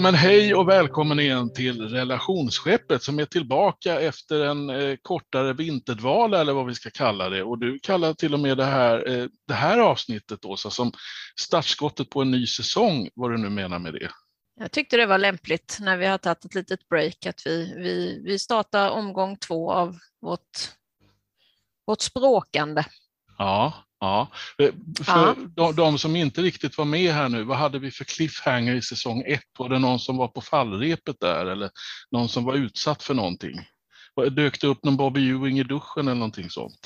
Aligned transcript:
Ja 0.00 0.02
men 0.02 0.14
hej 0.14 0.54
och 0.54 0.68
välkommen 0.68 1.20
igen 1.20 1.52
till 1.52 1.88
relationsskeppet 1.88 3.02
som 3.02 3.18
är 3.18 3.24
tillbaka 3.24 4.00
efter 4.00 4.44
en 4.44 4.70
eh, 4.70 4.96
kortare 5.02 5.52
vinterdvala 5.52 6.40
eller 6.40 6.52
vad 6.52 6.66
vi 6.66 6.74
ska 6.74 6.90
kalla 6.90 7.28
det. 7.28 7.42
Och 7.42 7.58
du 7.58 7.78
kallar 7.78 8.14
till 8.14 8.34
och 8.34 8.40
med 8.40 8.56
det 8.56 8.64
här, 8.64 9.08
eh, 9.08 9.26
det 9.46 9.54
här 9.54 9.78
avsnittet 9.78 10.44
Åsa 10.44 10.70
som 10.70 10.92
startskottet 11.40 12.10
på 12.10 12.22
en 12.22 12.30
ny 12.30 12.46
säsong, 12.46 13.08
vad 13.14 13.30
du 13.30 13.38
nu 13.38 13.50
menar 13.50 13.78
med 13.78 13.92
det. 13.92 14.10
Jag 14.60 14.72
tyckte 14.72 14.96
det 14.96 15.06
var 15.06 15.18
lämpligt 15.18 15.78
när 15.80 15.96
vi 15.96 16.06
har 16.06 16.18
tagit 16.18 16.44
ett 16.44 16.54
litet 16.54 16.88
break 16.88 17.26
att 17.26 17.46
vi, 17.46 17.74
vi, 17.76 18.22
vi 18.24 18.38
startar 18.38 18.90
omgång 18.90 19.36
två 19.36 19.72
av 19.72 19.98
vårt, 20.20 20.58
vårt 21.86 22.00
språkande. 22.00 22.84
Ja, 23.38 23.72
Ja, 24.00 24.28
eh, 24.58 24.72
för. 25.04 25.36
De, 25.56 25.76
de, 25.76 25.98
som 25.98 26.16
inte 26.16 26.42
riktigt 26.42 26.78
var 26.78 26.84
med 26.84 27.12
här 27.12 27.28
nu, 27.28 27.44
vad 27.44 27.58
hade 27.58 27.78
vi 27.78 27.90
för 27.90 28.04
cliffhanger 28.04 28.74
i 28.74 28.82
säsong 28.82 29.22
ett? 29.26 29.44
Var 29.58 29.68
det 29.68 29.78
någon 29.78 29.98
som 29.98 30.16
var 30.16 30.28
på 30.28 30.40
fallrepet 30.40 31.16
där 31.20 31.46
eller 31.46 31.70
någon 32.10 32.28
som 32.28 32.44
var 32.44 32.54
utsatt 32.54 33.02
för 33.02 33.14
någonting? 33.14 33.66
Dök 34.30 34.60
det 34.60 34.66
upp 34.66 34.84
någon 34.84 34.96
Bobby 34.96 35.30
Ewing 35.30 35.58
i 35.58 35.62
duschen 35.62 36.08
eller 36.08 36.14
någonting 36.14 36.50
sånt? 36.50 36.80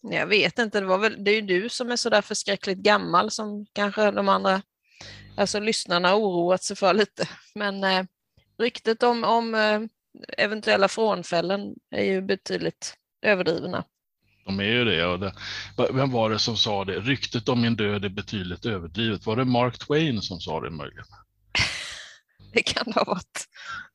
Jag 0.00 0.26
vet 0.26 0.58
inte, 0.58 0.80
det, 0.80 0.86
var 0.86 0.98
väl, 0.98 1.24
det 1.24 1.30
är 1.30 1.34
ju 1.34 1.40
du 1.40 1.68
som 1.68 1.90
är 1.90 1.96
så 1.96 2.10
där 2.10 2.22
förskräckligt 2.22 2.78
gammal 2.78 3.30
som 3.30 3.66
kanske 3.72 4.10
de 4.10 4.28
andra 4.28 4.62
alltså 5.36 5.60
lyssnarna 5.60 6.16
oroat 6.16 6.62
sig 6.62 6.76
för 6.76 6.94
lite. 6.94 7.28
Men 7.54 7.84
eh, 7.84 8.04
ryktet 8.58 9.02
om, 9.02 9.24
om 9.24 9.54
eh, 9.54 9.80
eventuella 10.38 10.88
frånfällen 10.88 11.74
är 11.90 12.04
ju 12.04 12.22
betydligt 12.22 12.94
överdrivna. 13.22 13.84
De 14.46 14.60
är 14.60 14.64
ju 14.64 14.84
det, 14.84 15.06
och 15.06 15.20
det. 15.20 15.32
Vem 15.92 16.10
var 16.10 16.30
det 16.30 16.38
som 16.38 16.56
sa 16.56 16.84
det? 16.84 17.00
Ryktet 17.00 17.48
om 17.48 17.60
min 17.60 17.76
död 17.76 18.04
är 18.04 18.08
betydligt 18.08 18.66
överdrivet. 18.66 19.26
Var 19.26 19.36
det 19.36 19.44
Mark 19.44 19.78
Twain 19.78 20.22
som 20.22 20.40
sa 20.40 20.60
det 20.60 20.70
möjligen? 20.70 21.04
Det 22.52 22.62
kan 22.62 22.92
ha 22.92 23.04
varit. 23.04 23.44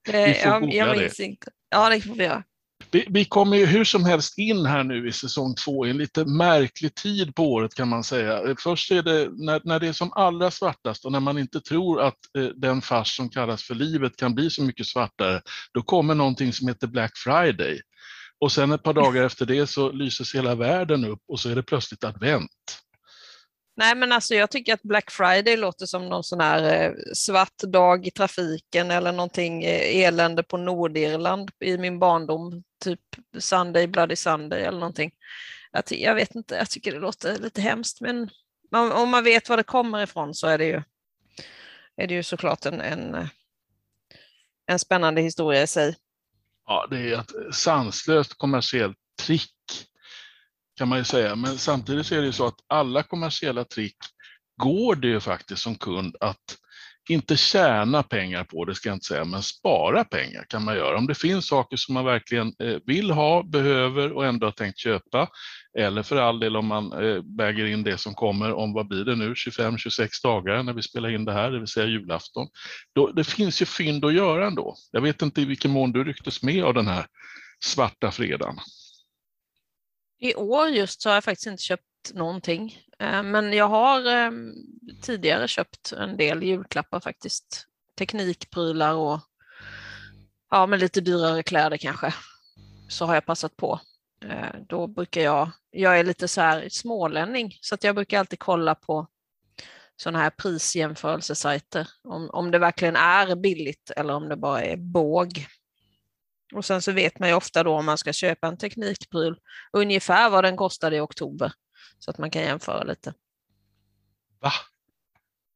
Det, 0.06 0.42
jag, 0.42 0.74
jag 0.74 0.98
minns 0.98 1.18
det. 1.18 1.24
inte. 1.24 1.48
Ja, 1.70 1.90
det 1.90 2.02
får 2.02 2.16
vi 2.16 2.24
göra. 2.24 2.44
Vi, 2.92 3.06
vi 3.10 3.26
kommer 3.26 3.58
ju 3.58 3.66
hur 3.66 3.84
som 3.84 4.06
helst 4.06 4.38
in 4.38 4.66
här 4.66 4.84
nu 4.84 5.08
i 5.08 5.12
säsong 5.12 5.56
två 5.56 5.86
i 5.86 5.90
en 5.90 5.98
lite 5.98 6.26
märklig 6.26 6.96
tid 6.96 7.36
på 7.36 7.52
året 7.52 7.74
kan 7.74 7.88
man 7.88 8.04
säga. 8.04 8.56
Först 8.60 8.92
är 8.92 9.04
det 9.04 9.30
när, 9.32 9.62
när 9.64 9.80
det 9.80 9.88
är 9.88 9.94
som 9.94 10.12
allra 10.14 10.52
svartast 10.52 11.06
och 11.06 11.12
när 11.12 11.20
man 11.20 11.38
inte 11.38 11.62
tror 11.62 12.02
att 12.02 12.18
eh, 12.38 12.44
den 12.44 12.82
fars 12.82 13.16
som 13.16 13.30
kallas 13.30 13.64
för 13.64 13.76
livet 13.76 14.16
kan 14.16 14.36
bli 14.36 14.50
så 14.50 14.64
mycket 14.64 14.88
svartare, 14.88 15.42
då 15.74 15.82
kommer 15.82 16.16
någonting 16.16 16.54
som 16.54 16.68
heter 16.68 16.88
Black 16.88 17.12
Friday. 17.18 17.82
Och 18.42 18.52
sen 18.52 18.72
ett 18.72 18.84
par 18.84 18.94
dagar 18.94 19.24
efter 19.24 19.46
det 19.46 19.68
så 19.68 19.92
lyses 19.92 20.36
hela 20.36 20.56
världen 20.56 21.06
upp 21.06 21.24
och 21.28 21.40
så 21.40 21.50
är 21.50 21.56
det 21.56 21.64
plötsligt 21.64 22.04
advent. 22.04 22.82
Nej, 23.76 23.96
men 23.96 24.12
alltså 24.12 24.36
jag 24.36 24.52
tycker 24.52 24.74
att 24.74 24.84
Black 24.84 25.12
Friday 25.12 25.58
låter 25.58 25.86
som 25.86 26.10
någon 26.10 26.24
sån 26.24 26.40
här 26.40 26.84
eh, 26.84 26.94
svart 27.14 27.58
dag 27.58 28.08
i 28.08 28.12
trafiken 28.12 28.92
eller 28.92 29.12
någonting 29.12 29.64
eh, 29.64 30.06
elände 30.06 30.44
på 30.44 30.58
Nordirland 30.58 31.52
i 31.60 31.78
min 31.78 32.00
barndom, 32.00 32.64
typ 32.84 33.00
Sunday 33.40 33.88
Bloody 33.88 34.16
Sunday 34.16 34.62
eller 34.62 34.80
någonting. 34.80 35.12
Jag, 35.72 35.84
jag 35.90 36.16
vet 36.16 36.36
inte, 36.36 36.56
jag 36.56 36.70
tycker 36.70 36.92
det 36.92 37.00
låter 37.00 37.38
lite 37.38 37.62
hemskt, 37.62 38.02
men 38.02 38.30
om 38.72 39.10
man 39.10 39.24
vet 39.24 39.50
var 39.50 39.58
det 39.58 39.64
kommer 39.64 40.04
ifrån 40.04 40.34
så 40.34 40.48
är 40.48 40.58
det 40.58 40.66
ju, 40.66 40.82
är 41.96 42.08
det 42.08 42.14
ju 42.14 42.24
såklart 42.24 42.66
en, 42.66 42.82
en, 42.82 43.16
eh, 43.16 43.28
en 44.66 44.80
spännande 44.80 45.22
historia 45.22 45.62
i 45.62 45.68
sig 45.68 45.96
ja, 46.72 46.88
det 46.90 46.98
är 46.98 47.20
ett 47.20 47.56
sanslöst 47.56 48.38
kommersiellt 48.38 48.98
trick 49.26 49.52
kan 50.78 50.88
man 50.88 50.98
ju 50.98 51.04
säga. 51.04 51.36
Men 51.36 51.58
samtidigt 51.58 52.06
så 52.06 52.16
är 52.16 52.20
det 52.20 52.26
ju 52.26 52.32
så 52.32 52.48
att 52.48 52.60
alla 52.68 53.04
kommersiella 53.04 53.64
trick 53.64 53.98
går 54.62 54.96
det 54.96 55.08
ju 55.08 55.20
faktiskt 55.20 55.62
som 55.62 55.76
kund 55.76 56.16
att 56.20 56.58
inte 57.10 57.38
tjäna 57.38 58.04
pengar 58.04 58.44
på, 58.44 58.66
det 58.66 58.76
ska 58.76 58.90
jag 58.90 58.96
inte 58.96 59.06
säga, 59.06 59.26
men 59.26 59.42
spara 59.42 60.04
pengar 60.04 60.46
kan 60.50 60.64
man 60.64 60.76
göra. 60.76 60.98
Om 60.98 61.08
det 61.08 61.16
finns 61.16 61.48
saker 61.48 61.78
som 61.78 61.94
man 61.94 62.06
verkligen 62.06 62.54
eh, 62.60 62.78
vill 62.86 63.12
ha, 63.12 63.44
behöver 63.44 64.12
och 64.12 64.26
ändå 64.26 64.48
har 64.48 64.52
tänkt 64.52 64.80
köpa, 64.80 65.28
eller 65.78 66.04
för 66.04 66.16
all 66.16 66.40
del 66.40 66.56
om 66.56 66.66
man 66.66 66.94
eh, 66.94 67.24
väger 67.38 67.66
in 67.66 67.84
det 67.84 67.98
som 67.98 68.14
kommer 68.14 68.54
om, 68.54 68.74
vad 68.74 68.88
blir 68.88 69.06
det 69.06 69.16
nu, 69.16 69.34
25-26 69.34 70.24
dagar 70.24 70.64
när 70.64 70.74
vi 70.74 70.82
spelar 70.82 71.10
in 71.10 71.26
det 71.26 71.34
här, 71.34 71.52
det 71.52 71.60
vill 71.60 71.68
säga 71.68 71.88
julafton. 71.88 72.48
Då, 72.96 73.12
det 73.12 73.24
finns 73.24 73.62
ju 73.62 73.66
fynd 73.66 74.06
att 74.06 74.14
göra 74.14 74.48
ändå. 74.48 74.76
Jag 74.92 75.02
vet 75.02 75.22
inte 75.22 75.42
i 75.42 75.46
vilken 75.46 75.72
mån 75.72 75.92
du 75.92 76.04
rycktes 76.04 76.44
med 76.44 76.64
av 76.64 76.74
den 76.74 76.88
här 76.88 77.06
svarta 77.64 78.12
fredagen. 78.12 78.56
I 80.20 80.36
år 80.36 80.68
just 80.68 81.02
så 81.02 81.10
har 81.10 81.14
jag 81.14 81.24
faktiskt 81.24 81.48
inte 81.48 81.64
köpt 81.64 82.14
någonting. 82.14 82.80
Eh, 83.00 83.24
men 83.24 83.54
jag 83.54 83.68
har 83.68 84.08
eh, 84.08 84.32
tidigare 85.02 85.48
köpt 85.48 85.92
en 85.92 86.18
del 86.18 86.44
julklappar 86.44 87.00
faktiskt. 87.00 87.68
Teknikprylar 87.98 88.94
och 88.94 89.20
ja, 90.50 90.66
men 90.66 90.80
lite 90.80 91.02
dyrare 91.02 91.44
kläder 91.44 91.78
kanske. 91.78 92.14
Så 92.90 93.06
har 93.06 93.14
jag 93.14 93.26
passat 93.26 93.56
på. 93.56 93.80
Eh, 94.26 94.56
då 94.70 94.88
brukar 94.88 95.22
jag, 95.22 95.52
jag 95.72 96.00
är 96.00 96.04
lite 96.04 96.28
så 96.28 96.42
här 96.42 96.70
smålänning, 96.70 97.58
så 97.62 97.76
att 97.76 97.84
jag 97.84 97.96
brukar 97.96 98.20
alltid 98.20 98.40
kolla 98.40 98.76
på 98.76 99.08
sådana 99.96 100.20
här 100.20 100.30
prisjämförelsesajter. 100.30 101.88
Om, 102.04 102.30
om 102.30 102.52
det 102.52 102.60
verkligen 102.60 102.96
är 102.96 103.36
billigt 103.36 103.92
eller 103.96 104.14
om 104.14 104.30
det 104.30 104.36
bara 104.38 104.62
är 104.62 104.78
båg. 104.78 105.48
Och 106.54 106.66
sen 106.66 106.82
så 106.82 106.92
vet 106.92 107.20
man 107.20 107.30
ju 107.30 107.36
ofta 107.36 107.64
då 107.64 107.74
om 107.78 107.86
man 107.86 107.98
ska 107.98 108.14
köpa 108.14 108.48
en 108.48 108.58
teknikpryl 108.58 109.36
ungefär 109.74 110.30
vad 110.30 110.44
den 110.44 110.58
kostade 110.58 110.96
i 110.96 111.00
oktober. 111.00 111.54
Så 112.00 112.12
att 112.12 112.18
man 112.18 112.32
kan 112.32 112.42
jämföra 112.42 112.84
lite. 112.84 113.14
Va? 114.42 114.52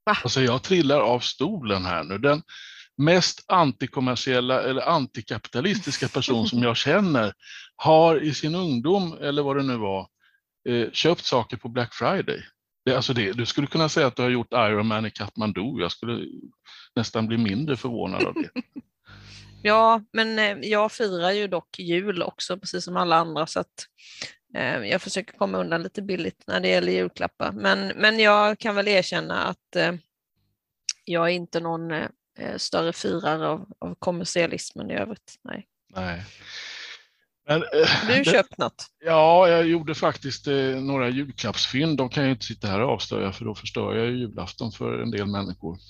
Va? 0.05 0.17
Alltså 0.23 0.41
jag 0.41 0.63
trillar 0.63 0.99
av 0.99 1.19
stolen 1.19 1.85
här 1.85 2.03
nu. 2.03 2.17
Den 2.17 2.43
mest 2.97 3.45
antikommersiella 3.47 4.61
eller 4.63 4.81
antikapitalistiska 4.81 6.07
person 6.07 6.47
som 6.47 6.63
jag 6.63 6.77
känner 6.87 7.33
har 7.75 8.23
i 8.23 8.33
sin 8.33 8.55
ungdom, 8.55 9.17
eller 9.21 9.43
vad 9.43 9.57
det 9.57 9.63
nu 9.63 9.77
var, 9.77 10.07
eh, 10.69 10.91
köpt 10.91 11.25
saker 11.25 11.57
på 11.57 11.69
Black 11.69 11.93
Friday. 11.93 12.43
Det, 12.85 12.95
alltså 12.95 13.13
det, 13.13 13.31
du 13.31 13.45
skulle 13.45 13.67
kunna 13.67 13.89
säga 13.89 14.07
att 14.07 14.15
du 14.15 14.21
har 14.21 14.29
gjort 14.29 14.53
Ironman 14.53 15.05
i 15.05 15.11
Kathmandu. 15.11 15.81
Jag 15.81 15.91
skulle 15.91 16.25
nästan 16.95 17.27
bli 17.27 17.37
mindre 17.37 17.77
förvånad 17.77 18.23
av 18.23 18.33
det. 18.33 18.49
ja, 19.63 20.01
men 20.13 20.39
eh, 20.39 20.69
jag 20.69 20.91
firar 20.91 21.31
ju 21.31 21.47
dock 21.47 21.79
jul 21.79 22.23
också, 22.23 22.57
precis 22.57 22.83
som 22.83 22.97
alla 22.97 23.15
andra, 23.15 23.47
så 23.47 23.59
att 23.59 23.87
Eh, 24.55 24.77
jag 24.77 25.01
försöker 25.01 25.37
komma 25.37 25.57
undan 25.57 25.83
lite 25.83 26.01
billigt 26.01 26.43
när 26.47 26.59
det 26.59 26.67
gäller 26.67 26.91
julklappar, 26.91 27.51
men, 27.51 27.87
men 27.87 28.19
jag 28.19 28.59
kan 28.59 28.75
väl 28.75 28.87
erkänna 28.87 29.43
att 29.43 29.75
eh, 29.75 29.93
jag 31.05 31.25
är 31.25 31.33
inte 31.33 31.59
någon 31.59 31.91
eh, 31.91 32.07
större 32.57 32.93
firare 32.93 33.47
av, 33.47 33.65
av 33.79 33.95
kommersialismen 33.95 34.91
i 34.91 34.93
övrigt. 34.93 35.39
Nej. 35.41 35.67
Nej. 35.95 36.23
Men, 37.47 37.59
du 38.07 38.13
har 38.13 38.23
köpt 38.23 38.57
något? 38.57 38.85
Ja, 39.05 39.49
jag 39.49 39.67
gjorde 39.67 39.95
faktiskt 39.95 40.47
eh, 40.47 40.55
några 40.55 41.09
julklappsfynd. 41.09 41.97
De 41.97 42.09
kan 42.09 42.23
jag 42.23 42.31
inte 42.31 42.45
sitta 42.45 42.67
här 42.67 42.81
och 42.81 42.89
avslöja 42.89 43.31
för 43.31 43.45
då 43.45 43.55
förstör 43.55 43.95
jag 43.95 44.11
julafton 44.11 44.71
för 44.71 45.01
en 45.01 45.11
del 45.11 45.27
människor. 45.27 45.77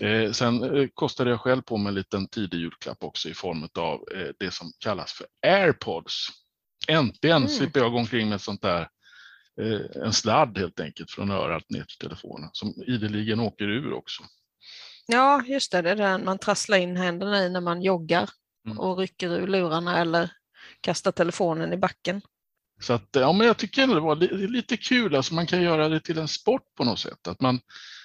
Eh, 0.00 0.32
sen 0.32 0.76
eh, 0.76 0.88
kostade 0.94 1.30
jag 1.30 1.40
själv 1.40 1.62
på 1.62 1.76
mig 1.76 1.88
en 1.88 1.94
liten 1.94 2.28
tidig 2.28 2.58
julklapp 2.58 3.04
också 3.04 3.28
i 3.28 3.34
form 3.34 3.68
av 3.78 4.00
det 4.38 4.50
som 4.50 4.72
kallas 4.78 5.12
för 5.12 5.26
airpods. 5.46 6.28
Äntligen 6.88 7.36
mm. 7.36 7.48
slipper 7.48 7.80
jag 7.80 7.92
gå 7.92 7.98
omkring 7.98 8.28
med 8.28 8.40
sånt 8.40 8.62
där, 8.62 8.88
eh, 9.60 10.02
en 10.04 10.12
sladd 10.12 10.58
helt 10.58 10.80
enkelt 10.80 11.10
från 11.10 11.30
örat 11.30 11.70
ner 11.70 11.84
till 11.84 12.08
telefonen 12.08 12.50
som 12.52 12.74
ideligen 12.86 13.40
åker 13.40 13.64
ur 13.64 13.92
också. 13.92 14.22
Ja, 15.06 15.42
just 15.46 15.72
det, 15.72 15.82
det 15.82 15.90
är 15.90 15.96
den 15.96 16.24
man 16.24 16.38
trasslar 16.38 16.78
in 16.78 16.96
händerna 16.96 17.44
i 17.44 17.50
när 17.50 17.60
man 17.60 17.82
joggar 17.82 18.30
mm. 18.66 18.78
och 18.78 18.98
rycker 18.98 19.30
ur 19.30 19.46
lurarna 19.46 20.00
eller 20.00 20.30
kastar 20.82 21.12
telefonen 21.12 21.72
i 21.72 21.76
backen. 21.76 22.22
Så 22.80 22.92
att, 22.92 23.08
ja, 23.12 23.32
men 23.32 23.46
jag 23.46 23.56
tycker 23.56 23.86
det 23.86 24.00
var 24.00 24.16
lite 24.48 24.76
kul, 24.76 25.16
alltså 25.16 25.34
man 25.34 25.46
kan 25.46 25.62
göra 25.62 25.88
det 25.88 26.00
till 26.00 26.18
en 26.18 26.28
sport 26.28 26.74
på 26.76 26.84
något 26.84 26.98
sätt. 26.98 27.28
Att 27.28 27.40
man, 27.40 27.60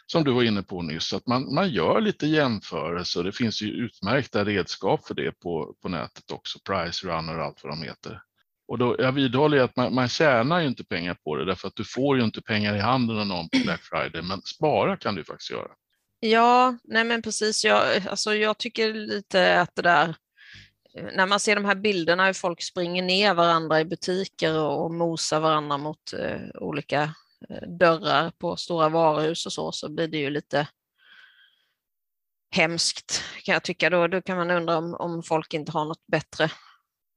som 0.06 0.24
du 0.24 0.32
var 0.32 0.44
inne 0.44 0.64
på 0.64 0.82
nyss, 0.82 1.14
att 1.14 1.28
man, 1.28 1.54
man 1.54 1.70
gör 1.70 2.02
lite 2.02 2.28
jämförelser. 2.28 3.24
Det 3.24 3.32
finns 3.32 3.62
ju 3.62 3.68
utmärkta 3.68 4.46
redskap 4.46 5.08
för 5.08 5.14
det 5.14 5.32
på, 5.32 5.76
på 5.82 5.90
nätet 5.90 6.32
också, 6.32 6.60
Price 6.60 7.08
Runner 7.08 7.40
och 7.40 7.46
allt 7.46 7.64
vad 7.64 7.72
de 7.74 7.84
heter. 7.84 8.22
Och 8.68 8.78
då, 8.78 8.96
jag 9.00 9.12
vidhåller 9.12 9.60
att 9.60 9.76
man, 9.76 9.96
man 9.96 10.10
tjänar 10.10 10.60
ju 10.60 10.68
inte 10.68 10.84
pengar 10.84 11.18
på 11.24 11.36
det 11.36 11.46
därför 11.46 11.68
att 11.68 11.76
du 11.76 11.84
får 11.84 12.18
ju 12.18 12.24
inte 12.24 12.42
pengar 12.42 12.76
i 12.76 12.80
handen 12.80 13.20
av 13.20 13.28
någon 13.28 13.50
på 13.50 13.58
Black 13.58 13.82
Friday, 13.84 14.22
men 14.22 14.42
spara 14.42 14.98
kan 14.98 15.16
du 15.16 15.24
faktiskt 15.24 15.52
göra. 15.52 15.72
Ja, 16.20 16.78
nej 16.84 17.04
men 17.04 17.22
precis. 17.22 17.66
Jag, 17.66 18.08
alltså 18.08 18.36
jag 18.36 18.58
tycker 18.58 18.94
lite 18.94 19.62
att 19.62 19.76
det 19.76 19.82
där, 19.82 20.16
när 21.14 21.26
man 21.26 21.40
ser 21.40 21.56
de 21.56 21.66
här 21.66 21.76
bilderna 21.76 22.26
hur 22.26 22.34
folk 22.34 22.64
springer 22.64 23.04
ner 23.04 23.34
varandra 23.34 23.80
i 23.80 23.86
butiker 23.86 24.60
och 24.60 24.94
mosar 24.94 25.40
varandra 25.40 25.78
mot 25.78 26.14
eh, 26.14 26.62
olika 26.62 27.14
eh, 27.50 27.68
dörrar 27.80 28.32
på 28.38 28.56
stora 28.56 28.90
varuhus 28.90 29.46
och 29.46 29.54
så, 29.54 29.72
så 29.72 29.90
blir 29.90 30.08
det 30.08 30.18
ju 30.18 30.30
lite 30.30 30.68
hemskt 32.52 33.24
kan 33.44 33.54
jag 33.54 33.64
tycka. 33.64 33.90
Då, 33.90 34.08
då 34.08 34.22
kan 34.22 34.38
man 34.38 34.52
undra 34.52 34.78
om, 34.78 34.94
om 34.94 35.24
folk 35.24 35.54
inte 35.54 35.72
har 35.72 35.86
något 35.86 36.08
bättre 36.08 36.52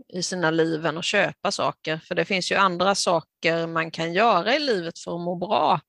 i 0.09 0.23
sina 0.23 0.51
liv 0.51 0.87
än 0.87 0.99
att 0.99 1.05
köpa 1.05 1.51
saker. 1.51 2.01
För 2.05 2.15
det 2.15 2.25
finns 2.25 2.53
ju 2.53 2.57
andra 2.57 2.95
saker 2.95 3.67
man 3.67 3.91
kan 3.91 4.13
göra 4.13 4.57
i 4.57 4.59
livet 4.59 4.99
för 4.99 5.15
att 5.15 5.21
må 5.21 5.37
bra. 5.37 5.81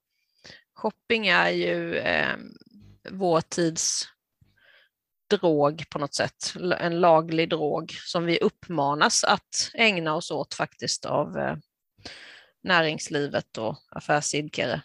Shopping 0.76 1.28
är 1.28 1.50
ju 1.50 1.96
eh, 1.98 2.36
vår 3.10 3.42
tids 3.42 4.04
drog 5.32 5.90
på 5.90 6.00
något 6.00 6.16
sätt, 6.16 6.54
en 6.80 7.00
laglig 7.00 7.50
drog 7.50 7.92
som 7.92 8.26
vi 8.26 8.40
uppmanas 8.40 9.24
att 9.24 9.72
ägna 9.74 10.16
oss 10.16 10.32
åt 10.32 10.54
faktiskt 10.54 11.06
av 11.06 11.38
eh, 11.38 11.56
näringslivet 12.64 13.58
och 13.58 13.78
affärsidkare. 13.90 14.82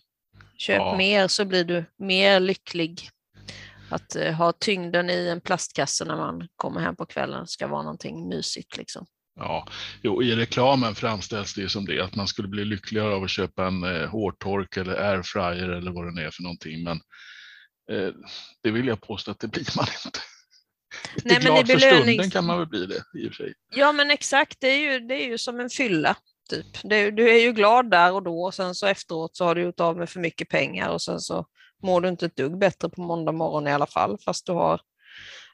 Köp 0.59 0.77
ja. 0.77 0.97
mer 0.97 1.29
så 1.29 1.45
blir 1.45 1.65
du 1.65 1.85
mer 1.99 2.41
lycklig. 2.41 3.11
Att 3.91 4.17
eh, 4.17 4.33
ha 4.33 4.53
tyngden 4.53 5.11
i 5.11 5.29
en 5.29 5.41
plastkasse 5.41 6.05
när 6.05 6.17
man 6.17 6.49
kommer 6.57 6.81
hem 6.81 6.97
på 6.97 7.07
kvällen 7.07 7.47
ska 7.47 7.67
vara 7.67 7.83
någonting 7.83 8.29
mysigt. 8.29 8.77
Liksom. 8.77 9.07
Ja, 9.37 9.69
jo, 10.03 10.23
i 10.23 10.37
reklamen 10.37 10.95
framställs 10.95 11.55
det 11.55 11.69
som 11.69 11.85
det, 11.85 12.01
att 12.01 12.15
man 12.15 12.27
skulle 12.27 12.49
bli 12.49 12.65
lyckligare 12.65 13.15
av 13.15 13.25
att 13.25 13.31
köpa 13.31 13.67
en 13.67 13.85
eh, 13.85 14.09
hårtork 14.09 14.77
eller 14.77 14.95
airfryer 14.95 15.69
eller 15.69 15.91
vad 15.91 16.17
det 16.17 16.23
är 16.23 16.31
för 16.31 16.43
någonting. 16.43 16.85
Men 16.85 17.01
eh, 17.93 18.15
det 18.63 18.71
vill 18.71 18.87
jag 18.87 19.01
påstå 19.01 19.31
att 19.31 19.41
det 19.41 19.49
blir 19.49 19.77
man 19.77 19.87
inte. 20.05 20.21
Nej, 21.25 21.39
glad 21.39 21.67
för 21.67 21.79
stunden 21.79 22.31
kan 22.31 22.45
man 22.45 22.59
väl 22.59 22.67
bli 22.67 22.87
det 22.87 23.21
i 23.21 23.29
och 23.29 23.35
för 23.35 23.45
sig. 23.45 23.55
Ja, 23.75 23.93
men 23.93 24.11
exakt, 24.11 24.61
det 24.61 24.69
är 24.69 24.93
ju, 24.93 25.01
det 25.01 25.15
är 25.15 25.27
ju 25.27 25.39
som 25.39 25.61
en 25.61 25.71
fylla. 25.71 26.17
Typ. 26.51 26.67
Det, 26.83 27.11
du 27.11 27.31
är 27.31 27.43
ju 27.43 27.53
glad 27.53 27.91
där 27.91 28.13
och 28.13 28.23
då 28.23 28.43
och 28.43 28.55
sen 28.55 28.75
så 28.75 28.87
efteråt 28.87 29.37
så 29.37 29.45
har 29.45 29.55
du 29.55 29.63
gjort 29.63 29.81
av 29.81 29.97
med 29.97 30.11
för 30.11 30.21
mycket 30.21 30.49
pengar 30.49 30.89
och 30.89 31.03
sen 31.03 31.21
så 31.21 31.47
mår 31.83 32.01
du 32.01 32.09
inte 32.09 32.27
ett 32.27 32.37
dugg 32.37 32.59
bättre 32.59 32.89
på 32.89 33.01
måndag 33.01 33.33
morgon 33.33 33.69
i 33.69 33.73
alla 33.73 33.87
fall 33.87 34.19
fast 34.25 34.47
du 34.47 34.53
har 34.53 34.81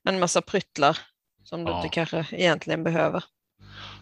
en 0.04 0.20
massa 0.20 0.42
pryttlar 0.42 0.98
som 1.44 1.64
du 1.64 1.70
ja. 1.70 1.76
inte 1.76 1.94
kanske 1.94 2.26
egentligen 2.30 2.84
behöver. 2.84 3.24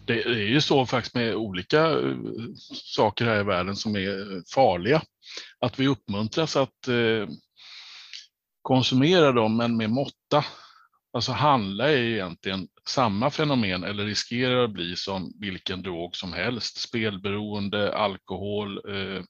Det 0.05 0.21
är 0.21 0.29
ju 0.29 0.61
så 0.61 0.85
faktiskt 0.85 1.15
med 1.15 1.35
olika 1.35 1.89
eh, 1.89 2.15
saker 2.95 3.25
här 3.25 3.39
i 3.39 3.43
världen 3.43 3.75
som 3.75 3.95
är 3.95 4.41
farliga. 4.53 5.01
Att 5.59 5.79
vi 5.79 5.87
uppmuntras 5.87 6.55
att 6.55 6.87
eh, 6.87 7.27
konsumera 8.61 9.31
dem 9.31 9.57
men 9.57 9.77
med 9.77 9.89
måtta. 9.89 10.45
Alltså 11.13 11.31
handla 11.31 11.91
är 11.91 11.97
egentligen 11.97 12.67
samma 12.87 13.29
fenomen 13.29 13.83
eller 13.83 14.05
riskerar 14.05 14.63
att 14.63 14.73
bli 14.73 14.95
som 14.95 15.33
vilken 15.39 15.81
drog 15.81 16.15
som 16.15 16.33
helst. 16.33 16.77
Spelberoende, 16.77 17.95
alkohol, 17.95 18.77
eh, 18.77 19.23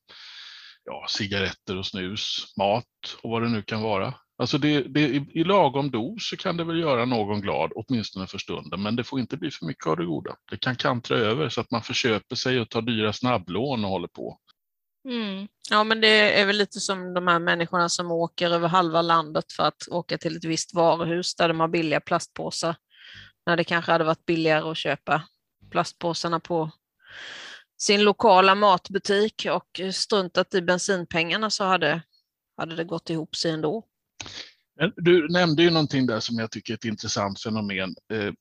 ja, 0.85 1.05
cigaretter 1.09 1.77
och 1.77 1.85
snus, 1.85 2.53
mat 2.57 3.17
och 3.23 3.29
vad 3.29 3.41
det 3.41 3.49
nu 3.49 3.61
kan 3.61 3.81
vara. 3.81 4.13
Alltså 4.37 4.57
det, 4.57 4.81
det, 4.81 5.01
I 5.33 5.43
lagom 5.43 5.91
dos 5.91 6.29
så 6.29 6.37
kan 6.37 6.57
det 6.57 6.63
väl 6.63 6.79
göra 6.79 7.05
någon 7.05 7.41
glad, 7.41 7.71
åtminstone 7.75 8.27
för 8.27 8.37
stunden, 8.37 8.81
men 8.81 8.95
det 8.95 9.03
får 9.03 9.19
inte 9.19 9.37
bli 9.37 9.51
för 9.51 9.65
mycket 9.65 9.87
av 9.87 9.97
det 9.97 10.05
goda. 10.05 10.35
Det 10.51 10.57
kan 10.57 10.75
kantra 10.75 11.17
över 11.17 11.49
så 11.49 11.61
att 11.61 11.71
man 11.71 11.81
förköper 11.81 12.35
sig 12.35 12.59
och 12.59 12.69
tar 12.69 12.81
dyra 12.81 13.13
snabblån 13.13 13.85
och 13.85 13.91
håller 13.91 14.07
på. 14.07 14.37
Mm. 15.09 15.47
Ja, 15.69 15.83
men 15.83 16.01
det 16.01 16.39
är 16.39 16.45
väl 16.45 16.57
lite 16.57 16.79
som 16.79 17.13
de 17.13 17.27
här 17.27 17.39
människorna 17.39 17.89
som 17.89 18.11
åker 18.11 18.49
över 18.51 18.67
halva 18.67 19.01
landet 19.01 19.51
för 19.51 19.63
att 19.63 19.87
åka 19.87 20.17
till 20.17 20.37
ett 20.37 20.45
visst 20.45 20.73
varuhus 20.73 21.35
där 21.35 21.47
de 21.47 21.59
har 21.59 21.67
billiga 21.67 21.99
plastpåsar. 21.99 22.75
När 23.45 23.57
det 23.57 23.63
kanske 23.63 23.91
hade 23.91 24.03
varit 24.03 24.25
billigare 24.25 24.71
att 24.71 24.77
köpa 24.77 25.23
plastpåsarna 25.71 26.39
på 26.39 26.71
sin 27.77 28.03
lokala 28.03 28.55
matbutik 28.55 29.47
och 29.51 29.93
struntat 29.93 30.53
i 30.53 30.61
bensinpengarna 30.61 31.49
så 31.49 31.63
hade, 31.63 32.01
hade 32.57 32.75
det 32.75 32.83
gått 32.83 33.09
ihop 33.09 33.35
sig 33.35 33.51
ändå. 33.51 33.83
Du 34.95 35.27
nämnde 35.29 35.63
ju 35.63 35.69
någonting 35.69 36.05
där 36.05 36.19
som 36.19 36.39
jag 36.39 36.51
tycker 36.51 36.73
är 36.73 36.77
ett 36.77 36.85
intressant 36.85 37.41
fenomen. 37.41 37.95
Eh, 38.13 38.33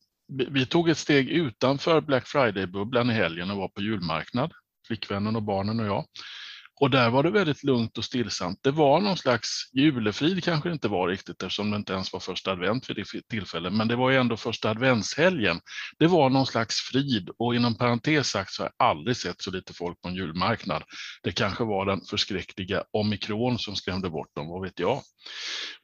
vi 0.50 0.66
tog 0.66 0.88
ett 0.88 0.98
steg 0.98 1.28
utanför 1.28 2.00
Black 2.00 2.26
Friday-bubblan 2.26 3.10
i 3.10 3.14
helgen 3.14 3.50
och 3.50 3.56
var 3.56 3.68
på 3.68 3.80
julmarknad, 3.80 4.52
flickvännen 4.86 5.36
och 5.36 5.42
barnen 5.42 5.80
och 5.80 5.86
jag. 5.86 6.04
Och 6.80 6.90
där 6.90 7.10
var 7.10 7.22
det 7.22 7.30
väldigt 7.30 7.64
lugnt 7.64 7.98
och 7.98 8.04
stillsamt. 8.04 8.58
Det 8.62 8.70
var 8.70 9.00
någon 9.00 9.16
slags 9.16 9.48
julefrid 9.72 10.44
kanske 10.44 10.68
det 10.68 10.72
inte 10.72 10.88
var 10.88 11.08
riktigt 11.08 11.42
eftersom 11.42 11.70
det 11.70 11.76
inte 11.76 11.92
ens 11.92 12.12
var 12.12 12.20
första 12.20 12.52
advent 12.52 12.90
vid 12.90 12.96
det 12.96 13.28
tillfället, 13.28 13.72
men 13.72 13.88
det 13.88 13.96
var 13.96 14.10
ju 14.10 14.16
ändå 14.16 14.36
första 14.36 14.70
adventshelgen. 14.70 15.60
Det 15.98 16.06
var 16.06 16.30
någon 16.30 16.46
slags 16.46 16.80
frid 16.80 17.30
och 17.38 17.54
inom 17.54 17.74
parentes 17.74 18.28
sagt 18.28 18.52
så 18.52 18.62
har 18.62 18.72
jag 18.78 18.88
aldrig 18.88 19.16
sett 19.16 19.42
så 19.42 19.50
lite 19.50 19.74
folk 19.74 20.00
på 20.00 20.08
en 20.08 20.14
julmarknad. 20.14 20.82
Det 21.22 21.32
kanske 21.32 21.64
var 21.64 21.86
den 21.86 22.00
förskräckliga 22.10 22.84
omikron 22.90 23.58
som 23.58 23.76
skrämde 23.76 24.10
bort 24.10 24.34
dem, 24.34 24.48
vad 24.48 24.62
vet 24.62 24.78
jag. 24.78 25.02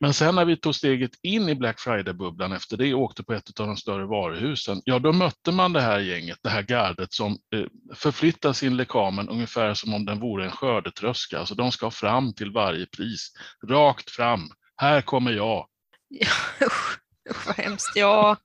Men 0.00 0.14
sen 0.14 0.34
när 0.34 0.44
vi 0.44 0.56
tog 0.56 0.74
steget 0.74 1.10
in 1.22 1.48
i 1.48 1.54
Black 1.54 1.80
Friday-bubblan 1.80 2.52
efter 2.52 2.76
det 2.76 2.94
och 2.94 3.00
åkte 3.00 3.22
på 3.22 3.32
ett 3.32 3.60
av 3.60 3.66
de 3.66 3.76
större 3.76 4.06
varuhusen, 4.06 4.80
ja 4.84 4.98
då 4.98 5.12
mötte 5.12 5.52
man 5.52 5.72
det 5.72 5.80
här 5.80 5.98
gänget, 5.98 6.38
det 6.42 6.48
här 6.48 6.62
gardet 6.62 7.12
som 7.12 7.32
eh, 7.32 7.94
förflyttar 7.94 8.52
sin 8.52 8.76
lekamen 8.76 9.28
ungefär 9.28 9.74
som 9.74 9.94
om 9.94 10.04
den 10.04 10.20
vore 10.20 10.44
en 10.44 10.50
skörd 10.50 10.85
skördetröska. 10.86 11.38
Alltså 11.38 11.54
de 11.54 11.72
ska 11.72 11.90
fram 11.90 12.34
till 12.34 12.52
varje 12.52 12.86
pris, 12.86 13.32
rakt 13.68 14.10
fram. 14.10 14.50
Här 14.76 15.02
kommer 15.02 15.32
jag. 15.32 15.66
Ja, 16.08 16.28
usch, 16.66 16.98
usch 17.30 17.46
vad 17.46 17.56
hemskt. 17.56 17.92
Ja, 17.94 18.36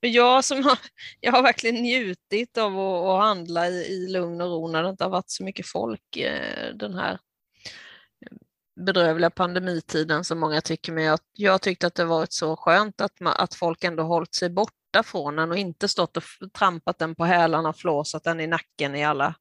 jag, 0.00 0.44
som 0.44 0.64
har, 0.64 0.78
jag 1.20 1.32
har 1.32 1.42
verkligen 1.42 1.82
njutit 1.82 2.58
av 2.58 2.78
att, 2.78 3.04
att 3.04 3.20
handla 3.20 3.68
i, 3.68 3.84
i 3.84 4.08
lugn 4.08 4.40
och 4.40 4.48
ro 4.48 4.68
när 4.68 4.82
det 4.82 4.88
inte 4.88 5.04
har 5.04 5.10
varit 5.10 5.30
så 5.30 5.44
mycket 5.44 5.66
folk 5.66 6.16
eh, 6.16 6.74
den 6.74 6.94
här 6.94 7.12
eh, 7.12 8.36
bedrövliga 8.84 9.30
pandemitiden 9.30 10.24
som 10.24 10.38
många 10.38 10.60
tycker, 10.60 10.92
men 10.92 11.04
jag, 11.04 11.18
jag 11.32 11.62
tyckte 11.62 11.86
att 11.86 11.94
det 11.94 12.04
varit 12.04 12.32
så 12.32 12.56
skönt 12.56 13.00
att, 13.00 13.20
man, 13.20 13.34
att 13.36 13.54
folk 13.54 13.84
ändå 13.84 14.02
hållit 14.02 14.34
sig 14.34 14.50
borta 14.50 15.02
från 15.04 15.36
den 15.36 15.50
och 15.50 15.58
inte 15.58 15.88
stått 15.88 16.16
och 16.16 16.22
trampat 16.58 16.98
den 16.98 17.14
på 17.14 17.24
hälarna 17.24 17.68
och 17.68 17.76
flåsat 17.76 18.24
den 18.24 18.40
i 18.40 18.46
nacken 18.46 18.94
i 18.94 19.04
alla, 19.04 19.34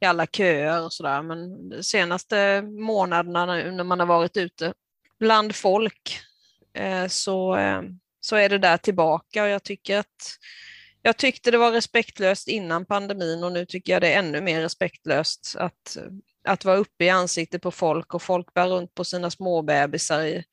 i 0.00 0.04
alla 0.04 0.26
köer 0.26 0.84
och 0.84 0.92
sådär. 0.92 1.22
Men 1.22 1.68
de 1.68 1.82
senaste 1.82 2.62
månaderna 2.62 3.46
när 3.46 3.84
man 3.84 4.00
har 4.00 4.06
varit 4.06 4.36
ute 4.36 4.74
bland 5.18 5.54
folk 5.54 6.20
eh, 6.74 7.06
så, 7.06 7.56
eh, 7.56 7.82
så 8.20 8.36
är 8.36 8.48
det 8.48 8.58
där 8.58 8.76
tillbaka 8.76 9.42
och 9.42 9.48
jag 9.48 9.62
tycker 9.62 9.98
att 9.98 10.38
jag 11.02 11.16
tyckte 11.16 11.50
det 11.50 11.58
var 11.58 11.72
respektlöst 11.72 12.48
innan 12.48 12.84
pandemin 12.84 13.44
och 13.44 13.52
nu 13.52 13.66
tycker 13.66 13.92
jag 13.92 14.02
det 14.02 14.12
är 14.12 14.18
ännu 14.18 14.40
mer 14.40 14.60
respektlöst 14.60 15.54
att 15.58 15.96
att 16.44 16.64
vara 16.64 16.76
uppe 16.76 17.04
i 17.04 17.10
ansiktet 17.10 17.62
på 17.62 17.70
folk 17.70 18.14
och 18.14 18.22
folk 18.22 18.54
bär 18.54 18.68
runt 18.68 18.94
på 18.94 19.04
sina 19.04 19.30
småbebisar. 19.30 20.44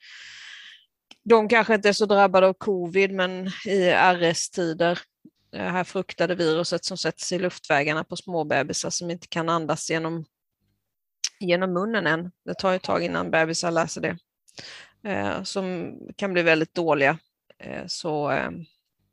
De 1.24 1.50
kanske 1.50 1.76
inte 1.76 1.90
är 1.90 1.94
så 1.94 2.06
drabbade 2.06 2.48
av 2.48 2.54
covid, 2.54 3.12
men 3.12 3.48
i 3.66 3.90
RS-tider, 3.92 5.00
det 5.64 5.70
här 5.70 5.84
fruktade 5.84 6.36
viruset 6.36 6.86
som 6.86 6.98
sätter 6.98 7.22
sig 7.22 7.36
i 7.36 7.42
luftvägarna 7.42 8.04
på 8.04 8.16
småbebisar 8.16 8.90
som 8.90 9.12
inte 9.12 9.28
kan 9.28 9.50
andas 9.50 9.90
genom, 9.90 10.26
genom 11.40 11.74
munnen 11.74 12.08
än. 12.08 12.32
Det 12.46 12.54
tar 12.54 12.74
ett 12.74 12.84
tag 12.84 13.04
innan 13.04 13.32
bebisar 13.32 13.72
läser 13.72 14.02
det. 14.02 14.18
Eh, 15.04 15.44
som 15.44 15.94
kan 16.16 16.34
bli 16.34 16.42
väldigt 16.42 16.74
dåliga. 16.74 17.18
Eh, 17.60 17.84
så 17.88 18.32
eh, 18.32 18.50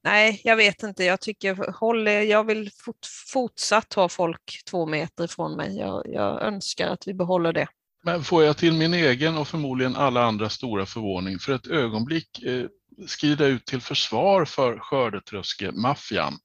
nej, 0.04 0.40
jag 0.44 0.56
vet 0.56 0.82
inte. 0.82 1.04
Jag 1.04 1.20
tycker 1.20 1.72
håll, 1.72 2.06
jag 2.06 2.44
vill 2.44 2.70
fort, 2.72 3.06
fortsatt 3.32 3.94
ha 3.94 4.08
folk 4.08 4.62
två 4.70 4.86
meter 4.86 5.24
ifrån 5.24 5.56
mig. 5.56 5.78
Jag, 5.78 6.02
jag 6.06 6.42
önskar 6.42 6.88
att 6.88 7.08
vi 7.08 7.14
behåller 7.14 7.52
det. 7.52 7.66
Men 8.02 8.24
får 8.24 8.44
jag 8.44 8.56
till 8.56 8.72
min 8.72 8.94
egen 8.94 9.36
och 9.36 9.48
förmodligen 9.48 9.96
alla 9.96 10.22
andra 10.24 10.48
stora 10.48 10.86
förvåning 10.86 11.38
för 11.38 11.52
ett 11.52 11.66
ögonblick 11.66 12.42
eh, 12.42 12.66
skrida 13.06 13.46
ut 13.46 13.66
till 13.66 13.80
försvar 13.80 14.44
för 14.44 14.78
skördetröskemaffian. 14.78 16.38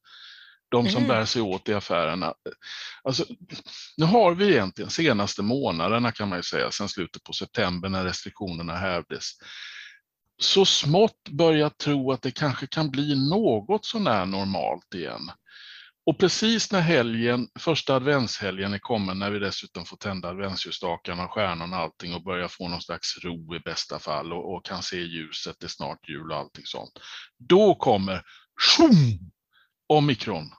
De 0.71 0.89
som 0.89 1.03
mm. 1.03 1.07
bär 1.07 1.25
sig 1.25 1.41
åt 1.41 1.69
i 1.69 1.73
affärerna. 1.73 2.33
Alltså, 3.03 3.25
nu 3.97 4.05
har 4.05 4.35
vi 4.35 4.51
egentligen 4.51 4.89
senaste 4.89 5.41
månaderna 5.41 6.11
kan 6.11 6.29
man 6.29 6.39
ju 6.39 6.43
säga, 6.43 6.71
sedan 6.71 6.89
slutet 6.89 7.23
på 7.23 7.33
september 7.33 7.89
när 7.89 8.03
restriktionerna 8.03 8.75
hävdes, 8.75 9.31
så 10.41 10.65
smått 10.65 11.29
börjat 11.29 11.77
tro 11.77 12.11
att 12.11 12.21
det 12.21 12.31
kanske 12.31 12.67
kan 12.67 12.91
bli 12.91 13.29
något 13.29 13.85
sånär 13.85 14.25
normalt 14.25 14.93
igen. 14.95 15.31
Och 16.09 16.17
precis 16.17 16.71
när 16.71 16.81
helgen, 16.81 17.47
första 17.59 17.95
adventshelgen 17.95 18.73
är 18.73 18.79
kommen, 18.79 19.19
när 19.19 19.31
vi 19.31 19.39
dessutom 19.39 19.85
får 19.85 19.97
tända 19.97 20.29
adventsljusstakarna, 20.29 21.27
stjärnorna 21.27 21.77
och 21.77 21.83
allting 21.83 22.13
och 22.13 22.23
börjar 22.23 22.47
få 22.47 22.67
någon 22.67 22.81
slags 22.81 23.17
ro 23.23 23.55
i 23.55 23.59
bästa 23.59 23.99
fall 23.99 24.33
och, 24.33 24.55
och 24.55 24.65
kan 24.65 24.83
se 24.83 24.97
ljuset, 24.97 25.55
det 25.59 25.65
är 25.65 25.69
snart 25.69 26.09
jul 26.09 26.31
och 26.31 26.37
allting 26.37 26.65
sånt. 26.65 26.91
Då 27.37 27.75
kommer 27.75 28.23
shum, 28.61 29.31
omikron. 29.89 30.51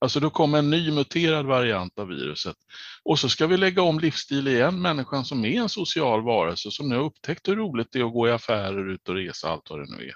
Alltså 0.00 0.20
då 0.20 0.30
kommer 0.30 0.58
en 0.58 0.70
ny 0.70 0.92
muterad 0.92 1.46
variant 1.46 1.98
av 1.98 2.08
viruset. 2.08 2.56
Och 3.04 3.18
så 3.18 3.28
ska 3.28 3.46
vi 3.46 3.56
lägga 3.56 3.82
om 3.82 4.00
livsstil 4.00 4.48
igen, 4.48 4.82
människan 4.82 5.24
som 5.24 5.44
är 5.44 5.60
en 5.60 5.68
social 5.68 6.24
varelse 6.24 6.70
som 6.70 6.88
nu 6.88 6.96
har 6.96 7.04
upptäckt 7.04 7.48
hur 7.48 7.56
roligt 7.56 7.88
det 7.92 7.98
är 7.98 8.04
att 8.04 8.12
gå 8.12 8.28
i 8.28 8.32
affärer, 8.32 8.90
ut 8.90 9.08
och 9.08 9.14
resa, 9.14 9.48
allt 9.48 9.70
vad 9.70 9.78
det 9.78 9.96
nu 9.96 10.04
är. 10.04 10.14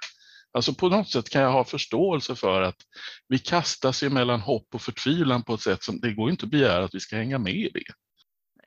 Alltså 0.53 0.75
på 0.75 0.89
något 0.89 1.09
sätt 1.09 1.31
kan 1.31 1.43
jag 1.43 1.53
ha 1.53 1.65
förståelse 1.65 2.37
för 2.37 2.63
att 2.63 2.77
vi 3.29 3.39
kastas 3.39 4.03
mellan 4.03 4.41
hopp 4.41 4.75
och 4.75 4.83
förtvivlan 4.83 5.43
på 5.43 5.55
ett 5.55 5.61
sätt 5.61 5.83
som 5.83 6.01
det 6.01 6.13
går 6.13 6.31
inte 6.31 6.45
att 6.45 6.51
begära 6.51 6.85
att 6.85 6.95
vi 6.95 7.01
ska 7.01 7.17
hänga 7.17 7.39
med 7.39 7.55
i 7.55 7.71
det. 7.75 7.85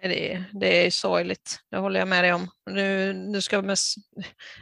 Det, 0.07 0.43
det 0.51 0.85
är 0.85 0.91
sorgligt, 0.91 1.59
det 1.71 1.77
håller 1.77 1.99
jag 1.99 2.07
med 2.07 2.23
dig 2.23 2.33
om. 2.33 2.49
Nu, 2.71 3.13
nu 3.13 3.41
ska 3.41 3.61
vi, 3.61 3.75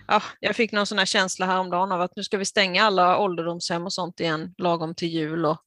ja, 0.08 0.24
jag 0.40 0.56
fick 0.56 0.72
någon 0.72 0.86
sån 0.86 0.98
här 0.98 1.06
känsla 1.06 1.46
häromdagen 1.46 1.92
av 1.92 2.02
att 2.02 2.16
nu 2.16 2.24
ska 2.24 2.38
vi 2.38 2.46
stänga 2.46 2.84
alla 2.84 3.18
ålderdomshem 3.18 3.86
och 3.86 3.94
sånt 3.94 4.20
igen 4.20 4.54
lagom 4.58 4.96
till 4.96 5.10
jul. 5.10 5.46
Och 5.46 5.58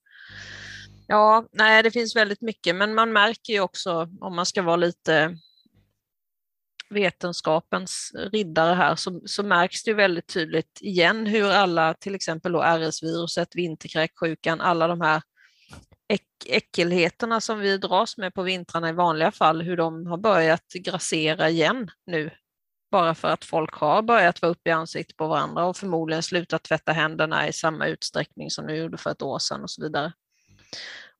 Ja, 1.07 1.47
nej, 1.53 1.83
det 1.83 1.91
finns 1.91 2.17
väldigt 2.17 2.41
mycket, 2.41 2.77
men 2.77 2.95
man 2.95 3.13
märker 3.13 3.53
ju 3.53 3.61
också 3.61 4.09
om 4.21 4.37
man 4.37 4.47
ska 4.47 4.63
vara 4.63 4.77
lite 4.77 5.39
vetenskapens 6.95 8.13
riddare 8.33 8.75
här 8.75 8.97
så, 8.97 9.21
så 9.27 9.43
märks 9.43 9.83
det 9.83 9.95
väldigt 9.95 10.27
tydligt 10.27 10.79
igen 10.81 11.27
hur 11.27 11.51
alla, 11.51 11.95
till 11.95 12.15
exempel 12.15 12.53
då 12.53 12.63
RS-viruset, 12.63 13.49
vinterkräksjukan, 13.55 14.61
alla 14.61 14.87
de 14.87 15.01
här 15.01 15.23
äck 16.09 16.27
äckelheterna 16.47 17.41
som 17.41 17.59
vi 17.59 17.79
dras 17.79 18.17
med 18.17 18.35
på 18.35 18.43
vintrarna 18.43 18.89
i 18.89 18.93
vanliga 18.93 19.33
fall, 19.33 19.63
hur 19.63 19.77
de 19.77 20.07
har 20.07 20.19
börjat 20.19 20.73
grassera 20.73 21.51
igen 21.51 21.91
nu. 22.07 22.31
Bara 22.91 23.15
för 23.15 23.29
att 23.29 23.45
folk 23.45 23.75
har 23.75 24.03
börjat 24.03 24.43
vara 24.43 24.53
uppe 24.53 24.71
i 24.71 24.73
ansiktet 24.73 25.17
på 25.17 25.27
varandra 25.27 25.65
och 25.65 25.77
förmodligen 25.77 26.23
slutat 26.23 26.63
tvätta 26.63 26.93
händerna 26.93 27.49
i 27.49 27.53
samma 27.53 27.87
utsträckning 27.87 28.51
som 28.51 28.67
de 28.67 28.77
gjorde 28.77 28.99
för 28.99 29.11
ett 29.11 29.23
år 29.23 29.39
sedan 29.39 29.63
och 29.63 29.71
så 29.71 29.83
vidare. 29.83 30.13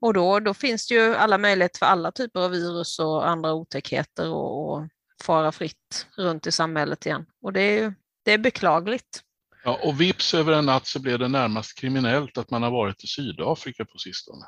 Och 0.01 0.15
då, 0.15 0.41
då 0.41 0.55
finns 0.55 0.89
det 0.89 0.95
ju 0.95 1.15
alla 1.15 1.39
möjligheter 1.39 1.79
för 1.79 1.87
alla 1.87 2.13
typer 2.13 2.41
av 2.41 2.51
virus 2.51 2.99
och 2.99 3.29
andra 3.29 3.55
otäckheter 3.55 4.31
och, 4.31 4.73
och 4.73 4.89
fara 5.25 5.53
fritt 5.53 6.07
runt 6.17 6.47
i 6.47 6.53
samhället 6.53 7.07
igen. 7.07 7.27
Och 7.43 7.53
det 7.53 7.61
är, 7.61 7.95
det 8.25 8.33
är 8.33 8.39
beklagligt. 8.39 9.21
Ja, 9.65 9.81
och 9.83 10.01
vips 10.01 10.35
över 10.35 10.53
en 10.53 10.67
natt 10.67 10.87
så 10.87 10.99
blev 10.99 11.19
det 11.19 11.29
närmast 11.29 11.79
kriminellt 11.79 12.39
att 12.39 12.51
man 12.51 12.63
har 12.63 12.71
varit 12.71 13.05
i 13.05 13.07
Sydafrika 13.07 13.85
på 13.85 13.99
sistone. 13.99 14.47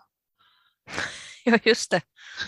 ja, 1.44 1.58
just 1.64 1.90
det. 1.90 2.00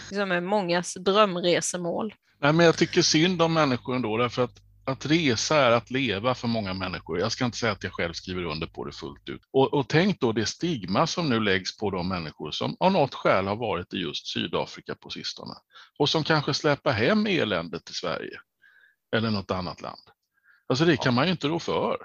Som 0.09 0.33
är 0.33 0.41
mångas 0.41 0.95
drömresemål. 0.95 2.15
Nej, 2.41 2.53
men 2.53 2.67
jag 2.67 2.77
tycker 2.77 3.03
synd 3.03 3.43
om 3.43 3.53
människor 3.53 3.97
ändå, 3.97 4.17
därför 4.17 4.45
att 4.45 4.59
att 4.89 5.07
resa 5.07 5.57
är 5.57 5.71
att 5.71 5.91
leva 5.91 6.35
för 6.35 6.49
många 6.49 6.75
människor. 6.75 7.19
Jag 7.19 7.33
ska 7.33 7.45
inte 7.45 7.59
säga 7.59 7.73
att 7.73 7.85
jag 7.85 7.93
själv 7.93 8.13
skriver 8.13 8.45
under 8.45 8.67
på 8.67 8.85
det 8.85 8.93
fullt 8.93 9.29
ut. 9.29 9.43
Och, 9.53 9.75
och 9.75 9.89
tänk 9.89 10.21
då 10.21 10.33
det 10.33 10.47
stigma 10.47 11.07
som 11.07 11.29
nu 11.29 11.41
läggs 11.41 11.77
på 11.77 11.91
de 11.91 12.09
människor 12.09 12.51
som 12.51 12.77
av 12.81 12.93
något 12.93 13.15
skäl 13.15 13.47
har 13.47 13.57
varit 13.57 13.95
i 13.95 13.97
just 13.97 14.27
Sydafrika 14.27 14.95
på 14.95 15.11
sistone 15.11 15.55
och 15.99 16.09
som 16.09 16.25
kanske 16.25 16.55
släpar 16.55 16.93
hem 16.93 17.27
eländet 17.27 17.85
till 17.85 17.95
Sverige 17.95 18.41
eller 19.17 19.31
något 19.31 19.51
annat 19.51 19.81
land. 19.81 20.03
Alltså 20.67 20.85
det 20.85 20.97
kan 20.97 21.15
man 21.15 21.27
ju 21.27 21.31
inte 21.31 21.49
rå 21.49 21.59
för, 21.59 21.97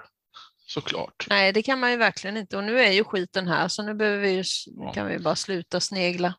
såklart. 0.66 1.26
Nej, 1.28 1.52
det 1.52 1.62
kan 1.62 1.80
man 1.80 1.90
ju 1.90 1.96
verkligen 1.96 2.36
inte. 2.36 2.56
Och 2.56 2.64
nu 2.64 2.80
är 2.80 2.92
ju 2.92 3.04
skiten 3.04 3.48
här, 3.48 3.68
så 3.68 3.82
nu 3.82 3.94
behöver 3.94 4.22
vi 4.22 4.30
ju, 4.30 4.44
kan 4.94 5.06
vi 5.06 5.18
bara 5.18 5.36
sluta 5.36 5.80
snegla. 5.80 6.34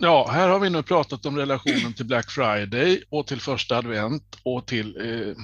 Ja, 0.00 0.30
här 0.30 0.48
har 0.48 0.58
vi 0.58 0.70
nu 0.70 0.82
pratat 0.82 1.26
om 1.26 1.38
relationen 1.38 1.92
till 1.94 2.06
Black 2.06 2.30
Friday 2.30 3.02
och 3.10 3.26
till 3.26 3.40
första 3.40 3.76
advent 3.76 4.36
och 4.42 4.66
till 4.66 4.96
eh, 4.96 5.34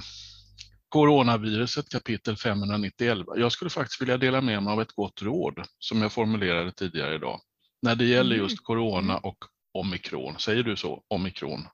Coronaviruset 0.91 1.89
kapitel 1.89 2.37
591. 2.37 3.17
Jag 3.35 3.51
skulle 3.51 3.69
faktiskt 3.69 4.01
vilja 4.01 4.17
dela 4.17 4.41
med 4.41 4.63
mig 4.63 4.73
av 4.73 4.81
ett 4.81 4.91
gott 4.91 5.21
råd 5.21 5.65
som 5.79 6.01
jag 6.01 6.11
formulerade 6.11 6.71
tidigare 6.71 7.15
idag. 7.15 7.41
När 7.81 7.95
det 7.95 8.05
gäller 8.05 8.35
mm. 8.35 8.47
just 8.47 8.63
corona 8.63 9.17
och 9.17 9.37
omikron. 9.73 10.39
Säger 10.39 10.63
du 10.63 10.75
så? 10.75 11.03
Omikron? 11.07 11.67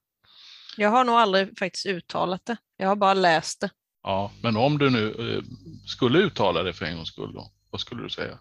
Jag 0.78 0.90
har 0.90 1.04
nog 1.04 1.16
aldrig 1.16 1.58
faktiskt 1.60 1.86
uttalat 1.86 2.46
det. 2.46 2.58
Jag 2.78 2.88
har 2.88 2.96
bara 2.96 3.14
läst 3.14 3.62
det. 3.62 3.70
Ja, 4.04 4.32
men 4.42 4.58
om 4.58 4.78
du 4.78 4.90
nu 4.90 5.08
eh, 5.10 5.44
skulle 5.88 6.20
uttala 6.20 6.64
det 6.64 6.74
för 6.74 6.86
en 6.86 6.96
gångs 6.96 7.10
skull 7.10 7.34
då, 7.34 7.52
vad 7.72 7.82
skulle 7.82 8.04
du 8.04 8.10
säga? 8.10 8.40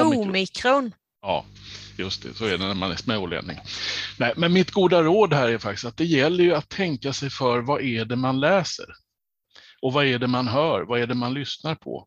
Omikron. 0.00 0.28
omikron. 0.28 0.94
Ja, 1.22 1.44
just 1.98 2.22
det, 2.22 2.34
så 2.34 2.44
är 2.44 2.58
det 2.58 2.66
när 2.66 2.74
man 2.74 2.90
är 2.90 2.96
smålänning. 2.96 3.58
Nej, 4.18 4.32
men 4.36 4.52
mitt 4.52 4.70
goda 4.70 5.02
råd 5.02 5.32
här 5.32 5.48
är 5.48 5.58
faktiskt 5.58 5.84
att 5.84 5.96
det 5.96 6.04
gäller 6.04 6.44
ju 6.44 6.54
att 6.54 6.68
tänka 6.68 7.12
sig 7.12 7.30
för 7.30 7.60
vad 7.60 7.82
är 7.82 8.04
det 8.04 8.16
man 8.16 8.40
läser? 8.40 8.86
Och 9.82 9.92
vad 9.92 10.06
är 10.06 10.18
det 10.18 10.26
man 10.26 10.48
hör? 10.48 10.82
Vad 10.82 11.00
är 11.00 11.06
det 11.06 11.14
man 11.14 11.34
lyssnar 11.34 11.74
på? 11.74 12.06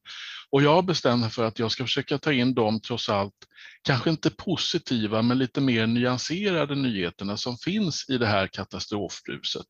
Och 0.50 0.64
jag 0.64 0.76
har 0.76 0.82
bestämt 0.82 1.22
mig 1.22 1.30
för 1.30 1.44
att 1.44 1.60
jag 1.60 1.72
ska 1.72 1.84
försöka 1.84 2.18
ta 2.18 2.34
in 2.34 2.54
de 2.54 2.82
trots 2.82 3.10
allt, 3.10 3.34
kanske 3.82 4.10
inte 4.10 4.30
positiva, 4.30 5.22
men 5.22 5.38
lite 5.38 5.62
mer 5.62 5.88
nyanserade 5.88 6.76
nyheterna 6.76 7.38
som 7.38 7.58
finns 7.58 8.10
i 8.10 8.18
det 8.18 8.28
här 8.28 8.48
katastrofbruset. 8.48 9.66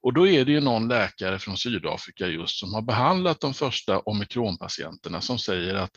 Och 0.00 0.12
då 0.12 0.28
är 0.28 0.44
det 0.44 0.52
ju 0.52 0.60
någon 0.60 0.88
läkare 0.88 1.38
från 1.38 1.56
Sydafrika 1.56 2.26
just 2.26 2.58
som 2.58 2.74
har 2.74 2.82
behandlat 2.82 3.40
de 3.40 3.54
första 3.54 3.98
omikronpatienterna 3.98 5.20
som 5.20 5.38
säger 5.38 5.74
att 5.74 5.92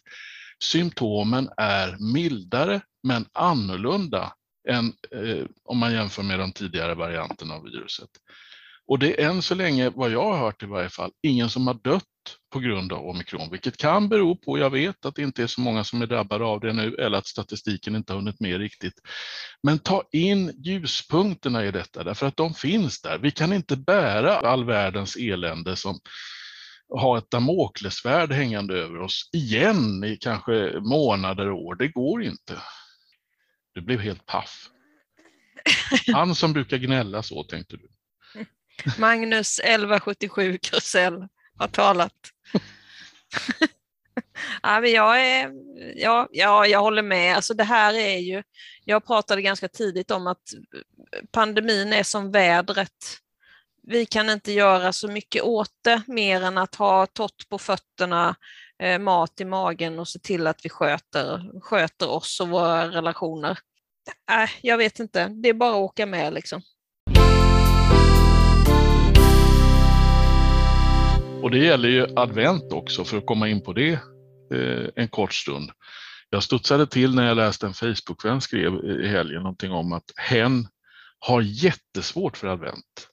symptomen 0.64 1.50
är 1.58 2.14
mildare 2.14 2.82
men 3.04 3.26
annorlunda 3.34 4.34
än 4.70 4.94
eh, 5.12 5.46
om 5.64 5.78
man 5.78 5.94
jämför 5.94 6.24
med 6.24 6.40
de 6.40 6.52
tidigare 6.52 6.96
varianterna 6.96 7.54
av 7.54 7.64
viruset. 7.64 8.10
Och 8.88 9.00
det 9.00 9.24
är 9.24 9.30
än 9.30 9.42
så 9.42 9.56
länge, 9.56 9.90
vad 9.90 10.12
jag 10.12 10.24
har 10.24 10.38
hört 10.38 10.64
i 10.64 10.66
varje 10.66 10.90
fall, 10.90 11.12
ingen 11.22 11.50
som 11.50 11.68
har 11.68 11.74
dött 11.74 12.04
på 12.54 12.60
grund 12.60 12.94
av 12.94 13.08
omikron, 13.08 13.50
vilket 13.52 13.78
kan 13.78 14.10
bero 14.10 14.36
på, 14.36 14.58
jag 14.58 14.70
vet 14.70 15.06
att 15.06 15.16
det 15.16 15.22
inte 15.22 15.44
är 15.44 15.48
så 15.48 15.62
många 15.62 15.84
som 15.84 16.02
är 16.02 16.08
drabbade 16.08 16.46
av 16.46 16.60
det 16.60 16.74
nu 16.74 16.96
eller 16.96 17.18
att 17.18 17.28
statistiken 17.28 17.96
inte 17.96 18.14
har 18.14 18.20
hunnit 18.20 18.40
med 18.40 18.58
riktigt. 18.58 18.94
Men 19.64 19.80
ta 19.80 20.04
in 20.12 20.54
ljuspunkterna 20.64 21.66
i 21.66 21.72
detta, 21.72 22.04
därför 22.04 22.28
att 22.28 22.38
de 22.38 22.54
finns 22.54 23.02
där. 23.02 23.18
Vi 23.18 23.32
kan 23.32 23.54
inte 23.54 23.78
bära 23.78 24.40
all 24.40 24.66
världens 24.66 25.16
elände 25.16 25.76
som 25.76 26.00
har 26.96 27.18
ett 27.18 27.32
damoklesvärd 27.32 28.32
hängande 28.32 28.74
över 28.78 29.02
oss 29.02 29.30
igen 29.34 30.04
i 30.04 30.18
kanske 30.18 30.80
månader 30.80 31.52
och 31.52 31.62
år. 31.66 31.76
Det 31.76 31.88
går 31.88 32.24
inte. 32.24 32.62
Du 33.74 33.82
blev 33.82 34.00
helt 34.00 34.26
paff. 34.26 34.70
Han 36.14 36.36
som 36.36 36.54
brukar 36.54 36.78
gnälla 36.78 37.24
så, 37.24 37.44
tänkte 37.44 37.78
du. 37.78 37.88
Magnus 38.98 39.60
1177 39.60 40.58
Krusell 40.58 41.28
har 41.58 41.68
talat. 41.68 42.14
ja, 44.62 44.82
men 44.82 44.92
jag, 44.92 45.28
är, 45.28 45.52
ja, 45.96 46.28
ja, 46.32 46.68
jag 46.68 46.80
håller 46.80 47.02
med. 47.02 47.36
Alltså 47.36 47.54
det 47.54 47.64
här 47.64 47.94
är 47.94 48.18
ju, 48.18 48.44
jag 48.86 49.06
pratade 49.06 49.42
ganska 49.42 49.68
tidigt 49.68 50.12
om 50.12 50.28
att 50.28 50.54
pandemin 51.32 51.94
är 51.94 52.04
som 52.04 52.32
vädret. 52.32 53.18
Vi 53.84 54.06
kan 54.06 54.30
inte 54.30 54.52
göra 54.52 54.94
så 54.94 55.08
mycket 55.08 55.44
åt 55.44 55.74
det 55.84 56.02
mer 56.08 56.42
än 56.42 56.58
att 56.58 56.76
ha 56.76 57.06
tott 57.06 57.50
på 57.50 57.58
fötterna, 57.58 58.36
eh, 58.84 59.00
mat 59.00 59.42
i 59.42 59.46
magen 59.46 60.00
och 60.00 60.08
se 60.08 60.20
till 60.20 60.48
att 60.48 60.66
vi 60.66 60.70
sköter, 60.70 61.62
sköter 61.62 62.10
oss 62.10 62.40
och 62.40 62.50
våra 62.50 62.92
relationer. 62.92 63.60
Äh, 64.32 64.50
jag 64.62 64.78
vet 64.78 65.00
inte, 65.00 65.28
det 65.28 65.50
är 65.50 65.54
bara 65.54 65.70
att 65.70 65.76
åka 65.76 66.06
med 66.06 66.34
liksom. 66.34 66.62
Och 71.44 71.52
det 71.52 71.58
gäller 71.58 71.90
ju 71.90 72.08
advent 72.16 72.74
också 72.74 73.04
för 73.04 73.18
att 73.18 73.26
komma 73.26 73.48
in 73.48 73.62
på 73.62 73.74
det 73.74 73.92
eh, 74.54 74.90
en 74.96 75.08
kort 75.08 75.34
stund. 75.34 75.72
Jag 76.30 76.44
studsade 76.44 76.88
till 76.88 77.16
när 77.16 77.28
jag 77.28 77.38
läste 77.38 77.66
en 77.66 77.74
Facebookvän 77.74 78.42
skrev 78.42 78.74
i 79.04 79.08
helgen 79.08 79.42
någonting 79.42 79.72
om 79.72 79.94
att 79.94 80.12
hen 80.16 80.68
har 81.20 81.42
jättesvårt 81.42 82.38
för 82.38 82.48
advent. 82.48 83.08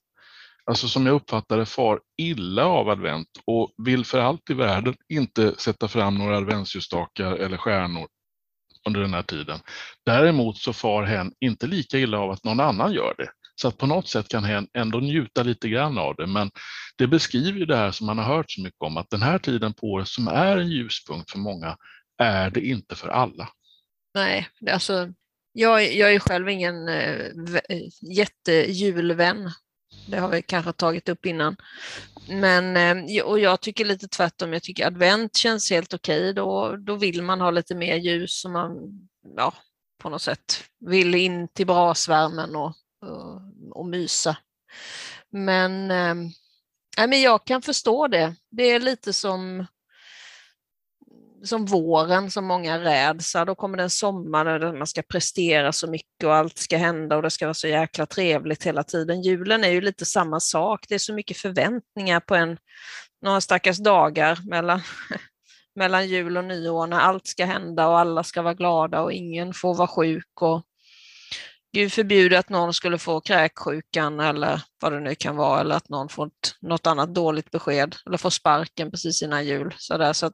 Alltså 0.65 0.87
som 0.87 1.05
jag 1.05 1.15
uppfattar 1.15 1.57
det 1.57 1.65
far 1.65 1.99
illa 2.17 2.65
av 2.65 2.89
advent 2.89 3.27
och 3.45 3.71
vill 3.85 4.05
för 4.05 4.19
allt 4.19 4.49
i 4.49 4.53
världen 4.53 4.95
inte 5.09 5.55
sätta 5.57 5.87
fram 5.87 6.17
några 6.17 6.37
adventsljusstakar 6.37 7.31
eller 7.31 7.57
stjärnor 7.57 8.07
under 8.87 9.01
den 9.01 9.13
här 9.13 9.23
tiden. 9.23 9.59
Däremot 10.05 10.57
så 10.57 10.73
far 10.73 11.03
hen 11.03 11.31
inte 11.39 11.67
lika 11.67 11.97
illa 11.97 12.19
av 12.19 12.31
att 12.31 12.43
någon 12.43 12.59
annan 12.59 12.93
gör 12.93 13.15
det. 13.17 13.29
Så 13.55 13.67
att 13.67 13.77
på 13.77 13.87
något 13.87 14.07
sätt 14.07 14.27
kan 14.27 14.43
hen 14.43 14.67
ändå 14.73 14.99
njuta 14.99 15.43
lite 15.43 15.69
grann 15.69 15.97
av 15.97 16.15
det. 16.15 16.27
Men 16.27 16.51
det 16.97 17.07
beskriver 17.07 17.59
ju 17.59 17.65
det 17.65 17.75
här 17.75 17.91
som 17.91 18.07
man 18.07 18.17
har 18.17 18.35
hört 18.35 18.51
så 18.51 18.61
mycket 18.61 18.81
om, 18.81 18.97
att 18.97 19.09
den 19.09 19.21
här 19.21 19.39
tiden 19.39 19.73
på 19.73 19.87
året 19.87 20.07
som 20.07 20.27
är 20.27 20.57
en 20.57 20.69
ljuspunkt 20.69 21.31
för 21.31 21.39
många, 21.39 21.77
är 22.17 22.49
det 22.49 22.61
inte 22.61 22.95
för 22.95 23.07
alla. 23.07 23.49
Nej, 24.13 24.47
alltså 24.71 25.13
jag, 25.51 25.93
jag 25.93 26.13
är 26.13 26.19
själv 26.19 26.49
ingen 26.49 26.87
äh, 26.87 27.31
jättejulvän. 28.01 29.51
Det 30.07 30.17
har 30.17 30.29
vi 30.29 30.41
kanske 30.41 30.71
tagit 30.71 31.09
upp 31.09 31.25
innan. 31.25 31.55
Men, 32.29 32.77
eh, 32.77 33.23
och 33.23 33.39
jag 33.39 33.61
tycker 33.61 33.85
lite 33.85 34.07
tvärtom, 34.07 34.53
jag 34.53 34.63
tycker 34.63 34.87
advent 34.87 35.35
känns 35.35 35.71
helt 35.71 35.93
okej. 35.93 36.19
Okay. 36.19 36.33
Då, 36.33 36.75
då 36.77 36.95
vill 36.95 37.21
man 37.21 37.41
ha 37.41 37.51
lite 37.51 37.75
mer 37.75 37.95
ljus 37.95 38.45
och 38.45 38.51
man 38.51 38.77
ja, 39.35 39.53
på 40.01 40.09
något 40.09 40.21
sätt 40.21 40.63
vill 40.79 41.15
in 41.15 41.47
till 41.47 41.67
brasvärmen 41.67 42.55
och 42.55 42.75
och, 43.05 43.41
och 43.71 43.85
mysa. 43.85 44.37
Men, 45.31 45.91
äh, 45.91 47.07
men 47.07 47.21
jag 47.21 47.45
kan 47.45 47.61
förstå 47.61 48.07
det. 48.07 48.35
Det 48.51 48.63
är 48.63 48.79
lite 48.79 49.13
som, 49.13 49.65
som 51.43 51.65
våren 51.65 52.31
som 52.31 52.45
många 52.45 52.79
räds. 52.79 53.33
Då 53.47 53.55
kommer 53.55 53.77
det 53.77 53.83
en 53.83 53.89
sommar 53.89 54.45
där 54.45 54.73
man 54.73 54.87
ska 54.87 55.01
prestera 55.01 55.71
så 55.71 55.89
mycket 55.89 56.23
och 56.23 56.35
allt 56.35 56.57
ska 56.57 56.77
hända 56.77 57.15
och 57.15 57.21
det 57.21 57.29
ska 57.29 57.45
vara 57.45 57.53
så 57.53 57.67
jäkla 57.67 58.05
trevligt 58.05 58.63
hela 58.63 58.83
tiden. 58.83 59.21
Julen 59.21 59.63
är 59.63 59.69
ju 59.69 59.81
lite 59.81 60.05
samma 60.05 60.39
sak. 60.39 60.85
Det 60.87 60.95
är 60.95 60.99
så 60.99 61.13
mycket 61.13 61.37
förväntningar 61.37 62.19
på 62.19 62.35
en, 62.35 62.57
några 63.21 63.41
stackars 63.41 63.77
dagar 63.77 64.39
mellan, 64.49 64.81
mellan 65.75 66.07
jul 66.07 66.37
och 66.37 66.45
nyår 66.45 66.87
när 66.87 66.99
allt 66.99 67.27
ska 67.27 67.45
hända 67.45 67.87
och 67.87 67.99
alla 67.99 68.23
ska 68.23 68.41
vara 68.41 68.53
glada 68.53 69.01
och 69.01 69.13
ingen 69.13 69.53
får 69.53 69.75
vara 69.75 69.87
sjuk 69.87 70.41
och 70.41 70.65
Gud 71.75 71.93
förbjude 71.93 72.39
att 72.39 72.49
någon 72.49 72.73
skulle 72.73 72.97
få 72.97 73.21
kräksjukan 73.21 74.19
eller 74.19 74.61
vad 74.81 74.91
det 74.91 74.99
nu 74.99 75.15
kan 75.15 75.35
vara, 75.35 75.61
eller 75.61 75.75
att 75.75 75.89
någon 75.89 76.09
får 76.09 76.29
något 76.61 76.87
annat 76.87 77.15
dåligt 77.15 77.51
besked 77.51 77.95
eller 78.05 78.17
får 78.17 78.29
sparken 78.29 78.91
precis 78.91 79.21
innan 79.21 79.45
jul. 79.45 79.73
Så 79.77 79.97
där, 79.97 80.13
så 80.13 80.25
att, 80.25 80.33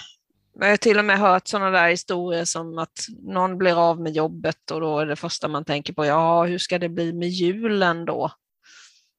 jag 0.60 0.68
har 0.68 0.76
till 0.76 0.98
och 0.98 1.04
med 1.04 1.18
hört 1.18 1.48
sådana 1.48 1.70
där 1.70 1.90
historier 1.90 2.44
som 2.44 2.78
att 2.78 3.06
någon 3.22 3.58
blir 3.58 3.90
av 3.90 4.00
med 4.00 4.12
jobbet 4.12 4.70
och 4.70 4.80
då 4.80 4.98
är 4.98 5.06
det 5.06 5.16
första 5.16 5.48
man 5.48 5.64
tänker 5.64 5.92
på, 5.92 6.06
ja, 6.06 6.44
hur 6.44 6.58
ska 6.58 6.78
det 6.78 6.88
bli 6.88 7.12
med 7.12 7.28
julen 7.28 8.04
då? 8.04 8.30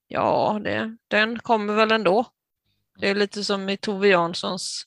Ja, 0.08 0.60
det, 0.64 0.98
den 1.08 1.40
kommer 1.40 1.74
väl 1.74 1.92
ändå. 1.92 2.26
Det 3.00 3.10
är 3.10 3.16
lite 3.16 3.44
som 3.44 3.70
i 3.70 3.78
Tove 3.78 4.08
Janssons 4.08 4.84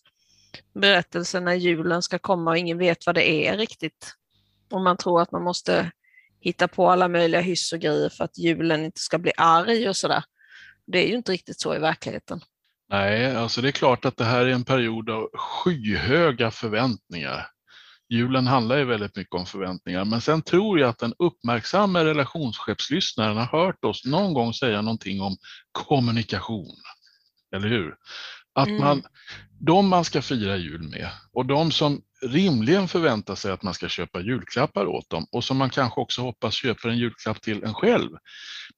berättelse 0.75 1.41
när 1.41 1.55
julen 1.55 2.03
ska 2.03 2.19
komma 2.19 2.51
och 2.51 2.59
ingen 2.59 2.79
vet 2.79 3.07
vad 3.07 3.15
det 3.15 3.47
är 3.47 3.57
riktigt. 3.57 4.15
Och 4.71 4.81
man 4.81 4.97
tror 4.97 5.23
att 5.23 5.33
man 5.33 5.43
måste 5.43 5.91
hitta 6.41 6.69
på 6.69 6.91
alla 6.91 7.09
möjliga 7.09 7.41
hyss 7.41 7.73
och 7.73 7.81
grejer 7.81 8.09
för 8.09 8.25
att 8.25 8.39
julen 8.39 8.85
inte 8.85 9.01
ska 9.01 9.19
bli 9.19 9.33
arg 9.37 9.89
och 9.89 9.97
sådär. 9.97 10.25
Det 10.87 10.99
är 10.99 11.09
ju 11.09 11.15
inte 11.15 11.33
riktigt 11.33 11.61
så 11.61 11.75
i 11.75 11.79
verkligheten. 11.79 12.41
Nej, 12.91 13.37
alltså 13.37 13.61
det 13.61 13.69
är 13.69 13.73
klart 13.73 14.05
att 14.05 14.17
det 14.17 14.25
här 14.25 14.47
är 14.47 14.51
en 14.51 14.65
period 14.65 15.11
av 15.11 15.31
skyhöga 15.35 16.51
förväntningar. 16.51 17.47
Julen 18.09 18.47
handlar 18.47 18.77
ju 18.77 18.85
väldigt 18.85 19.17
mycket 19.17 19.35
om 19.35 19.47
förväntningar, 19.47 20.05
men 20.05 20.21
sen 20.21 20.43
tror 20.43 20.81
jag 20.81 20.89
att 20.89 20.99
den 20.99 21.15
uppmärksamma 21.19 22.05
relationschefslyssnaren 22.05 23.37
har 23.37 23.47
hört 23.47 23.85
oss 23.85 24.05
någon 24.05 24.35
gång 24.35 24.55
säga 24.55 24.83
någonting 24.83 25.21
om 25.21 25.37
kommunikation. 25.73 26.77
Eller 27.57 27.69
hur? 27.69 27.95
Att 28.53 28.69
man, 28.69 28.99
mm. 28.99 29.05
de 29.61 29.89
man 29.89 30.05
ska 30.05 30.23
fira 30.23 30.57
jul 30.57 30.83
med 30.83 31.09
och 31.33 31.47
de 31.47 31.73
som 31.73 32.03
rimligen 32.23 32.89
förväntar 32.89 33.35
sig 33.35 33.53
att 33.53 33.63
man 33.63 33.75
ska 33.75 33.89
köpa 33.89 34.21
julklappar 34.21 34.87
åt 34.87 35.11
dem 35.11 35.27
och 35.33 35.45
som 35.45 35.57
man 35.57 35.71
kanske 35.71 36.01
också 36.01 36.23
hoppas 36.23 36.55
köper 36.55 36.89
en 36.89 36.99
julklapp 36.99 37.43
till 37.43 37.65
en 37.65 37.75
själv. 37.75 38.11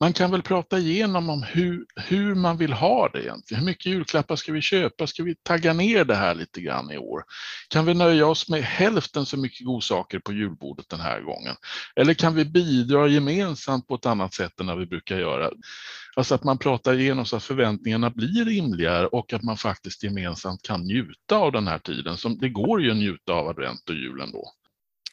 Man 0.01 0.13
kan 0.13 0.31
väl 0.31 0.43
prata 0.43 0.79
igenom 0.79 1.31
om 1.31 1.43
hur, 1.43 1.87
hur 1.97 2.35
man 2.35 2.57
vill 2.57 2.73
ha 2.73 3.09
det 3.09 3.23
egentligen. 3.23 3.61
Hur 3.61 3.67
mycket 3.67 3.87
julklappar 3.87 4.37
ska 4.37 4.53
vi 4.53 4.61
köpa? 4.61 5.07
Ska 5.07 5.23
vi 5.23 5.35
tagga 5.35 5.73
ner 5.73 6.05
det 6.05 6.15
här 6.15 6.35
lite 6.35 6.61
grann 6.61 6.91
i 6.91 6.99
år? 6.99 7.23
Kan 7.69 7.87
vi 7.87 7.95
nöja 7.95 8.27
oss 8.27 8.49
med 8.49 8.63
hälften 8.63 9.27
så 9.27 9.37
mycket 9.37 9.67
godsaker 9.67 10.19
på 10.19 10.33
julbordet 10.33 10.89
den 10.89 11.01
här 11.01 11.21
gången? 11.21 11.57
Eller 11.97 12.15
kan 12.15 12.35
vi 12.35 12.45
bidra 12.45 13.09
gemensamt 13.09 13.87
på 13.87 13.95
ett 13.95 14.07
annat 14.07 14.35
sätt 14.35 14.61
än 14.61 14.67
vad 14.67 14.79
vi 14.79 14.87
brukar 14.87 15.19
göra? 15.19 15.51
Alltså 16.17 16.35
att 16.35 16.45
man 16.45 16.59
pratar 16.59 16.95
igenom 16.95 17.27
så 17.27 17.37
att 17.37 17.45
förväntningarna 17.45 18.11
blir 18.11 18.45
rimligare 18.45 19.07
och 19.07 19.33
att 19.33 19.43
man 19.43 19.57
faktiskt 19.57 20.03
gemensamt 20.03 20.63
kan 20.63 20.81
njuta 20.81 21.37
av 21.37 21.53
den 21.53 21.69
här 21.69 21.79
tiden. 21.79 22.17
Som 22.17 22.39
det 22.39 22.49
går 22.49 22.83
ju 22.83 22.91
att 22.91 22.97
njuta 22.97 23.33
av 23.33 23.49
advent 23.49 23.89
och 23.89 23.95
julen 23.95 24.33
då. 24.33 24.53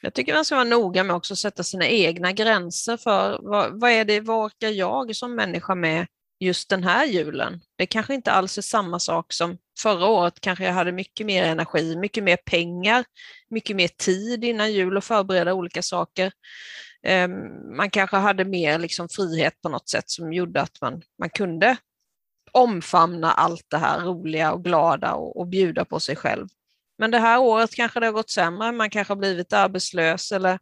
Jag 0.01 0.13
tycker 0.13 0.34
man 0.34 0.46
ska 0.46 0.56
vara 0.56 0.66
noga 0.66 1.04
med 1.04 1.16
också 1.16 1.34
att 1.34 1.39
sätta 1.39 1.63
sina 1.63 1.88
egna 1.88 2.32
gränser 2.32 2.98
för 2.98 3.39
vad, 3.42 3.80
vad 3.80 3.92
är 3.92 4.06
det, 4.06 4.20
vad 4.20 4.46
orkar 4.46 4.70
jag 4.70 5.16
som 5.16 5.36
människa 5.36 5.75
med 5.75 6.08
just 6.39 6.70
den 6.70 6.84
här 6.84 7.06
julen? 7.06 7.62
Det 7.77 7.86
kanske 7.86 8.13
inte 8.13 8.32
alls 8.32 8.58
är 8.58 8.62
samma 8.62 9.00
sak 9.00 9.34
som 9.34 9.58
förra 9.80 10.06
året 10.06 10.42
kanske 10.42 10.66
jag 10.66 10.74
hade 10.74 10.92
mycket 10.92 11.25
mer 11.25 11.44
energi, 11.44 11.96
mycket 11.96 12.24
mer 12.24 12.38
pengar, 12.38 13.06
mycket 13.50 13.75
mer 13.75 13.88
tid 13.88 14.44
innan 14.44 14.74
jul 14.74 14.98
att 14.98 15.06
förbereda 15.06 15.54
olika 15.54 15.82
saker. 15.82 16.32
Ehm, 17.04 17.32
man 17.77 17.89
kanske 17.89 18.18
hade 18.18 18.46
mer 18.46 18.80
liksom 18.80 19.10
frihet 19.10 19.62
på 19.62 19.70
något 19.70 19.89
sätt 19.89 20.10
som 20.10 20.34
gjorde 20.34 20.62
att 20.62 20.82
man, 20.82 21.01
man 21.20 21.30
kunde 21.30 21.77
omfamna 22.51 23.32
allt 23.32 23.66
det 23.68 23.77
här 23.77 24.00
roliga 24.00 24.51
och 24.51 24.63
glada 24.63 25.13
och, 25.13 25.39
och 25.39 25.48
bjuda 25.48 25.86
på 25.86 26.00
sig 26.00 26.16
själv. 26.16 26.48
Men 26.98 27.12
det 27.12 27.20
här 27.20 27.39
året 27.39 27.75
kanske 27.75 28.00
det 28.00 28.06
har 28.06 28.13
gått 28.13 28.30
sämre, 28.30 28.72
man 28.72 28.89
kanske 28.89 29.12
har 29.12 29.18
blivit 29.18 29.54
arbetslös 29.54 30.32
eller, 30.32 30.60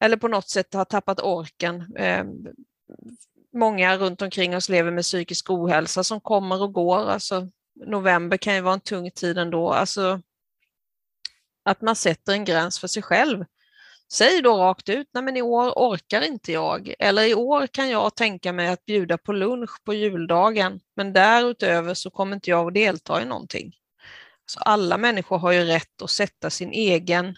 eller 0.00 0.16
på 0.16 0.28
något 0.28 0.48
sätt 0.48 0.74
har 0.74 0.84
tappat 0.84 1.20
orken. 1.20 1.96
Eh, 1.96 2.24
många 3.54 3.96
runt 3.96 4.22
omkring 4.22 4.56
oss 4.56 4.68
lever 4.68 4.90
med 4.90 5.04
psykisk 5.04 5.50
ohälsa 5.50 6.04
som 6.04 6.20
kommer 6.20 6.62
och 6.62 6.72
går. 6.72 7.10
Alltså, 7.10 7.48
november 7.86 8.36
kan 8.36 8.54
ju 8.54 8.60
vara 8.60 8.74
en 8.74 8.80
tung 8.80 9.10
tid 9.10 9.38
ändå. 9.38 9.72
Alltså, 9.72 10.20
att 11.64 11.80
man 11.80 11.96
sätter 11.96 12.32
en 12.32 12.44
gräns 12.44 12.78
för 12.78 12.88
sig 12.88 13.02
själv. 13.02 13.44
Säg 14.12 14.42
då 14.42 14.56
rakt 14.56 14.88
ut, 14.88 15.08
nej 15.12 15.22
men 15.22 15.36
i 15.36 15.42
år 15.42 15.70
orkar 15.70 16.22
inte 16.22 16.52
jag. 16.52 16.94
Eller 16.98 17.22
i 17.22 17.34
år 17.34 17.66
kan 17.66 17.90
jag 17.90 18.16
tänka 18.16 18.52
mig 18.52 18.68
att 18.68 18.84
bjuda 18.84 19.18
på 19.18 19.32
lunch 19.32 19.84
på 19.84 19.94
juldagen, 19.94 20.80
men 20.96 21.12
därutöver 21.12 21.94
så 21.94 22.10
kommer 22.10 22.34
inte 22.34 22.50
jag 22.50 22.66
att 22.68 22.74
delta 22.74 23.22
i 23.22 23.24
någonting. 23.24 23.72
Så 24.46 24.60
alla 24.60 24.98
människor 24.98 25.38
har 25.38 25.52
ju 25.52 25.64
rätt 25.64 26.02
att 26.02 26.10
sätta 26.10 26.50
sin 26.50 26.72
egen 26.72 27.36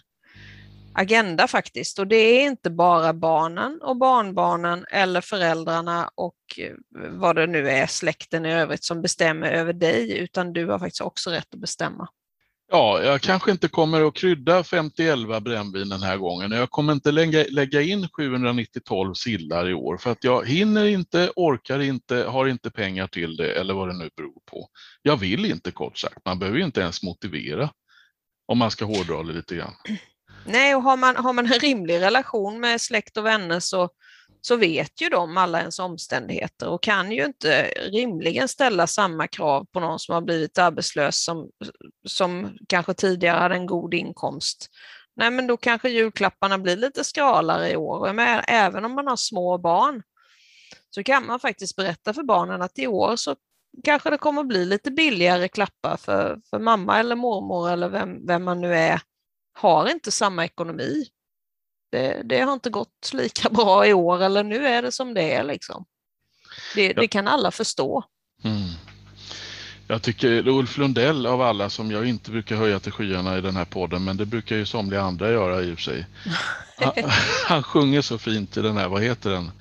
agenda 0.93 1.47
faktiskt. 1.47 1.99
Och 1.99 2.07
det 2.07 2.15
är 2.15 2.43
inte 2.45 2.69
bara 2.69 3.13
barnen 3.13 3.81
och 3.81 3.97
barnbarnen 3.97 4.85
eller 4.91 5.21
föräldrarna 5.21 6.09
och 6.15 6.35
eh, 6.57 6.73
vad 7.09 7.35
det 7.35 7.47
nu 7.47 7.69
är, 7.69 7.87
släkten 7.87 8.45
i 8.45 8.53
övrigt 8.53 8.83
som 8.83 9.01
bestämmer 9.01 9.51
över 9.51 9.73
dig, 9.73 10.17
utan 10.17 10.53
du 10.53 10.65
har 10.65 10.79
faktiskt 10.79 11.01
också 11.01 11.29
rätt 11.29 11.53
att 11.53 11.59
bestämma. 11.59 12.07
Ja, 12.69 13.03
jag 13.03 13.21
kanske 13.21 13.51
inte 13.51 13.67
kommer 13.67 14.07
att 14.07 14.13
krydda 14.13 14.61
50-11 14.61 15.39
brännvin 15.39 15.89
den 15.89 16.03
här 16.03 16.17
gången. 16.17 16.51
Jag 16.51 16.71
kommer 16.71 16.93
inte 16.93 17.11
lägga, 17.11 17.45
lägga 17.49 17.81
in 17.81 18.07
790-12 18.07 19.13
sillar 19.13 19.69
i 19.69 19.73
år 19.73 19.97
för 19.97 20.11
att 20.11 20.23
jag 20.23 20.47
hinner 20.47 20.85
inte, 20.85 21.31
orkar 21.35 21.79
inte, 21.79 22.15
har 22.15 22.47
inte 22.47 22.71
pengar 22.71 23.07
till 23.07 23.35
det 23.35 23.51
eller 23.51 23.73
vad 23.73 23.87
det 23.87 23.93
nu 23.93 24.09
beror 24.15 24.41
på. 24.51 24.69
Jag 25.01 25.17
vill 25.17 25.45
inte 25.45 25.71
kort 25.71 25.97
sagt. 25.97 26.25
Man 26.25 26.39
behöver 26.39 26.59
inte 26.59 26.81
ens 26.81 27.03
motivera 27.03 27.69
om 28.47 28.57
man 28.57 28.71
ska 28.71 28.85
hårdra 28.85 29.23
det 29.23 29.33
lite 29.33 29.55
grann. 29.55 29.73
Nej, 30.45 30.75
och 30.75 30.83
har 30.83 30.97
man, 30.97 31.15
har 31.15 31.33
man 31.33 31.45
en 31.45 31.59
rimlig 31.59 32.01
relation 32.01 32.59
med 32.59 32.81
släkt 32.81 33.17
och 33.17 33.25
vänner 33.25 33.59
så 33.59 33.89
så 34.41 34.55
vet 34.55 35.01
ju 35.01 35.09
de 35.09 35.37
alla 35.37 35.59
ens 35.59 35.79
omständigheter 35.79 36.67
och 36.67 36.83
kan 36.83 37.11
ju 37.11 37.25
inte 37.25 37.63
rimligen 37.91 38.47
ställa 38.47 38.87
samma 38.87 39.27
krav 39.27 39.65
på 39.71 39.79
någon 39.79 39.99
som 39.99 40.13
har 40.13 40.21
blivit 40.21 40.57
arbetslös 40.57 41.23
som, 41.23 41.49
som 42.07 42.57
kanske 42.69 42.93
tidigare 42.93 43.39
hade 43.39 43.55
en 43.55 43.65
god 43.65 43.93
inkomst. 43.93 44.67
Nej, 45.15 45.31
men 45.31 45.47
då 45.47 45.57
kanske 45.57 45.89
julklapparna 45.89 46.57
blir 46.57 46.77
lite 46.77 47.03
skralare 47.03 47.71
i 47.71 47.75
år. 47.75 48.13
Men 48.13 48.43
även 48.47 48.85
om 48.85 48.91
man 48.91 49.07
har 49.07 49.15
små 49.15 49.57
barn 49.57 50.03
så 50.89 51.03
kan 51.03 51.25
man 51.25 51.39
faktiskt 51.39 51.75
berätta 51.75 52.13
för 52.13 52.23
barnen 52.23 52.61
att 52.61 52.79
i 52.79 52.87
år 52.87 53.15
så 53.15 53.35
kanske 53.83 54.09
det 54.09 54.17
kommer 54.17 54.43
bli 54.43 54.65
lite 54.65 54.91
billigare 54.91 55.47
klappar 55.47 55.97
för, 55.97 56.39
för 56.49 56.59
mamma 56.59 56.99
eller 56.99 57.15
mormor 57.15 57.69
eller 57.69 57.89
vem, 57.89 58.25
vem 58.25 58.43
man 58.43 58.61
nu 58.61 58.75
är 58.75 59.01
har 59.53 59.89
inte 59.89 60.11
samma 60.11 60.45
ekonomi 60.45 61.05
det, 61.91 62.21
det, 62.25 62.39
har 62.39 62.53
inte 62.53 62.69
gått 62.69 63.11
lika 63.13 63.49
bra 63.51 63.87
i 63.87 63.93
år 63.93 64.23
eller 64.23 64.43
nu 64.43 64.67
är 64.67 64.81
det 64.81 64.91
som 64.91 65.13
det 65.13 65.33
är. 65.33 65.43
Liksom. 65.43 65.85
Det, 66.75 66.93
det 66.93 67.07
kan 67.07 67.27
alla 67.27 67.51
förstå. 67.51 68.03
Mm. 68.43 68.69
Jag 69.87 70.01
tycker 70.01 70.47
Ulf 70.47 70.77
Lundell 70.77 71.25
av 71.25 71.41
alla 71.41 71.69
som 71.69 71.91
jag 71.91 72.05
inte 72.05 72.31
brukar 72.31 72.55
höja 72.55 72.79
till 72.79 72.91
skyarna 72.91 73.37
i 73.37 73.41
den 73.41 73.55
här 73.55 73.65
podden, 73.65 74.03
men 74.03 74.17
det 74.17 74.25
brukar 74.25 74.55
ju 74.55 74.65
somliga 74.65 75.01
andra 75.01 75.31
göra 75.31 75.63
i 75.63 75.73
och 75.73 75.75
för 75.75 75.83
sig. 75.83 76.05
Han, 76.79 76.93
han 77.45 77.63
sjunger 77.63 78.01
så 78.01 78.17
fint 78.17 78.57
i 78.57 78.61
den 78.61 78.77
här, 78.77 78.87
vad 78.87 79.03
heter 79.03 79.29
den? 79.29 79.51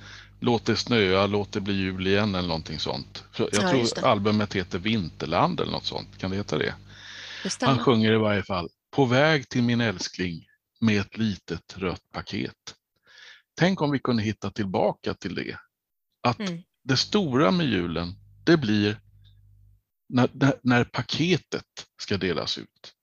Låt 0.40 0.64
det 0.64 0.76
snöa, 0.76 1.26
låt 1.26 1.52
det 1.52 1.60
bli 1.60 1.74
jul 1.74 2.06
igen 2.06 2.34
eller 2.34 2.48
någonting 2.48 2.78
sånt. 2.78 3.24
Jag 3.36 3.48
ja, 3.52 3.70
tror 3.70 4.04
albumet 4.04 4.54
heter 4.54 4.78
Vinterland 4.78 5.60
eller 5.60 5.72
något 5.72 5.86
sånt. 5.86 6.18
Kan 6.18 6.30
det 6.30 6.36
heta 6.36 6.58
det? 6.58 6.74
det 7.60 7.66
han 7.66 7.78
sjunger 7.78 8.12
i 8.12 8.16
varje 8.16 8.42
fall 8.42 8.68
På 8.90 9.04
väg 9.04 9.48
till 9.48 9.62
min 9.62 9.80
älskling, 9.80 10.46
med 10.80 11.00
ett 11.00 11.16
litet 11.16 11.78
rött 11.78 12.10
paket. 12.12 12.74
Tänk 13.54 13.82
om 13.82 13.90
vi 13.90 13.98
kunde 13.98 14.22
hitta 14.22 14.50
tillbaka 14.50 15.14
till 15.14 15.34
det. 15.34 15.58
Att 16.20 16.38
mm. 16.38 16.62
det 16.82 16.96
stora 16.96 17.50
med 17.50 17.66
julen, 17.66 18.14
det 18.44 18.56
blir 18.56 19.00
när, 20.08 20.30
när, 20.32 20.54
när 20.62 20.84
paketet 20.84 21.86
ska 22.00 22.16
delas 22.16 22.58
ut. 22.58 22.94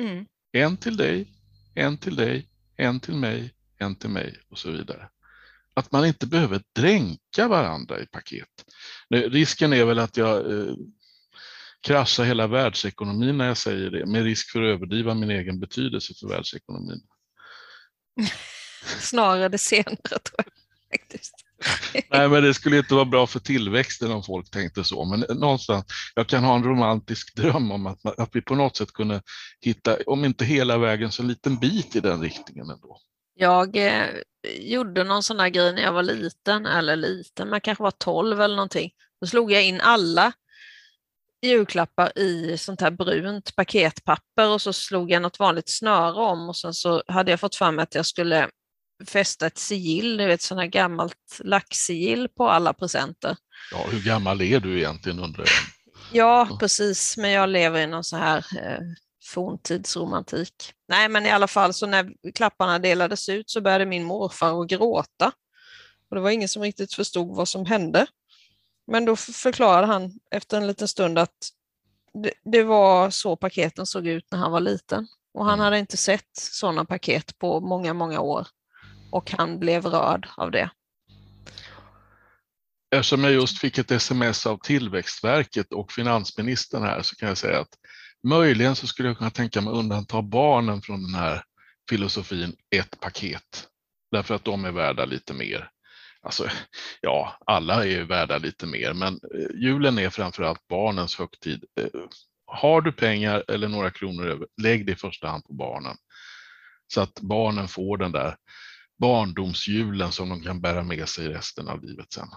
Mm. 0.00 0.26
En 0.52 0.76
till 0.76 0.96
dig, 0.96 1.28
en 1.74 1.98
till 1.98 2.16
dig, 2.16 2.48
en 2.76 3.00
till 3.00 3.16
mig, 3.16 3.54
en 3.78 3.96
till 3.96 4.10
mig 4.10 4.40
och 4.48 4.58
så 4.58 4.70
vidare. 4.70 5.08
Att 5.74 5.92
man 5.92 6.06
inte 6.06 6.26
behöver 6.26 6.62
dränka 6.72 7.48
varandra 7.48 8.00
i 8.00 8.06
paket. 8.06 8.64
Risken 9.10 9.72
är 9.72 9.84
väl 9.84 9.98
att 9.98 10.16
jag 10.16 10.52
eh, 10.52 10.74
krascha 11.82 12.22
hela 12.22 12.46
världsekonomin 12.46 13.38
när 13.38 13.46
jag 13.46 13.56
säger 13.56 13.90
det, 13.90 14.06
med 14.06 14.24
risk 14.24 14.50
för 14.50 14.62
att 14.62 14.76
överdriva 14.76 15.14
min 15.14 15.30
egen 15.30 15.60
betydelse 15.60 16.14
för 16.20 16.28
världsekonomin. 16.28 17.00
Snarare 18.84 19.48
det 19.48 19.58
senare 19.58 19.96
tror 19.96 20.36
jag. 20.36 20.46
Faktiskt. 21.00 21.34
Nej, 22.10 22.28
men 22.28 22.42
det 22.42 22.54
skulle 22.54 22.78
inte 22.78 22.94
vara 22.94 23.04
bra 23.04 23.26
för 23.26 23.40
tillväxten 23.40 24.12
om 24.12 24.22
folk 24.22 24.50
tänkte 24.50 24.84
så. 24.84 25.04
Men 25.04 25.20
någonstans, 25.20 25.84
jag 26.14 26.26
kan 26.26 26.44
ha 26.44 26.56
en 26.56 26.64
romantisk 26.64 27.36
dröm 27.36 27.72
om 27.72 27.86
att, 27.86 28.18
att 28.18 28.30
vi 28.32 28.42
på 28.42 28.54
något 28.54 28.76
sätt 28.76 28.92
kunde 28.92 29.22
hitta, 29.60 29.96
om 30.06 30.24
inte 30.24 30.44
hela 30.44 30.78
vägen, 30.78 31.12
så 31.12 31.22
en 31.22 31.28
liten 31.28 31.58
bit 31.58 31.96
i 31.96 32.00
den 32.00 32.20
riktningen 32.20 32.70
ändå. 32.70 32.98
Jag 33.34 33.76
eh, 33.76 34.06
gjorde 34.60 35.04
någon 35.04 35.22
sån 35.22 35.40
här 35.40 35.48
grej 35.48 35.72
när 35.72 35.82
jag 35.82 35.92
var 35.92 36.02
liten, 36.02 36.66
eller 36.66 36.96
liten, 36.96 37.48
men 37.48 37.60
kanske 37.60 37.82
var 37.82 37.90
12 37.90 38.40
eller 38.40 38.56
någonting. 38.56 38.90
Då 39.20 39.26
slog 39.26 39.52
jag 39.52 39.64
in 39.64 39.80
alla 39.80 40.32
julklappar 41.42 42.18
i 42.18 42.58
sånt 42.58 42.80
här 42.80 42.90
brunt 42.90 43.56
paketpapper 43.56 44.48
och 44.48 44.62
så 44.62 44.72
slog 44.72 45.10
jag 45.10 45.22
något 45.22 45.38
vanligt 45.38 45.68
snöre 45.68 46.20
om 46.20 46.48
och 46.48 46.56
sen 46.56 46.74
så 46.74 47.02
hade 47.06 47.30
jag 47.30 47.40
fått 47.40 47.60
mig 47.60 47.82
att 47.82 47.94
jag 47.94 48.06
skulle 48.06 48.48
fästa 49.06 49.46
ett 49.46 49.58
sigill, 49.58 50.16
du 50.16 50.26
vet 50.26 50.42
sånt 50.42 50.60
här 50.60 50.68
gammalt 50.68 51.38
laxsigill 51.38 52.28
på 52.28 52.48
alla 52.48 52.72
presenter. 52.72 53.36
Ja, 53.72 53.86
hur 53.90 54.00
gammal 54.00 54.40
är 54.42 54.60
du 54.60 54.78
egentligen 54.78 55.18
undrar 55.18 55.44
jag? 55.44 55.48
Ja, 56.12 56.56
precis, 56.60 57.16
men 57.16 57.30
jag 57.30 57.48
lever 57.48 57.80
i 57.80 57.86
någon 57.86 58.04
så 58.04 58.16
här 58.16 58.38
eh, 58.38 58.78
forntidsromantik. 59.24 60.54
Nej, 60.88 61.08
men 61.08 61.26
i 61.26 61.30
alla 61.30 61.48
fall 61.48 61.74
så 61.74 61.86
när 61.86 62.12
klapparna 62.34 62.78
delades 62.78 63.28
ut 63.28 63.50
så 63.50 63.60
började 63.60 63.86
min 63.86 64.04
morfar 64.04 64.62
att 64.62 64.68
gråta. 64.68 65.32
Och 66.10 66.16
det 66.16 66.20
var 66.20 66.30
ingen 66.30 66.48
som 66.48 66.62
riktigt 66.62 66.94
förstod 66.94 67.36
vad 67.36 67.48
som 67.48 67.66
hände. 67.66 68.06
Men 68.86 69.04
då 69.04 69.16
förklarade 69.16 69.86
han 69.86 70.12
efter 70.30 70.56
en 70.56 70.66
liten 70.66 70.88
stund 70.88 71.18
att 71.18 71.48
det, 72.22 72.32
det 72.44 72.62
var 72.62 73.10
så 73.10 73.36
paketen 73.36 73.86
såg 73.86 74.06
ut 74.06 74.26
när 74.30 74.38
han 74.38 74.52
var 74.52 74.60
liten. 74.60 75.06
Och 75.34 75.44
han 75.44 75.54
Mm. 75.54 75.64
hade 75.64 75.78
inte 75.78 75.96
sett 75.96 76.28
sådana 76.32 76.84
paket 76.84 77.38
på 77.38 77.60
många, 77.60 77.94
många 77.94 78.20
år. 78.20 78.46
Och 79.12 79.30
han 79.30 79.58
blev 79.58 79.86
rörd 79.86 80.28
av 80.36 80.50
det. 80.50 80.70
Eftersom 82.94 83.24
jag 83.24 83.32
just 83.32 83.58
fick 83.58 83.78
ett 83.78 83.90
sms 83.90 84.46
av 84.46 84.58
Tillväxtverket 84.62 85.72
och 85.72 85.92
finansministern 85.92 86.82
här 86.82 87.02
så 87.02 87.16
kan 87.16 87.28
jag 87.28 87.38
säga 87.38 87.60
att 87.60 87.74
möjligen 88.22 88.76
så 88.76 88.86
skulle 88.86 89.08
jag 89.08 89.18
kunna 89.18 89.30
tänka 89.30 89.60
mig 89.60 89.72
undanta 89.72 90.22
barnen 90.22 90.82
från 90.82 91.02
den 91.02 91.14
här 91.14 91.42
filosofin 91.90 92.56
ett 92.76 93.00
paket. 93.00 93.68
Därför 94.10 94.34
att 94.34 94.44
de 94.44 94.64
är 94.64 94.70
värda 94.70 95.04
lite 95.04 95.34
mer. 95.34 95.70
Alltså, 96.22 96.48
ja, 97.00 97.36
alla 97.46 97.84
är 97.84 97.88
ju 97.88 98.04
värda 98.04 98.38
lite 98.38 98.66
mer, 98.66 98.92
men 98.92 99.14
eh, 99.14 99.56
julen 99.62 99.98
är 99.98 100.10
framförallt 100.10 100.66
barnens 100.68 101.18
högtid. 101.18 101.64
Eh, 101.80 101.86
Har 102.46 102.80
du 102.80 102.92
pengar 102.92 103.44
eller 103.48 103.68
några 103.68 103.90
kronor 103.90 104.26
över, 104.26 104.46
lägg 104.62 104.86
det 104.86 104.92
i 104.92 104.96
första 104.96 105.28
hand 105.28 105.44
på 105.44 105.52
barnen. 105.52 105.96
Så 106.94 107.00
att 107.00 107.20
barnen 107.20 107.68
får 107.68 107.96
den 107.98 108.12
där 108.12 108.36
barndomsjulen 109.00 110.12
som 110.12 110.28
de 110.28 110.42
kan 110.42 110.60
bära 110.60 110.82
med 110.82 111.08
sig 111.08 111.28
resten 111.28 111.68
av 111.68 111.82
livet 111.84 112.12
sen. 112.12 112.28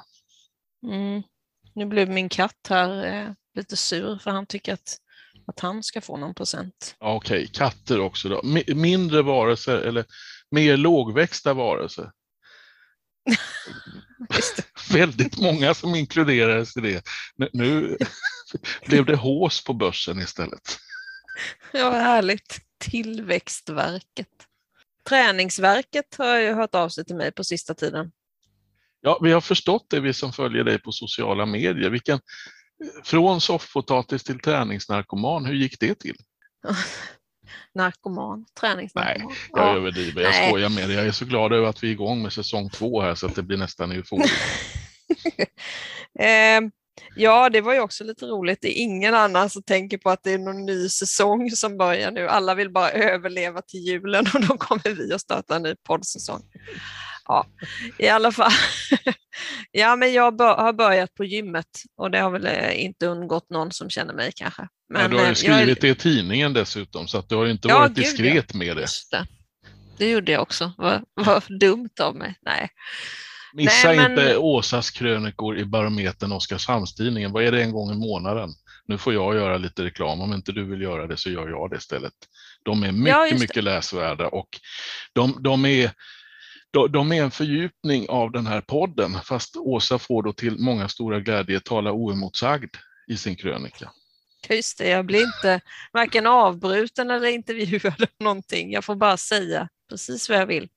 Mm. 0.88 1.24
Nu 1.74 1.86
blev 1.86 2.10
min 2.10 2.30
katt 2.30 2.68
här 2.70 3.06
eh, 3.06 3.32
lite 3.56 3.76
sur 3.76 4.18
för 4.18 4.32
han 4.32 4.46
tycker 4.46 4.74
att, 4.74 4.98
att 5.48 5.60
han 5.60 5.84
ska 5.84 6.02
få 6.02 6.18
någon 6.18 6.34
present. 6.34 6.96
Ja, 7.00 7.16
Okej, 7.16 7.48
katter 7.54 8.00
också 8.00 8.30
då. 8.30 8.42
Mi- 8.42 8.74
Mindre 8.76 9.22
varelser 9.22 9.78
eller 9.78 10.06
mer 10.52 10.78
lågväxta 10.78 11.54
varelser. 11.54 12.12
Väldigt 14.92 15.38
många 15.38 15.74
som 15.74 15.96
inkluderades 15.96 16.78
i 16.78 16.82
det. 16.82 17.04
Nu, 17.54 17.98
blev 18.88 19.06
det 19.06 19.16
hås 19.16 19.64
på 19.64 19.74
börsen 19.74 20.20
istället. 20.20 20.78
Ja, 21.72 21.92
härligt. 21.92 22.60
Tillväxtverket. 22.80 24.28
Träningsverket 25.10 26.16
har 26.18 26.40
ju 26.40 26.54
hört 26.54 26.76
av 26.76 26.90
sig 26.90 27.06
till 27.06 27.16
mig 27.16 27.32
på 27.32 27.44
sista 27.44 27.74
tiden. 27.74 28.12
Ja, 29.02 29.20
vi 29.22 29.32
har 29.32 29.42
förstått 29.42 29.86
det, 29.90 30.00
vi 30.00 30.14
som 30.14 30.34
följer 30.34 30.64
dig 30.64 30.80
på 30.80 30.92
sociala 30.92 31.46
medier. 31.46 31.90
Vilken, 31.90 32.20
från 33.04 33.42
soffpotatis 33.42 34.24
till 34.24 34.40
träningsnarkoman, 34.40 35.46
hur 35.46 35.54
gick 35.54 35.80
det 35.80 35.96
till? 36.00 36.16
Narkoman, 37.76 38.46
träningsnarkoman. 38.60 39.36
Jag 39.54 39.68
Ja. 39.68 39.76
överdriver, 39.76 40.22
jag 40.22 40.32
Nej. 40.32 40.50
skojar 40.50 40.70
med 40.70 40.90
dig. 40.90 40.98
Jag 40.98 41.08
är 41.08 41.12
så 41.12 41.26
glad 41.26 41.54
över 41.54 41.68
att 41.68 41.84
vi 41.84 41.88
är 41.88 41.92
igång 41.92 42.22
med 42.22 42.34
säsong 42.34 42.70
två 42.70 43.02
här 43.02 43.16
så 43.16 43.26
att 43.26 43.36
det 43.36 43.44
blir 43.44 43.58
nästan 43.58 43.92
euforiskt. 43.92 44.36
Eh, 46.20 46.62
ja, 47.16 47.50
det 47.50 47.62
var 47.62 47.74
ju 47.74 47.80
också 47.80 48.04
lite 48.04 48.26
roligt. 48.26 48.60
Det 48.62 48.80
är 48.80 48.82
ingen 48.84 49.14
annan 49.16 49.50
som 49.50 49.64
tänker 49.64 49.98
på 49.98 50.10
att 50.10 50.24
det 50.24 50.32
är 50.32 50.38
någon 50.38 50.66
ny 50.66 50.90
säsong 50.90 51.52
som 51.52 51.78
börjar 51.78 52.12
nu. 52.12 52.28
Alla 52.28 52.56
vill 52.56 52.70
bara 52.72 52.92
överleva 52.92 53.62
till 53.62 53.80
julen 53.80 54.26
och 54.34 54.42
då 54.42 54.58
kommer 54.58 54.96
vi 54.96 55.14
att 55.14 55.22
starta 55.22 55.56
en 55.56 55.64
ny 55.64 55.76
poddsäsong. 55.84 56.42
Ja, 57.26 57.46
i 57.98 58.08
alla 58.08 58.32
fall. 58.32 58.52
ja, 59.72 59.96
men 59.96 60.14
jag 60.14 60.36
bör, 60.38 60.56
har 60.56 60.74
börjat 60.74 61.14
på 61.14 61.24
gymmet 61.26 61.68
och 61.98 62.12
det 62.12 62.20
har 62.20 62.30
väl 62.32 62.46
eh, 62.46 62.84
inte 62.86 63.06
undgått 63.06 63.50
någon 63.50 63.72
som 63.72 63.90
känner 63.90 64.14
mig 64.14 64.32
kanske. 64.36 64.68
Men, 64.94 65.12
du 65.12 65.18
har 65.18 65.24
eh, 65.24 65.28
ju 65.28 65.32
är- 65.32 65.36
skrivit 65.36 65.82
det 65.82 65.88
i 65.90 65.96
tidningen 65.96 66.54
dessutom 66.54 67.08
så 67.08 67.18
att 67.18 67.30
du 67.30 67.36
har 67.36 67.46
inte 67.48 67.68
Ja, 67.68 67.80
varit 67.80 67.92
gud, 67.94 68.06
diskret 68.06 68.54
med 68.54 68.78
det. 68.78 68.88
Det. 69.12 69.28
det 69.98 70.10
gjorde 70.10 70.32
jag 70.32 70.42
också. 70.42 70.74
Vad, 70.78 71.04
vad 71.14 71.44
dumt 71.60 71.90
av 72.02 72.16
mig. 72.16 72.36
Nej. 72.46 72.70
Missa 73.54 73.88
Nej, 73.88 73.98
men- 73.98 74.12
inte 74.12 74.38
Åsas 74.38 74.92
krönikor 74.92 75.58
i 75.58 75.66
Barometern 75.66 76.32
Oskarshamnstidningen. 76.32 77.32
Vad 77.32 77.44
är 77.44 77.52
det 77.52 77.64
en 77.64 77.72
gång 77.72 77.92
i 77.92 77.96
månaden? 77.96 78.50
Nu 78.88 78.98
får 78.98 79.14
jag 79.14 79.36
göra 79.36 79.58
lite 79.58 79.84
reklam. 79.84 80.22
Om 80.22 80.34
inte 80.34 80.52
du 80.52 80.66
vill 80.70 80.82
göra 80.82 81.08
det 81.08 81.18
så 81.18 81.30
gör 81.30 81.50
jag 81.50 81.70
det 81.70 81.78
istället. 81.78 82.14
De 82.64 82.84
är 82.84 82.92
mycket, 82.92 83.30
det. 83.30 83.40
mycket 83.40 83.64
läsvärda 83.64 84.28
och 84.28 84.50
de, 85.14 85.38
de, 85.44 85.66
är, 85.66 85.92
de, 86.76 86.92
de 86.92 87.12
är 87.12 87.24
en 87.24 87.32
fördjupning 87.32 88.10
av 88.10 88.32
den 88.32 88.48
här 88.48 88.62
podden. 88.62 89.14
Fast 89.24 89.56
Åsa 89.58 90.00
får 90.00 90.24
då 90.24 90.34
till 90.34 90.60
många 90.60 90.90
stora 90.90 91.20
glädje 91.20 91.60
tala 91.60 91.92
oemotsagd 91.92 92.76
i 93.08 93.18
sin 93.18 93.36
krönika. 93.36 93.92
Just 94.50 94.78
det, 94.78 94.90
jag 94.90 95.06
blir 95.06 95.24
inte 95.24 95.62
varken 95.94 96.26
avbruten 96.28 97.12
eller 97.12 97.28
intervjuad 97.28 97.94
eller 97.98 98.24
någonting. 98.24 98.72
Jag 98.72 98.86
får 98.86 98.96
bara 98.96 99.18
säga 99.18 99.70
precis 99.90 100.30
vad 100.30 100.38
jag 100.38 100.46
vill. 100.46 100.70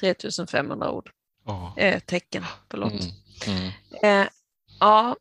3500 0.00 0.90
ord, 0.90 1.10
Ja. 1.44 1.74
eh, 1.76 2.00
tecken, 2.00 2.44
förlåt. 2.70 2.92
Mm, 2.92 3.70
mm. 4.02 4.22
Eh, 4.22 4.28
ja, 4.80 5.16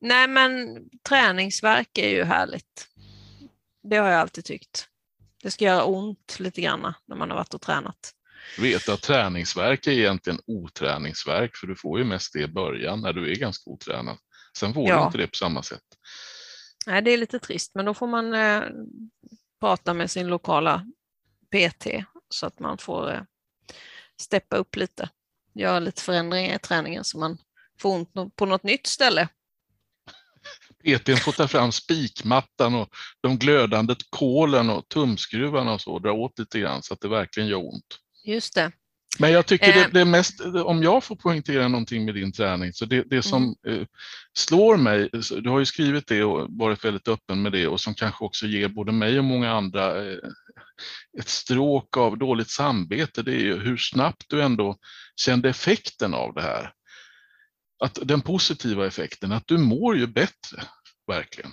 nej 0.00 0.28
men 0.28 0.78
träningsverk 1.08 1.98
är 1.98 2.08
ju 2.10 2.24
härligt. 2.24 2.88
Det 3.82 3.96
har 3.96 4.08
jag 4.08 4.20
alltid 4.20 4.44
tyckt. 4.44 4.86
Det 5.42 5.50
ska 5.50 5.64
göra 5.64 5.84
ont 5.84 6.36
lite 6.40 6.60
grann 6.60 6.94
när 7.06 7.16
man 7.16 7.30
har 7.30 7.36
varit 7.36 7.54
och 7.54 7.60
tränat. 7.60 8.14
Du 8.56 8.62
vet 8.62 8.88
att 8.88 9.02
träningsverk 9.02 9.86
är 9.86 9.90
egentligen 9.92 10.40
oträningsverk 10.46 11.56
för 11.56 11.66
du 11.66 11.76
får 11.76 11.98
ju 11.98 12.04
mest 12.04 12.32
det 12.32 12.40
i 12.40 12.48
början 12.48 13.00
när 13.00 13.12
du 13.12 13.30
är 13.30 13.34
ganska 13.36 13.70
otränad. 13.70 14.18
Sen 14.58 14.74
får 14.74 14.82
du 14.82 14.88
Ja. 14.88 15.06
inte 15.06 15.18
det 15.18 15.26
på 15.26 15.36
samma 15.36 15.62
sätt. 15.62 15.82
Nej, 16.86 17.02
det 17.02 17.10
är 17.10 17.16
lite 17.18 17.38
trist, 17.38 17.74
men 17.74 17.84
då 17.84 17.94
får 17.94 18.06
man 18.06 18.34
eh, 18.34 18.62
prata 19.60 19.94
med 19.94 20.10
sin 20.10 20.26
lokala 20.26 20.86
PT 21.50 21.86
så 22.28 22.46
att 22.46 22.58
man 22.60 22.78
får 22.78 23.12
eh, 23.12 23.20
steppa 24.20 24.56
upp 24.56 24.76
lite, 24.76 25.08
göra 25.54 25.78
lite 25.78 26.02
förändringar 26.02 26.56
i 26.56 26.58
träningen 26.58 27.04
så 27.04 27.18
man 27.18 27.38
får 27.80 27.94
ont 27.94 28.36
på 28.36 28.46
något 28.46 28.62
nytt 28.62 28.86
ställe. 28.86 29.28
PTn 30.84 31.16
får 31.16 31.32
ta 31.32 31.48
fram 31.48 31.72
spikmattan 31.72 32.74
och 32.74 32.88
de 33.20 33.38
glödande 33.38 33.94
kolen 34.10 34.70
och 34.70 34.88
tumskruvarna 34.88 35.72
och 35.72 35.80
så 35.80 35.92
och 35.92 36.02
dra 36.02 36.12
åt 36.12 36.38
lite 36.38 36.60
grann 36.60 36.82
så 36.82 36.94
att 36.94 37.00
det 37.00 37.08
verkligen 37.08 37.48
gör 37.48 37.58
ont. 37.58 37.98
Just 38.24 38.54
det. 38.54 38.72
Men 39.18 39.32
jag 39.32 39.46
tycker 39.46 39.72
det, 39.72 39.80
Eh. 39.80 39.90
det 39.92 40.04
mest, 40.04 40.40
om 40.40 40.82
jag 40.82 41.04
får 41.04 41.16
poängtera 41.16 41.68
någonting 41.68 42.04
med 42.04 42.14
din 42.14 42.32
träning, 42.32 42.72
så 42.72 42.84
det, 42.84 43.02
det 43.02 43.22
som 43.22 43.56
Mm. 43.66 43.86
slår 44.38 44.76
mig, 44.76 45.10
du 45.42 45.50
har 45.50 45.58
ju 45.58 45.64
skrivit 45.66 46.06
det 46.06 46.24
och 46.24 46.46
varit 46.50 46.84
väldigt 46.84 47.08
öppen 47.08 47.42
med 47.42 47.52
det 47.52 47.66
och 47.66 47.80
som 47.80 47.94
kanske 47.94 48.24
också 48.24 48.46
ger 48.46 48.68
både 48.68 48.92
mig 48.92 49.18
och 49.18 49.24
många 49.24 49.52
andra 49.52 50.10
eh, 50.10 50.18
ett 51.18 51.28
stråk 51.28 51.96
av 51.96 52.18
dåligt 52.18 52.50
samvete, 52.50 53.22
det 53.22 53.32
är 53.32 53.40
ju 53.40 53.58
hur 53.60 53.76
snabbt 53.76 54.24
du 54.28 54.42
ändå 54.42 54.76
kände 55.16 55.48
effekten 55.48 56.14
av 56.14 56.34
det 56.34 56.42
här. 56.42 56.72
Att 57.84 57.98
den 58.02 58.20
positiva 58.20 58.86
effekten, 58.86 59.32
att 59.32 59.46
du 59.46 59.58
mår 59.58 59.96
ju 59.96 60.06
bättre, 60.06 60.62
verkligen. 61.06 61.50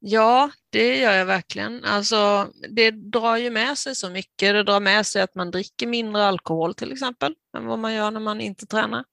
Ja, 0.00 0.50
det 0.70 0.98
gör 0.98 1.12
jag 1.12 1.26
verkligen. 1.26 1.84
Alltså, 1.84 2.52
det 2.68 2.90
drar 2.90 3.36
ju 3.36 3.50
med 3.50 3.78
sig 3.78 3.94
så 3.94 4.10
mycket. 4.10 4.54
Det 4.54 4.62
drar 4.62 4.80
med 4.80 5.06
sig 5.06 5.22
att 5.22 5.34
man 5.34 5.50
dricker 5.50 5.86
mindre 5.86 6.24
alkohol 6.24 6.74
till 6.74 6.92
exempel 6.92 7.34
än 7.56 7.66
vad 7.66 7.78
man 7.78 7.94
gör 7.94 8.10
när 8.10 8.20
man 8.20 8.40
inte 8.40 8.66
tränar. 8.66 9.04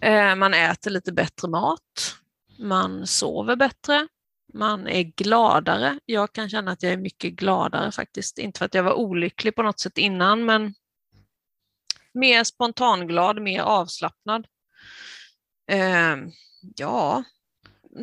Eh, 0.00 0.34
man 0.34 0.54
äter 0.54 0.90
lite 0.90 1.12
bättre 1.12 1.48
mat. 1.48 2.16
Man 2.58 3.06
sover 3.06 3.56
bättre. 3.56 4.08
Man 4.54 4.88
är 4.88 5.02
gladare. 5.02 5.98
Jag 6.04 6.32
kan 6.32 6.50
känna 6.50 6.70
att 6.70 6.82
jag 6.82 6.92
är 6.92 6.96
mycket 6.96 7.32
gladare 7.32 7.92
faktiskt. 7.92 8.38
Inte 8.38 8.58
för 8.58 8.66
att 8.66 8.74
jag 8.74 8.82
var 8.82 8.94
olycklig 8.94 9.54
på 9.54 9.62
något 9.62 9.80
sätt 9.80 9.98
innan, 9.98 10.44
men 10.44 10.74
mer 12.14 12.44
spontanglad, 12.44 13.42
mer 13.42 13.60
avslappnad. 13.60 14.46
Eh, 15.70 16.16
ja, 16.76 17.24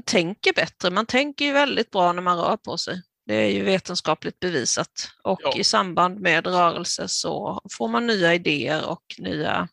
tänker 0.06 0.54
bättre. 0.54 0.90
Man 0.92 1.06
tänker 1.06 1.46
ju 1.46 1.52
väldigt 1.52 1.92
bra 1.92 2.14
när 2.14 2.22
man 2.22 2.38
rör 2.38 2.58
på 2.58 2.78
sig. 2.78 3.02
Det 3.26 3.36
är 3.36 3.50
ju 3.50 3.64
vetenskapligt 3.64 4.40
bevisat. 4.40 5.12
Och 5.24 5.40
Ja. 5.44 5.54
i 5.58 5.64
samband 5.64 6.20
med 6.20 6.48
rörelse 6.48 7.08
så 7.08 7.62
får 7.78 7.88
man 7.88 8.08
nya 8.08 8.34
idéer 8.36 8.86
och 8.90 9.04
nya 9.18 9.68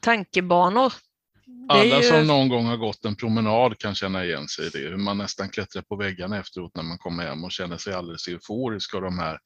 tankebanor. 0.00 0.92
Alla 1.68 1.96
ju- 1.96 2.02
som 2.02 2.26
någon 2.26 2.48
gång 2.48 2.66
har 2.66 2.76
gått 2.76 3.04
en 3.04 3.16
promenad 3.16 3.78
kan 3.78 3.94
känna 3.94 4.24
igen 4.24 4.48
sig 4.48 4.66
i 4.66 4.68
det, 4.68 4.78
hur 4.78 4.96
man 4.96 5.18
nästan 5.18 5.48
klättrar 5.48 5.82
på 5.82 5.96
väggarna 5.96 6.38
efteråt 6.38 6.76
när 6.76 6.82
man 6.82 6.98
kommer 6.98 7.24
hem 7.26 7.44
och 7.44 7.52
känner 7.52 7.76
sig 7.78 7.94
alldeles 7.94 8.28
euforisk 8.28 8.94
av 8.94 9.02
de 9.02 9.18
här 9.18 9.38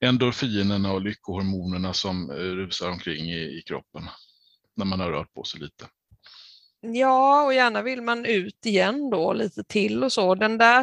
endorfinerna 0.00 0.92
och 0.92 1.00
lyckohormonerna 1.00 1.92
som 1.92 2.30
eh, 2.30 2.34
rusar 2.34 2.88
omkring 2.90 3.24
i, 3.30 3.38
i 3.58 3.62
kroppen 3.66 4.02
när 4.76 4.84
man 4.84 5.00
har 5.00 5.10
rört 5.10 5.32
på 5.32 5.44
sig 5.44 5.60
lite. 5.60 5.86
Ja, 6.80 7.44
och 7.44 7.54
gärna 7.54 7.82
vill 7.82 8.02
man 8.02 8.24
ut 8.24 8.66
igen 8.66 9.10
då 9.10 9.32
lite 9.32 9.64
till 9.64 10.04
och 10.04 10.12
så. 10.12 10.34
Den 10.34 10.58
där 10.58 10.80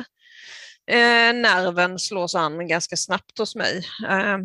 eh, 0.87 1.33
nerven 1.33 1.99
slås 1.99 2.35
an 2.35 2.67
ganska 2.67 2.97
snabbt 2.97 3.37
hos 3.39 3.55
mig. 3.55 3.87
Eh, 4.09 4.37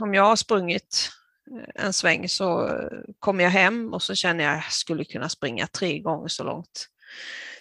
om 0.00 0.14
jag 0.14 0.24
har 0.24 0.36
sprungit 0.36 1.10
eh, 1.50 1.84
en 1.84 1.92
sväng 1.92 2.28
så 2.28 2.68
eh, 2.68 2.98
kommer 3.18 3.44
jag 3.44 3.50
hem 3.50 3.94
och 3.94 4.02
så 4.02 4.14
känner 4.14 4.44
jag 4.44 4.52
att 4.52 4.64
jag 4.64 4.72
skulle 4.72 5.04
kunna 5.04 5.28
springa 5.28 5.66
tre 5.66 5.98
gånger 5.98 6.28
så 6.28 6.44
långt 6.44 6.86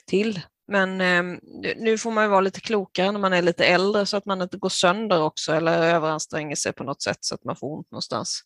till. 0.06 0.42
Men 0.68 1.02
eh, 1.02 1.40
nu 1.76 1.98
får 1.98 2.12
man 2.12 2.24
ju 2.24 2.30
vara 2.30 2.42
lite 2.42 2.62
klokare 2.62 3.12
när 3.12 3.20
man 3.20 3.34
är 3.34 3.42
lite 3.42 3.66
äldre 3.66 4.06
så 4.06 4.18
att 4.18 4.26
man 4.26 4.42
inte 4.42 4.58
går 4.58 4.70
sönder 4.70 5.22
också 5.24 5.54
eller 5.54 5.84
överanstränger 5.84 6.56
sig 6.56 6.74
på 6.74 6.84
något 6.84 7.02
sätt 7.02 7.18
så 7.22 7.36
att 7.36 7.44
man 7.44 7.56
får 7.56 7.78
ont 7.78 7.92
någonstans. 7.92 8.44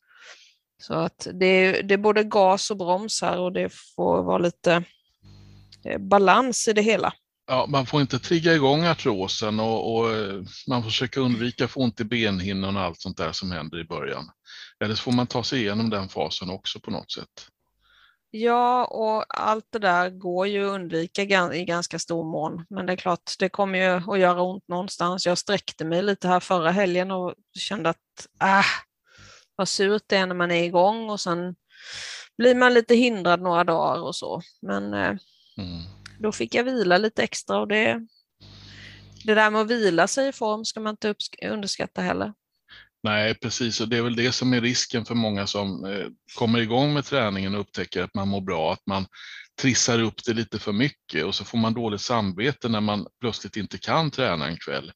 Så 0.87 0.93
att 0.93 1.27
det 1.33 1.81
det 1.81 1.93
är 1.93 1.97
både 1.97 2.23
gas 2.23 2.71
och 2.71 2.77
broms 2.77 3.21
här 3.21 3.39
och 3.39 3.53
det 3.53 3.69
får 3.95 4.23
vara 4.23 4.37
lite 4.37 4.83
eh, 5.85 5.97
balans 5.97 6.67
i 6.67 6.73
det 6.73 6.81
hela. 6.81 7.13
Ja, 7.47 7.65
man 7.69 7.85
får 7.85 8.01
inte 8.01 8.19
trigga 8.19 8.53
igång 8.53 8.85
artrosen 8.85 9.59
och, 9.59 9.95
och 9.95 10.11
eh, 10.11 10.41
man 10.67 10.83
får 10.83 10.89
försöka 10.89 11.19
undvika 11.19 11.67
få 11.67 11.79
ont 11.79 11.99
i 11.99 12.03
benhinnan 12.03 12.77
och 12.77 12.81
allt 12.81 13.01
sånt 13.01 13.17
där 13.17 13.31
som 13.31 13.51
händer 13.51 13.79
i 13.79 13.83
början. 13.83 14.29
Eller 14.83 14.95
så 14.95 15.01
får 15.01 15.11
man 15.11 15.27
ta 15.27 15.43
sig 15.43 15.59
igenom 15.59 15.89
den 15.89 16.09
fasen 16.09 16.49
också 16.49 16.79
på 16.79 16.91
något 16.91 17.11
sätt. 17.11 17.47
Ja, 18.31 18.85
och 18.85 19.25
allt 19.41 19.65
det 19.69 19.79
där 19.79 20.09
går 20.09 20.47
ju 20.47 20.65
att 20.65 20.75
undvika 20.75 21.21
i 21.53 21.65
ganska 21.65 21.99
stor 21.99 22.23
mån. 22.23 22.65
Men 22.69 22.85
det 22.85 22.93
är 22.93 22.97
klart, 22.97 23.31
det 23.39 23.49
kommer 23.49 23.79
ju 23.79 24.13
att 24.13 24.19
göra 24.19 24.41
ont 24.41 24.67
någonstans. 24.67 25.25
Jag 25.25 25.37
sträckte 25.37 25.85
mig 25.85 26.03
lite 26.03 26.27
här 26.27 26.39
förra 26.39 26.71
helgen 26.71 27.11
och 27.11 27.33
kände 27.59 27.89
att 27.89 28.27
äh, 28.41 28.65
vad 29.55 29.67
surt 29.67 30.03
det 30.07 30.15
är 30.15 30.27
när 30.27 30.35
man 30.35 30.51
är 30.51 30.63
igång 30.63 31.09
och 31.09 31.19
sen 31.19 31.55
blir 32.37 32.55
man 32.55 32.73
lite 32.73 32.95
hindrad 32.95 33.41
några 33.41 33.63
dagar 33.63 34.01
och 34.01 34.15
så. 34.15 34.41
Men 34.61 34.93
eh, 34.93 35.15
mm. 35.57 35.83
då 36.19 36.31
fick 36.31 36.55
jag 36.55 36.63
vila 36.63 36.97
lite 36.97 37.23
extra 37.23 37.59
och 37.59 37.67
det, 37.67 38.07
det 39.23 39.33
där 39.33 39.49
med 39.49 39.61
att 39.61 39.71
vila 39.71 40.07
sig 40.07 40.27
i 40.27 40.31
form 40.31 40.65
ska 40.65 40.79
man 40.79 40.91
inte 40.91 41.15
underskatta 41.41 42.01
heller. 42.01 42.33
Nej, 43.03 43.35
precis, 43.35 43.81
och 43.81 43.89
det 43.89 43.97
är 43.97 44.01
väl 44.01 44.15
det 44.15 44.31
som 44.31 44.53
är 44.53 44.61
risken 44.61 45.05
för 45.05 45.15
många 45.15 45.47
som 45.47 45.85
eh, 45.85 46.07
kommer 46.37 46.59
igång 46.59 46.93
med 46.93 47.05
träningen 47.05 47.55
och 47.55 47.61
upptäcker 47.61 48.03
att 48.03 48.13
man 48.13 48.27
mår 48.27 48.41
bra, 48.41 48.73
att 48.73 48.87
man 48.87 49.05
trissar 49.61 49.99
upp 49.99 50.23
det 50.25 50.33
lite 50.33 50.59
för 50.59 50.71
mycket 50.71 51.25
och 51.25 51.35
så 51.35 51.45
får 51.45 51.57
man 51.57 51.73
dåligt 51.73 52.01
samvete 52.01 52.69
när 52.69 52.81
man 52.81 53.07
plötsligt 53.19 53.57
inte 53.57 53.77
kan 53.77 54.11
träna 54.11 54.47
en 54.47 54.57
kväll. 54.57 54.91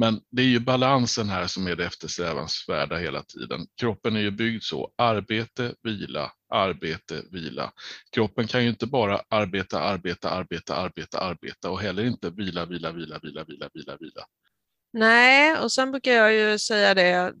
Men 0.00 0.20
det 0.30 0.42
är 0.42 0.46
ju 0.46 0.60
balansen 0.60 1.28
här 1.28 1.46
som 1.46 1.66
är 1.66 1.76
det 1.76 1.84
eftersträvansvärda 1.84 2.96
hela 2.96 3.22
tiden. 3.22 3.66
Kroppen 3.80 4.16
är 4.16 4.20
ju 4.20 4.30
byggd 4.30 4.62
så, 4.62 4.90
arbete, 4.98 5.74
vila, 5.82 6.32
arbete, 6.54 7.22
vila. 7.32 7.72
Kroppen 8.12 8.46
kan 8.46 8.62
ju 8.62 8.68
inte 8.68 8.86
bara 8.86 9.22
arbeta, 9.28 9.80
arbeta, 9.80 10.30
arbeta, 10.30 10.74
arbeta, 10.74 11.18
arbeta 11.18 11.70
och 11.70 11.80
heller 11.80 12.04
inte 12.04 12.30
vila, 12.30 12.66
vila, 12.66 12.92
vila, 12.92 13.18
vila, 13.22 13.44
vila, 13.44 13.68
vila, 13.74 13.96
vila. 14.00 14.26
Nej, 14.92 15.58
och 15.58 15.72
sen 15.72 15.90
brukar 15.90 16.12
jag 16.12 16.34
ju 16.34 16.58
säga 16.58 16.94
det, 16.94 17.08
jag 17.08 17.32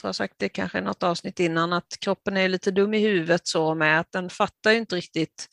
tror 0.00 0.08
jag 0.08 0.14
sagt 0.14 0.34
det 0.38 0.48
kanske 0.48 0.78
i 0.78 0.82
något 0.82 1.02
avsnitt 1.02 1.40
innan, 1.40 1.72
att 1.72 1.96
kroppen 2.00 2.36
är 2.36 2.48
lite 2.48 2.70
dum 2.70 2.94
i 2.94 2.98
huvudet 2.98 3.46
så 3.46 3.74
med 3.74 4.00
att 4.00 4.12
den 4.12 4.30
fattar 4.30 4.72
ju 4.72 4.78
inte 4.78 4.96
riktigt 4.96 5.48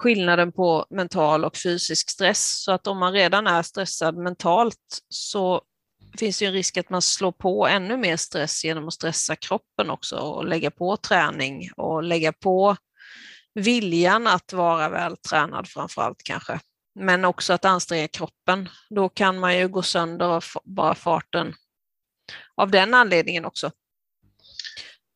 skillnaden 0.00 0.52
på 0.52 0.86
mental 0.90 1.44
och 1.44 1.56
fysisk 1.56 2.10
stress. 2.10 2.62
Så 2.64 2.72
att 2.72 2.86
om 2.86 2.98
man 2.98 3.12
redan 3.12 3.46
är 3.46 3.62
stressad 3.62 4.16
mentalt 4.16 4.98
så 5.08 5.62
finns 6.18 6.38
det 6.38 6.46
en 6.46 6.52
risk 6.52 6.76
att 6.76 6.90
man 6.90 7.02
slår 7.02 7.32
på 7.32 7.66
ännu 7.66 7.96
mer 7.96 8.16
stress 8.16 8.64
genom 8.64 8.88
att 8.88 8.94
stressa 8.94 9.36
kroppen 9.36 9.90
också 9.90 10.16
och 10.16 10.44
lägga 10.44 10.70
på 10.70 10.96
träning 10.96 11.70
och 11.76 12.02
lägga 12.02 12.32
på 12.32 12.76
viljan 13.54 14.26
att 14.26 14.52
vara 14.52 14.88
vältränad 14.88 15.68
framför 15.68 16.02
allt 16.02 16.22
kanske. 16.24 16.60
Men 16.94 17.24
också 17.24 17.52
att 17.52 17.64
anstränga 17.64 18.08
kroppen. 18.08 18.68
Då 18.90 19.08
kan 19.08 19.38
man 19.38 19.58
ju 19.58 19.68
gå 19.68 19.82
sönder 19.82 20.26
av 20.26 20.44
bara 20.64 20.94
farten 20.94 21.54
av 22.54 22.70
den 22.70 22.94
anledningen 22.94 23.44
också. 23.44 23.70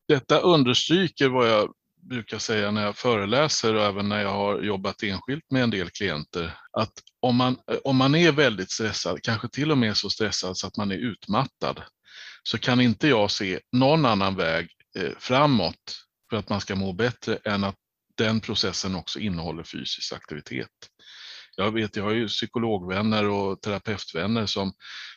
Detta 0.07 0.39
understryker 0.39 1.29
vad 1.29 1.49
jag 1.49 1.73
brukar 2.09 2.39
säga 2.39 2.71
när 2.71 2.83
jag 2.83 2.97
föreläser 2.97 3.75
och 3.75 3.83
även 3.83 4.09
när 4.09 4.21
jag 4.21 4.33
har 4.33 4.61
jobbat 4.61 5.03
enskilt 5.03 5.51
med 5.51 5.63
en 5.63 5.69
del 5.69 5.89
klienter, 5.89 6.57
att 6.71 6.93
om 7.21 7.35
man, 7.35 7.57
om 7.83 7.95
man 7.95 8.15
är 8.15 8.31
väldigt 8.31 8.71
stressad, 8.71 9.19
kanske 9.23 9.49
till 9.49 9.71
och 9.71 9.77
med 9.77 9.97
så 9.97 10.09
stressad 10.09 10.57
så 10.57 10.67
att 10.67 10.77
man 10.77 10.91
är 10.91 10.95
utmattad, 10.95 11.81
så 12.43 12.57
kan 12.57 12.81
inte 12.81 13.07
jag 13.07 13.31
se 13.31 13.59
någon 13.71 14.05
annan 14.05 14.35
väg 14.35 14.69
eh, 14.97 15.11
framåt 15.19 16.05
för 16.29 16.37
att 16.37 16.49
man 16.49 16.61
ska 16.61 16.75
må 16.75 16.93
bättre 16.93 17.35
än 17.35 17.63
att 17.63 17.75
den 18.17 18.39
processen 18.39 18.95
också 18.95 19.19
innehåller 19.19 19.63
fysisk 19.63 20.13
aktivitet. 20.13 20.69
Jag 21.55 21.71
vet, 21.71 21.95
jag 21.95 22.03
har 22.03 22.11
ju 22.11 22.27
psykologvänner 22.27 23.29
och 23.29 23.61
terapeutvänner 23.61 24.45
som 24.45 24.73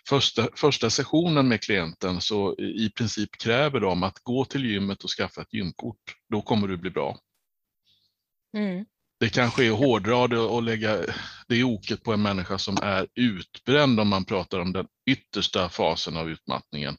första, 0.08 0.48
första 0.54 0.90
sessionen 0.90 1.48
med 1.48 1.62
klienten 1.62 2.20
så 2.20 2.56
i 2.58 2.90
princip 2.96 3.30
kräver 3.38 3.80
de 3.80 4.02
att 4.02 4.18
gå 4.18 4.44
till 4.44 4.64
gymmet 4.64 5.04
och 5.04 5.10
skaffa 5.10 5.42
ett 5.42 5.54
gymkort. 5.54 6.14
Då 6.30 6.42
kommer 6.42 6.68
du 6.68 6.76
bli 6.76 6.90
bra. 6.90 7.18
Mm. 8.56 8.84
Det 9.20 9.28
kanske 9.28 9.64
är 9.64 9.70
hårdra 9.70 10.26
det 10.26 10.38
och 10.38 10.62
lägga 10.62 10.98
det 11.48 11.64
oket 11.64 12.02
på 12.02 12.12
en 12.12 12.22
människa 12.22 12.58
som 12.58 12.76
är 12.82 13.06
utbränd 13.14 14.00
om 14.00 14.08
man 14.08 14.24
pratar 14.24 14.58
om 14.58 14.72
den 14.72 14.86
yttersta 15.10 15.68
fasen 15.68 16.16
av 16.16 16.30
utmattningen. 16.30 16.96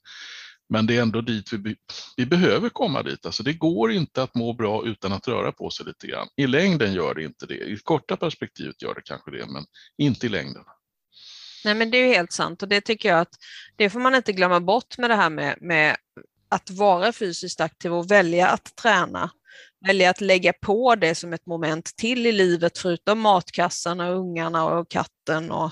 Men 0.70 0.86
det 0.86 0.98
är 0.98 1.02
ändå 1.02 1.22
dit 1.22 1.54
vi, 1.54 1.76
vi 2.18 2.26
behöver 2.26 2.70
komma 2.70 3.04
dit. 3.04 3.26
Alltså 3.26 3.44
det 3.44 3.54
går 3.54 3.92
inte 3.92 4.24
att 4.24 4.36
må 4.36 4.54
bra 4.54 4.86
utan 4.86 5.14
att 5.14 5.28
röra 5.28 5.52
på 5.52 5.70
sig 5.70 5.86
lite 5.86 6.08
grann. 6.08 6.28
I 6.36 6.48
längden 6.48 6.94
gör 6.94 7.16
det 7.16 7.24
inte 7.24 7.46
det. 7.46 7.54
I 7.54 7.78
korta 7.84 8.18
perspektivet 8.18 8.82
gör 8.82 8.96
det 8.96 9.02
kanske 9.02 9.32
det, 9.32 9.46
men 9.46 9.66
inte 9.98 10.26
i 10.26 10.30
längden. 10.30 10.64
Nej, 11.66 11.76
men 11.76 11.92
det 11.92 11.98
är 11.98 12.08
ju 12.08 12.14
helt 12.14 12.32
sant 12.32 12.62
och 12.62 12.68
det 12.68 12.82
tycker 12.82 13.10
jag 13.10 13.20
att 13.20 13.34
det 13.76 13.90
får 13.90 14.00
man 14.00 14.16
inte 14.16 14.34
glömma 14.34 14.60
bort 14.60 14.98
med 14.98 15.10
det 15.10 15.16
här 15.16 15.30
med, 15.30 15.58
med 15.62 15.98
att 16.50 16.70
vara 16.70 17.12
fysiskt 17.12 17.62
aktiv 17.62 17.94
och 17.94 18.12
välja 18.12 18.48
att 18.48 18.76
träna. 18.76 19.32
Välja 19.88 20.10
att 20.10 20.22
lägga 20.22 20.54
på 20.54 20.96
det 20.96 21.16
som 21.16 21.34
ett 21.34 21.46
moment 21.46 21.86
till 21.98 22.26
i 22.26 22.32
livet 22.32 22.78
förutom 22.78 23.20
matkassarna, 23.20 24.10
ungarna 24.10 24.66
och 24.66 24.90
katten 24.90 25.52
och 25.52 25.72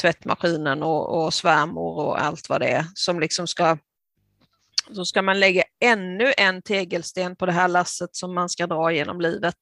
tvättmaskinen 0.00 0.82
och, 0.82 1.24
och 1.24 1.34
svärmor 1.34 2.06
och 2.06 2.22
allt 2.22 2.48
vad 2.48 2.60
det 2.60 2.68
är 2.68 2.84
som 2.94 3.20
liksom 3.20 3.46
ska 3.46 3.78
så 4.94 5.04
ska 5.04 5.22
man 5.22 5.40
lägga 5.40 5.62
ännu 5.80 6.32
en 6.36 6.62
tegelsten 6.62 7.36
på 7.36 7.46
det 7.46 7.52
här 7.52 7.68
lasset 7.68 8.16
som 8.16 8.34
man 8.34 8.48
ska 8.48 8.66
dra 8.66 8.92
genom 8.92 9.20
livet. 9.20 9.56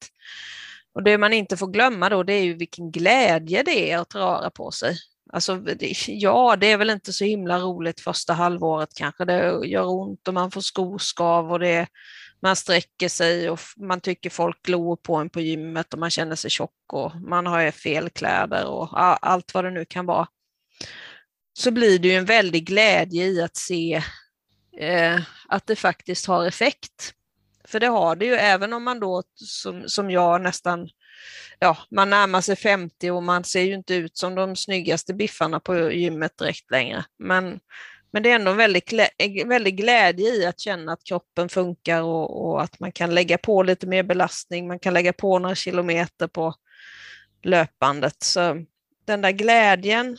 Och 0.93 1.03
det 1.03 1.17
man 1.17 1.33
inte 1.33 1.57
får 1.57 1.67
glömma 1.67 2.09
då 2.09 2.23
det 2.23 2.33
är 2.33 2.43
ju 2.43 2.53
vilken 2.53 2.91
glädje 2.91 3.63
det 3.63 3.91
är 3.91 3.97
att 3.97 4.15
röra 4.15 4.49
på 4.49 4.71
sig. 4.71 4.97
Alltså, 5.33 5.63
ja, 6.07 6.55
det 6.55 6.71
är 6.71 6.77
väl 6.77 6.89
inte 6.89 7.13
så 7.13 7.23
himla 7.23 7.59
roligt 7.59 7.99
första 7.99 8.33
halvåret 8.33 8.89
kanske. 8.95 9.25
Det 9.25 9.67
gör 9.67 9.89
ont 9.89 10.27
och 10.27 10.33
man 10.33 10.51
får 10.51 10.61
skoskav 10.61 11.51
och 11.51 11.59
det, 11.59 11.87
man 12.41 12.55
sträcker 12.55 13.09
sig 13.09 13.49
och 13.49 13.59
man 13.77 14.01
tycker 14.01 14.29
folk 14.29 14.61
glor 14.61 14.95
på 14.95 15.15
en 15.15 15.29
på 15.29 15.41
gymmet 15.41 15.93
och 15.93 15.99
man 15.99 16.09
känner 16.09 16.35
sig 16.35 16.49
tjock 16.49 16.93
och 16.93 17.15
man 17.15 17.45
har 17.45 17.71
fel 17.71 18.09
kläder 18.09 18.65
och 18.65 19.01
allt 19.27 19.53
vad 19.53 19.63
det 19.63 19.71
nu 19.71 19.85
kan 19.85 20.05
vara. 20.05 20.27
Så 21.53 21.71
blir 21.71 21.99
det 21.99 22.07
ju 22.07 22.13
en 22.13 22.25
väldig 22.25 22.65
glädje 22.65 23.25
i 23.25 23.41
att 23.41 23.57
se 23.57 24.03
eh, 24.79 25.19
att 25.47 25.67
det 25.67 25.75
faktiskt 25.75 26.25
har 26.25 26.45
effekt. 26.45 27.13
För 27.67 27.79
det 27.79 27.87
har 27.87 28.15
det 28.15 28.25
ju, 28.25 28.33
även 28.33 28.73
om 28.73 28.83
man 28.83 28.99
då 28.99 29.23
som, 29.35 29.89
som 29.89 30.11
jag 30.11 30.41
nästan, 30.41 30.89
ja, 31.59 31.77
man 31.91 32.09
närmar 32.09 32.41
sig 32.41 32.55
50 32.55 33.11
och 33.11 33.23
man 33.23 33.43
ser 33.43 33.61
ju 33.61 33.73
inte 33.73 33.93
ut 33.93 34.17
som 34.17 34.35
de 34.35 34.55
snyggaste 34.55 35.13
biffarna 35.13 35.59
på 35.59 35.91
gymmet 35.91 36.37
direkt 36.37 36.71
längre. 36.71 37.05
Men, 37.17 37.59
men 38.11 38.23
det 38.23 38.31
är 38.31 38.35
ändå 38.35 38.51
en 38.51 38.57
väldig, 39.49 39.77
glädje 39.77 40.35
i 40.35 40.45
att 40.45 40.59
känna 40.59 40.93
att 40.93 41.03
kroppen 41.03 41.49
funkar 41.49 42.01
och, 42.01 42.45
och 42.45 42.63
att 42.63 42.79
man 42.79 42.91
kan 42.91 43.15
lägga 43.15 43.37
på 43.37 43.63
lite 43.63 43.87
mer 43.87 44.03
belastning, 44.03 44.67
man 44.67 44.79
kan 44.79 44.93
lägga 44.93 45.13
på 45.13 45.39
några 45.39 45.55
kilometer 45.55 46.27
på 46.27 46.53
löpandet. 47.43 48.23
Så 48.23 48.65
den 49.05 49.21
där 49.21 49.31
glädjen, 49.31 50.17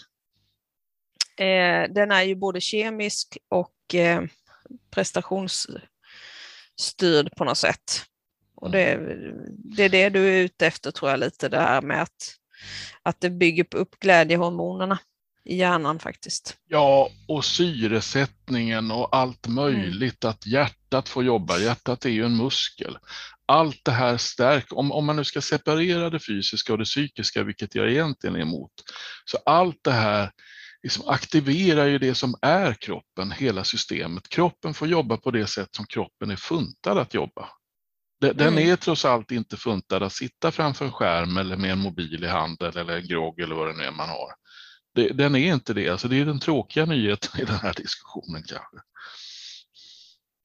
eh, 1.37 1.93
den 1.93 2.13
är 2.13 2.23
ju 2.23 2.35
både 2.35 2.61
kemisk 2.61 3.39
och 3.49 3.95
eh, 3.95 4.23
prestationsstyrd 4.91 7.37
på 7.37 7.45
något 7.45 7.59
sätt. 7.59 8.05
Och 8.55 8.71
det, 8.71 8.97
det 9.77 9.85
är 9.85 9.89
det 9.89 10.09
du 10.09 10.29
är 10.29 10.41
ute 10.41 10.67
efter 10.67 10.91
tror 10.91 11.11
jag 11.11 11.21
lite, 11.21 11.49
det 11.49 11.61
här 11.61 11.83
med 11.83 12.03
att, 12.03 12.37
att 13.03 13.21
det 13.21 13.31
bygger 13.31 13.67
upp 13.75 14.01
glädjehormonerna 14.01 14.99
i 15.45 15.57
hjärnan 15.57 15.99
faktiskt. 15.99 16.57
Ja, 16.67 17.11
och 17.29 17.45
syresättningen 17.45 18.91
och 18.91 19.17
allt 19.17 19.47
möjligt, 19.47 20.25
mm. 20.25 20.31
att 20.31 20.47
hjärtat 20.47 21.09
får 21.09 21.25
jobba. 21.25 21.59
Hjärtat 21.59 22.05
är 22.05 22.11
ju 22.11 22.25
en 22.25 22.37
muskel. 22.37 22.99
Allt 23.47 23.85
det 23.85 23.93
här 23.93 24.17
stärker, 24.17 24.79
om, 24.79 24.93
om 24.93 25.07
man 25.07 25.17
nu 25.17 25.25
ska 25.25 25.41
separera 25.41 26.11
det 26.11 26.27
fysiska 26.27 26.73
och 26.73 26.79
det 26.79 26.85
psykiska, 26.85 27.43
vilket 27.43 27.75
jag 27.75 27.91
egentligen 27.91 28.37
är 28.37 28.41
emot, 28.41 28.73
så 29.25 29.39
allt 29.47 29.79
det 29.83 29.93
här 29.93 30.31
liksom 30.83 31.09
aktiverar 31.09 31.87
ju 31.87 31.99
det 31.99 32.15
som 32.15 32.35
är 32.43 32.75
kroppen, 32.75 33.31
hela 33.31 33.65
systemet. 33.65 34.29
Kroppen 34.29 34.75
får 34.75 34.89
jobba 34.89 35.17
på 35.17 35.31
det 35.31 35.47
sätt 35.47 35.75
som 35.75 35.87
kroppen 35.87 36.31
är 36.31 36.37
funtad 36.37 36.99
att 36.99 37.15
jobba. 37.15 37.49
Den 38.21 38.41
mm. 38.41 38.71
är 38.71 38.77
trots 38.77 39.05
allt 39.05 39.31
inte 39.31 39.57
funtad 39.57 40.03
att 40.03 40.13
sitta 40.13 40.51
framför 40.51 40.85
en 40.85 40.93
skärm 40.93 41.37
eller 41.37 41.57
med 41.57 41.73
en 41.73 41.79
mobil 41.79 42.25
i 42.25 42.27
handen 42.27 42.73
eller 42.77 42.97
en 42.97 43.07
grogg 43.07 43.41
eller 43.41 43.55
vad 43.55 43.69
det 43.69 43.77
nu 43.77 43.85
är 43.85 43.91
man 43.91 44.09
har. 44.09 44.33
Den 45.15 45.35
är 45.35 45.53
inte 45.53 45.75
det, 45.75 45.89
alltså 45.89 46.09
det 46.09 46.21
är 46.21 46.25
den 46.25 46.41
tråkiga 46.41 46.87
nyheten 46.87 47.41
i 47.41 47.45
den 47.45 47.59
här 47.59 47.75
diskussionen 47.75 48.43
kanske. 48.43 48.77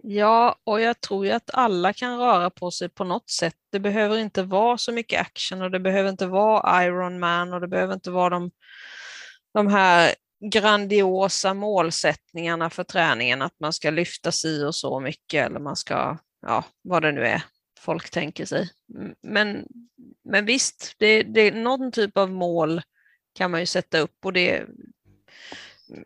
Ja, 0.08 0.56
och 0.64 0.82
jag 0.82 1.02
tror 1.02 1.26
ju 1.26 1.32
att 1.32 1.50
alla 1.54 1.94
kan 1.94 2.20
röra 2.20 2.50
på 2.50 2.72
sig 2.72 2.90
på 2.90 3.04
något 3.04 3.30
sätt. 3.30 3.56
Det 3.72 3.80
behöver 3.80 4.18
inte 4.18 4.44
vara 4.44 4.78
så 4.78 4.92
mycket 4.92 5.22
action 5.22 5.62
och 5.62 5.72
det 5.72 5.80
behöver 5.80 6.10
inte 6.10 6.28
vara 6.28 6.86
Iron 6.86 7.20
Man 7.20 7.54
och 7.54 7.62
det 7.62 7.68
behöver 7.68 7.94
inte 7.94 8.12
vara 8.12 8.30
de, 8.30 8.52
de 9.54 9.68
här 9.68 10.16
grandiosa 10.52 11.54
målsättningarna 11.54 12.70
för 12.70 12.84
träningen, 12.84 13.42
att 13.42 13.60
man 13.60 13.74
ska 13.74 13.90
lyfta 13.90 14.32
si 14.32 14.64
och 14.64 14.76
så 14.76 15.00
mycket 15.00 15.46
eller 15.46 15.60
man 15.60 15.76
ska, 15.76 16.18
ja, 16.42 16.64
vad 16.82 17.02
det 17.02 17.12
nu 17.12 17.26
är 17.26 17.44
folk 17.86 18.10
tänker 18.10 18.46
sig. 18.46 18.70
Men, 19.24 19.68
men 20.24 20.46
visst, 20.46 20.96
det, 20.98 21.24
det, 21.24 21.52
någon 21.52 21.92
typ 21.92 22.18
av 22.18 22.32
mål 22.32 22.82
kan 23.34 23.52
man 23.52 23.60
ju 23.60 23.66
sätta 23.66 24.00
upp 24.00 24.26
och 24.26 24.34
det, 24.34 24.66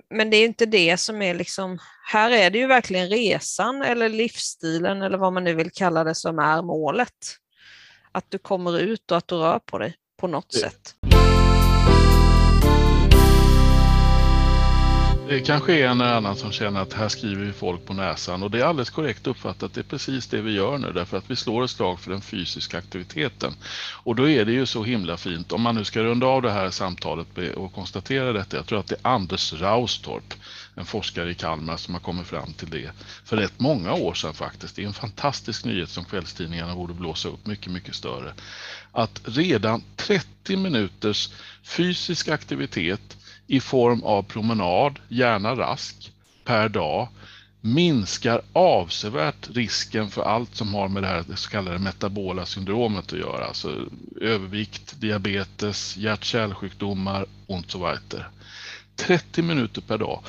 men 0.09 0.29
det 0.29 0.37
är 0.37 0.45
inte 0.45 0.65
det 0.65 0.97
som 0.97 1.21
är 1.21 1.33
liksom, 1.33 1.79
här 2.11 2.31
är 2.31 2.49
det 2.49 2.59
ju 2.59 2.67
verkligen 2.67 3.09
resan 3.09 3.81
eller 3.81 4.09
livsstilen 4.09 5.01
eller 5.01 5.17
vad 5.17 5.33
man 5.33 5.43
nu 5.43 5.53
vill 5.53 5.71
kalla 5.71 6.03
det 6.03 6.15
som 6.15 6.39
är 6.39 6.61
målet. 6.61 7.17
Att 8.11 8.25
du 8.31 8.37
kommer 8.37 8.79
ut 8.79 9.11
och 9.11 9.17
att 9.17 9.27
du 9.27 9.35
rör 9.35 9.59
på 9.59 9.77
dig 9.77 9.95
på 10.17 10.27
något 10.27 10.51
det. 10.51 10.57
sätt. 10.57 10.95
Det 15.29 15.39
kanske 15.39 15.73
är 15.73 15.87
en 15.87 16.01
eller 16.01 16.13
annan 16.13 16.35
som 16.35 16.51
känner 16.51 16.81
att 16.81 16.93
här 16.93 17.09
skriver 17.09 17.45
vi 17.45 17.53
folk 17.53 17.85
på 17.85 17.93
näsan 17.93 18.43
och 18.43 18.51
det 18.51 18.59
är 18.59 18.63
alldeles 18.63 18.89
korrekt 18.89 19.27
uppfattat. 19.27 19.73
Det 19.73 19.81
är 19.81 19.83
precis 19.83 20.27
det 20.27 20.41
vi 20.41 20.51
gör 20.51 20.77
nu 20.77 20.91
därför 20.91 21.17
att 21.17 21.31
vi 21.31 21.35
slår 21.35 21.63
ett 21.63 21.69
slag 21.69 21.99
för 21.99 22.11
den 22.11 22.21
fysiska 22.21 22.77
aktiviteten. 22.77 23.53
Och 24.03 24.15
då 24.15 24.29
är 24.29 24.45
det 24.45 24.51
ju 24.51 24.65
så 24.65 24.83
himla 24.83 25.17
fint 25.17 25.51
om 25.51 25.61
man 25.61 25.75
nu 25.75 25.83
ska 25.83 26.03
runda 26.03 26.27
av 26.27 26.41
det 26.41 26.51
här 26.51 26.69
samtalet 26.69 27.27
och 27.55 27.73
konstatera 27.73 28.33
detta. 28.33 28.57
Jag 28.57 28.65
tror 28.65 28.79
att 28.79 28.87
det 28.87 28.95
är 28.95 29.09
Anders 29.11 29.53
Raustorp, 29.53 30.33
en 30.75 30.85
forskare 30.85 31.31
i 31.31 31.35
Kalmar 31.35 31.77
som 31.77 31.93
har 31.93 32.01
kommit 32.01 32.27
fram 32.27 32.53
till 32.53 32.69
det 32.69 32.91
för 33.25 33.37
rätt 33.37 33.59
många 33.59 33.93
år 33.93 34.13
sedan 34.13 34.33
faktiskt. 34.33 34.75
Det 34.75 34.83
är 34.83 34.87
en 34.87 34.93
fantastisk 34.93 35.65
nyhet 35.65 35.89
som 35.89 36.05
kvällstidningarna 36.05 36.75
borde 36.75 36.93
blåsa 36.93 37.29
upp 37.29 37.45
mycket, 37.45 37.71
mycket 37.71 37.95
större. 37.95 38.33
Att 38.91 39.21
redan 39.25 39.83
30 39.95 40.57
minuters 40.57 41.29
fysisk 41.63 42.27
aktivitet 42.27 43.18
i 43.49 43.59
form 43.59 44.03
av 44.03 44.23
promenad, 44.23 44.99
gärna 45.07 45.55
rask, 45.55 46.11
per 46.43 46.69
dag 46.69 47.07
minskar 47.61 48.41
avsevärt 48.53 49.49
risken 49.49 50.09
för 50.09 50.21
allt 50.21 50.55
som 50.55 50.73
har 50.73 50.87
med 50.87 51.03
det 51.03 51.07
här 51.07 51.25
så 51.35 51.49
kallade 51.49 51.79
metabola 51.79 52.45
syndromet 52.45 53.13
att 53.13 53.19
göra. 53.19 53.45
Alltså 53.45 53.85
övervikt, 54.21 55.01
diabetes, 55.01 55.97
hjärt-kärlsjukdomar 55.97 57.25
och 57.47 57.63
så 57.67 57.77
vidare. 57.77 58.25
30 58.95 59.41
minuter 59.41 59.81
per 59.81 59.97
dag. 59.97 60.23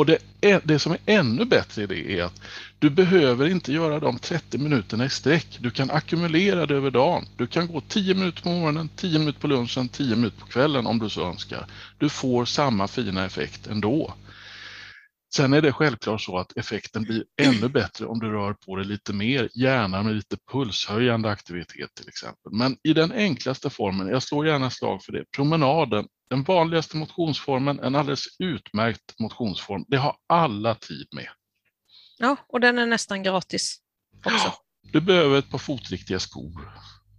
Och 0.00 0.06
det, 0.06 0.18
är, 0.40 0.60
det 0.64 0.78
som 0.78 0.92
är 0.92 0.98
ännu 1.06 1.44
bättre 1.44 1.82
i 1.82 1.86
det 1.86 2.18
är 2.18 2.24
att 2.24 2.40
du 2.78 2.90
behöver 2.90 3.48
inte 3.48 3.72
göra 3.72 4.00
de 4.00 4.18
30 4.18 4.58
minuterna 4.58 5.04
i 5.04 5.10
sträck. 5.10 5.58
Du 5.60 5.70
kan 5.70 5.90
ackumulera 5.90 6.66
det 6.66 6.74
över 6.74 6.90
dagen. 6.90 7.26
Du 7.36 7.46
kan 7.46 7.66
gå 7.66 7.80
10 7.80 8.14
minuter 8.14 8.42
på 8.42 8.48
morgonen, 8.48 8.88
10 8.96 9.18
minuter 9.18 9.40
på 9.40 9.46
lunchen, 9.46 9.88
10 9.88 10.16
minuter 10.16 10.40
på 10.40 10.46
kvällen 10.46 10.86
om 10.86 10.98
du 10.98 11.08
så 11.08 11.26
önskar. 11.26 11.66
Du 11.98 12.08
får 12.08 12.44
samma 12.44 12.88
fina 12.88 13.24
effekt 13.24 13.66
ändå. 13.66 14.14
Sen 15.34 15.52
är 15.52 15.62
det 15.62 15.72
självklart 15.72 16.20
så 16.20 16.38
att 16.38 16.56
effekten 16.56 17.02
blir 17.02 17.24
ännu 17.42 17.68
bättre 17.68 18.06
om 18.06 18.18
du 18.18 18.32
rör 18.32 18.52
på 18.52 18.76
dig 18.76 18.86
lite 18.86 19.12
mer, 19.12 19.48
gärna 19.54 20.02
med 20.02 20.14
lite 20.14 20.36
pulshöjande 20.52 21.30
aktivitet 21.30 21.94
till 21.94 22.08
exempel. 22.08 22.52
Men 22.52 22.76
i 22.82 22.92
den 22.92 23.12
enklaste 23.12 23.70
formen, 23.70 24.08
jag 24.08 24.22
slår 24.22 24.46
gärna 24.46 24.70
slag 24.70 25.02
för 25.02 25.12
det, 25.12 25.24
promenaden, 25.36 26.06
den 26.30 26.42
vanligaste 26.42 26.96
motionsformen, 26.96 27.80
en 27.80 27.94
alldeles 27.94 28.24
utmärkt 28.38 29.18
motionsform. 29.18 29.84
Det 29.88 29.96
har 29.96 30.16
alla 30.26 30.74
tid 30.74 31.08
med. 31.12 31.28
Ja, 32.18 32.36
och 32.48 32.60
den 32.60 32.78
är 32.78 32.86
nästan 32.86 33.22
gratis 33.22 33.78
också. 34.24 34.52
Du 34.82 35.00
behöver 35.00 35.38
ett 35.38 35.50
par 35.50 35.58
fotriktiga 35.58 36.20
skor 36.20 36.72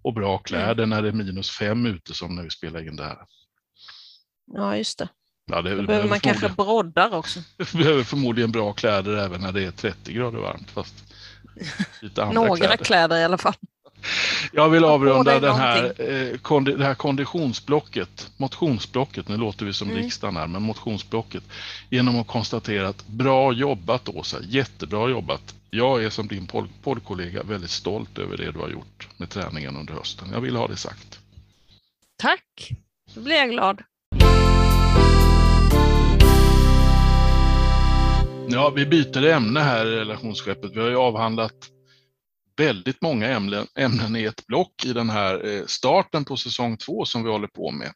och 0.04 0.14
bra 0.14 0.38
kläder 0.38 0.84
mm. 0.84 0.90
när 0.90 1.02
det 1.02 1.08
är 1.08 1.14
minus 1.14 1.50
fem 1.50 1.86
ute 1.86 2.14
som 2.14 2.36
när 2.36 2.44
vi 2.44 2.50
spelar 2.50 2.88
in 2.88 2.96
det 2.96 3.04
här. 3.04 3.18
Ja, 4.54 4.78
just 4.78 5.00
det. 5.00 5.10
Ja, 5.46 5.62
det, 5.62 5.76
Då 5.76 5.84
behöver 5.84 6.10
man 6.10 6.20
kanske 6.20 6.50
broddar 6.50 7.16
också. 7.16 7.40
Du 7.58 7.78
behöver 7.78 8.04
förmodligen 8.04 8.52
bra 8.52 8.74
kläder 8.74 9.18
även 9.18 9.42
när 9.42 9.52
det 9.52 9.64
är 9.64 9.72
30 9.72 10.14
grader 10.14 10.40
varmt. 10.40 10.72
Fast 10.72 10.96
lite 12.02 12.24
andra 12.24 12.34
Några 12.34 12.58
kläder. 12.58 12.84
kläder 12.84 13.18
i 13.18 13.24
alla 13.24 13.38
fall. 13.38 13.56
Jag 14.54 14.70
vill 14.70 14.84
avrunda 14.84 15.40
den 15.40 15.56
här, 15.56 15.84
eh, 15.84 16.62
det 16.62 16.86
här 16.86 16.96
konditionsblocket, 16.96 18.32
motionsblocket, 18.38 19.28
nu 19.28 19.38
låter 19.38 19.66
vi 19.66 19.74
som 19.74 19.90
mm. 19.90 20.04
riksdagen 20.04 20.36
här, 20.36 20.48
men 20.48 20.62
motionsblocket, 20.62 21.44
genom 21.90 22.20
att 22.20 22.28
konstatera 22.28 22.88
att 22.88 23.08
bra 23.08 23.54
jobbat 23.54 24.10
Åsa, 24.10 24.38
jättebra 24.42 25.10
jobbat. 25.10 25.56
Jag 25.70 26.04
är 26.04 26.10
som 26.10 26.28
din 26.28 26.48
poddkollega 26.84 27.44
väldigt 27.44 27.72
stolt 27.72 28.18
över 28.18 28.38
det 28.38 28.52
du 28.52 28.60
har 28.60 28.70
gjort 28.70 29.08
med 29.18 29.30
träningen 29.30 29.78
under 29.78 29.94
hösten. 29.94 30.28
Jag 30.34 30.42
vill 30.42 30.56
ha 30.56 30.68
det 30.68 30.78
sagt. 30.78 31.20
Tack, 32.18 32.72
då 33.14 33.22
blir 33.22 33.36
jag 33.36 33.50
glad. 33.50 33.82
Ja, 38.54 38.70
vi 38.70 38.86
byter 38.86 39.26
ämne 39.26 39.60
här 39.60 39.86
i 39.86 39.96
relationsskeppet. 39.96 40.72
Vi 40.76 40.80
har 40.80 40.90
ju 40.90 40.98
avhandlat 40.98 41.54
väldigt 42.62 43.02
många 43.02 43.28
ämnen, 43.28 43.68
ämnen 43.76 44.16
i 44.16 44.24
ett 44.24 44.48
block 44.48 44.86
i 44.86 44.94
den 44.94 45.10
här 45.10 45.48
eh, 45.48 45.66
starten 45.66 46.26
på 46.26 46.38
säsong 46.38 46.78
två 46.78 47.06
som 47.06 47.24
vi 47.24 47.30
håller 47.30 47.48
på 47.48 47.72
med. 47.72 47.92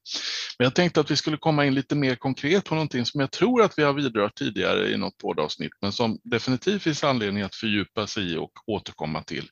Men 0.59 0.65
jag 0.65 0.75
tänkte 0.75 0.99
att 0.99 1.11
vi 1.11 1.15
skulle 1.15 1.37
komma 1.37 1.65
in 1.65 1.73
lite 1.73 1.95
mer 1.95 2.15
konkret 2.15 2.63
på 2.63 2.75
någonting 2.75 3.05
som 3.05 3.21
jag 3.21 3.31
tror 3.31 3.61
att 3.61 3.77
vi 3.77 3.83
har 3.83 3.93
vidrört 3.93 4.35
tidigare 4.35 4.89
i 4.91 4.97
något 4.97 5.17
poddavsnitt, 5.17 5.71
men 5.81 5.91
som 5.91 6.19
definitivt 6.23 6.83
finns 6.83 7.03
anledning 7.03 7.43
att 7.43 7.55
fördjupa 7.55 8.07
sig 8.07 8.33
i 8.33 8.37
och 8.37 8.51
återkomma 8.67 9.23
till. 9.23 9.49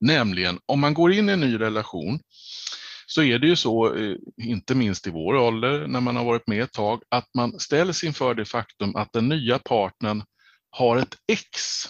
Nämligen 0.00 0.58
om 0.66 0.80
man 0.80 0.94
går 0.94 1.12
in 1.12 1.28
i 1.28 1.32
en 1.32 1.40
ny 1.40 1.60
relation 1.60 2.20
så 3.06 3.22
är 3.22 3.38
det 3.38 3.46
ju 3.46 3.56
så, 3.56 3.94
eh, 3.94 4.16
inte 4.42 4.74
minst 4.74 5.06
i 5.06 5.10
vår 5.10 5.34
ålder, 5.34 5.86
när 5.86 6.00
man 6.00 6.16
har 6.16 6.24
varit 6.24 6.46
med 6.46 6.62
ett 6.62 6.72
tag, 6.72 7.02
att 7.08 7.28
man 7.34 7.60
ställs 7.60 8.04
inför 8.04 8.34
det 8.34 8.44
faktum 8.44 8.96
att 8.96 9.12
den 9.12 9.28
nya 9.28 9.58
partnern 9.58 10.22
har 10.70 10.96
ett 10.96 11.16
ex 11.32 11.86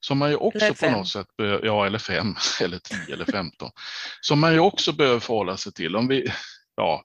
som 0.00 0.18
man 0.18 0.30
ju 0.30 0.36
också 0.36 0.74
på 0.74 0.90
något 0.90 1.08
sätt, 1.08 1.26
ja 1.62 1.86
eller 1.86 1.98
fem 1.98 2.34
eller 2.60 2.78
tio 2.78 3.14
eller 3.14 3.24
femton, 3.24 3.70
som 4.20 4.40
man 4.40 4.52
ju 4.52 4.58
också 4.58 4.92
behöver 4.92 5.20
förhålla 5.20 5.56
sig 5.56 5.72
till. 5.72 5.96
Om 5.96 6.08
vi, 6.08 6.32
ja, 6.76 7.04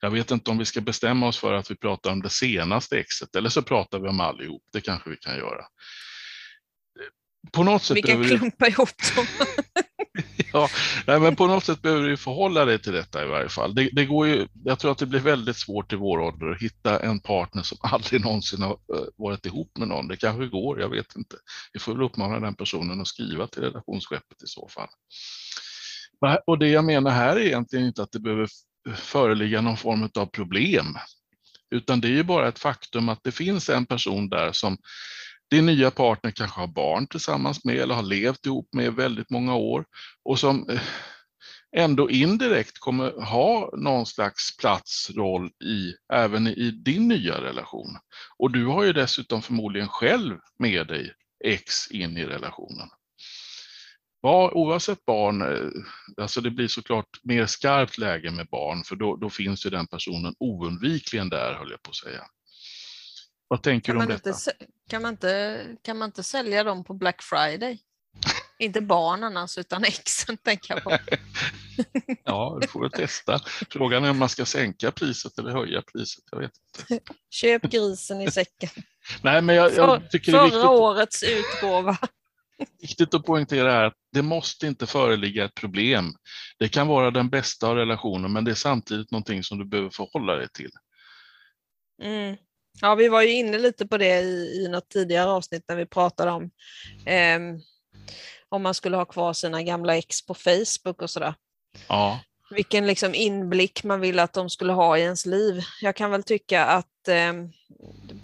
jag 0.00 0.10
vet 0.10 0.30
inte 0.30 0.50
om 0.50 0.58
vi 0.58 0.64
ska 0.64 0.80
bestämma 0.80 1.28
oss 1.28 1.38
för 1.38 1.52
att 1.52 1.70
vi 1.70 1.76
pratar 1.76 2.10
om 2.10 2.22
det 2.22 2.30
senaste 2.30 2.98
exet 2.98 3.36
eller 3.36 3.48
så 3.48 3.62
pratar 3.62 3.98
vi 3.98 4.08
om 4.08 4.20
allihop, 4.20 4.62
det 4.72 4.80
kanske 4.80 5.10
vi 5.10 5.16
kan 5.16 5.36
göra. 5.36 5.64
På 7.52 7.64
något 7.64 7.82
sätt 7.82 7.96
vi 7.96 8.02
kan 8.02 8.24
klumpa 8.24 8.68
ihop 8.68 8.88
dem. 9.16 9.26
ja, 10.52 10.68
nej, 11.06 11.20
men 11.20 11.36
på 11.36 11.46
något 11.46 11.64
sätt 11.64 11.82
behöver 11.82 12.08
du 12.08 12.16
förhålla 12.16 12.64
dig 12.64 12.78
till 12.78 12.92
detta 12.92 13.24
i 13.24 13.26
varje 13.26 13.48
fall. 13.48 13.74
Det, 13.74 13.90
det, 13.92 14.04
går 14.04 14.26
ju, 14.26 14.48
jag 14.64 14.78
tror 14.78 14.92
att 14.92 14.98
det 14.98 15.06
blir 15.06 15.20
väldigt 15.20 15.56
svårt 15.56 15.92
i 15.92 15.96
vår 15.96 16.18
ålder 16.18 16.50
att 16.50 16.62
hitta 16.62 17.00
en 17.00 17.20
partner 17.20 17.62
som 17.62 17.78
aldrig 17.92 18.24
någonsin 18.24 18.62
har 18.62 18.70
eh, 18.70 19.04
varit 19.16 19.46
ihop 19.46 19.78
med 19.78 19.88
någon. 19.88 20.08
Det 20.08 20.16
kanske 20.16 20.46
går, 20.46 20.80
jag 20.80 20.88
vet 20.88 21.16
inte. 21.16 21.36
Vi 21.72 21.80
får 21.80 21.92
väl 21.92 22.02
uppmana 22.02 22.40
den 22.40 22.54
personen 22.54 23.00
att 23.00 23.08
skriva 23.08 23.46
till 23.46 23.62
relationsskeppet 23.62 24.42
i 24.42 24.46
så 24.46 24.68
fall. 24.68 24.88
Och 26.46 26.58
det 26.58 26.68
jag 26.68 26.84
menar 26.84 27.10
här 27.10 27.36
är 27.36 27.40
egentligen 27.40 27.86
inte 27.86 28.02
att 28.02 28.12
det 28.12 28.20
behöver 28.20 28.48
föreligga 28.94 29.60
någon 29.60 29.76
form 29.76 30.08
av 30.14 30.26
problem, 30.26 30.86
utan 31.70 32.00
det 32.00 32.08
är 32.08 32.12
ju 32.12 32.22
bara 32.22 32.48
ett 32.48 32.58
faktum 32.58 33.08
att 33.08 33.20
det 33.22 33.32
finns 33.32 33.68
en 33.68 33.86
person 33.86 34.28
där 34.28 34.52
som 34.52 34.78
din 35.50 35.66
nya 35.66 35.90
partner 35.90 36.30
kanske 36.30 36.60
har 36.60 36.66
barn 36.66 37.06
tillsammans 37.06 37.64
med 37.64 37.76
eller 37.76 37.94
har 37.94 38.02
levt 38.02 38.46
ihop 38.46 38.68
med 38.72 38.94
väldigt 38.94 39.30
många 39.30 39.54
år 39.54 39.84
och 40.24 40.38
som 40.38 40.68
eh, 40.70 40.80
ändå 41.76 42.10
indirekt 42.10 42.78
kommer 42.78 43.10
ha 43.10 43.70
någon 43.76 44.06
slags 44.06 44.56
plats, 44.56 45.10
roll 45.16 45.50
i, 45.64 45.94
även 46.12 46.46
i 46.46 46.70
din 46.70 47.08
nya 47.08 47.40
relation. 47.40 47.98
Och 48.36 48.50
du 48.50 48.66
har 48.66 48.84
ju 48.84 48.92
dessutom 48.92 49.42
förmodligen 49.42 49.88
själv 49.88 50.38
med 50.58 50.86
dig 50.86 51.12
X 51.44 51.90
in 51.90 52.16
i 52.16 52.24
relationen. 52.24 52.88
Oavsett 54.22 55.04
barn, 55.04 55.42
eh, 55.42 56.22
alltså 56.22 56.40
det 56.40 56.50
blir 56.50 56.68
såklart 56.68 57.20
mer 57.22 57.46
skarpt 57.46 57.98
läge 57.98 58.30
med 58.30 58.48
barn 58.48 58.84
för 58.84 58.96
då, 58.96 59.16
då 59.16 59.30
finns 59.30 59.66
ju 59.66 59.70
den 59.70 59.86
personen 59.86 60.34
oundvikligen 60.38 61.28
där 61.28 61.54
höll 61.54 61.70
jag 61.70 61.82
på 61.82 61.90
att 61.90 61.96
säga. 61.96 62.22
Vad 63.48 63.62
tänker 63.62 63.92
kan 63.92 63.96
du 63.98 64.02
om 64.02 64.08
detta? 64.08 64.30
Inte, 64.30 64.52
kan, 64.90 65.02
man 65.02 65.10
inte, 65.10 65.64
kan 65.82 65.98
man 65.98 66.08
inte 66.08 66.22
sälja 66.22 66.64
dem 66.64 66.84
på 66.84 66.94
Black 66.94 67.22
Friday? 67.22 67.78
inte 68.58 68.80
barnen 68.80 69.36
alltså, 69.36 69.60
utan 69.60 69.84
exen 69.84 70.36
tänker 70.36 70.74
jag 70.74 70.82
på. 70.82 70.90
ja, 72.24 72.58
du 72.60 72.68
får 72.68 72.80
väl 72.80 72.90
testa. 72.90 73.40
Frågan 73.70 74.04
är 74.04 74.10
om 74.10 74.18
man 74.18 74.28
ska 74.28 74.44
sänka 74.44 74.90
priset 74.90 75.38
eller 75.38 75.50
höja 75.50 75.82
priset. 75.82 76.24
Jag 76.30 76.38
vet 76.38 76.52
inte. 76.90 77.12
Köp 77.30 77.62
grisen 77.62 78.20
i 78.20 78.30
säcken. 78.30 78.68
Nej, 79.22 79.42
men 79.42 79.56
jag, 79.56 79.74
jag 79.74 80.10
tycker 80.10 80.32
För, 80.32 80.38
det 80.38 80.42
är 80.42 80.44
viktigt. 80.44 80.60
Förra 80.60 80.70
årets 80.70 81.22
utgåva. 81.22 81.98
Viktigt 82.80 83.14
att 83.14 83.24
poängtera 83.24 83.72
här 83.72 83.84
att 83.84 83.96
det 84.12 84.22
måste 84.22 84.66
inte 84.66 84.86
föreligga 84.86 85.44
ett 85.44 85.54
problem. 85.54 86.14
Det 86.58 86.68
kan 86.68 86.86
vara 86.86 87.10
den 87.10 87.30
bästa 87.30 87.68
av 87.68 87.76
relationer, 87.76 88.28
men 88.28 88.44
det 88.44 88.50
är 88.50 88.54
samtidigt 88.54 89.10
någonting 89.10 89.42
som 89.42 89.58
du 89.58 89.64
behöver 89.64 89.90
förhålla 89.90 90.34
dig 90.34 90.48
till. 90.48 90.70
Mm. 92.02 92.36
Ja, 92.80 92.94
vi 92.94 93.08
var 93.08 93.22
ju 93.22 93.32
inne 93.32 93.58
lite 93.58 93.86
på 93.86 93.98
det 93.98 94.20
i, 94.20 94.64
i 94.64 94.68
något 94.68 94.88
tidigare 94.88 95.30
avsnitt 95.30 95.64
när 95.68 95.76
vi 95.76 95.86
pratade 95.86 96.30
om 96.30 96.50
eh, 97.06 97.38
om 98.48 98.62
man 98.62 98.74
skulle 98.74 98.96
ha 98.96 99.04
kvar 99.04 99.32
sina 99.32 99.62
gamla 99.62 99.96
ex 99.96 100.26
på 100.26 100.34
Facebook 100.34 101.02
och 101.02 101.10
sådär. 101.10 101.34
Ja. 101.88 102.20
Vilken 102.50 102.86
liksom 102.86 103.14
inblick 103.14 103.84
man 103.84 104.00
vill 104.00 104.18
att 104.18 104.32
de 104.32 104.50
skulle 104.50 104.72
ha 104.72 104.98
i 104.98 105.00
ens 105.00 105.26
liv. 105.26 105.62
Jag 105.80 105.96
kan 105.96 106.10
väl 106.10 106.22
tycka 106.22 106.64
att, 106.64 107.08
eh, 107.08 107.32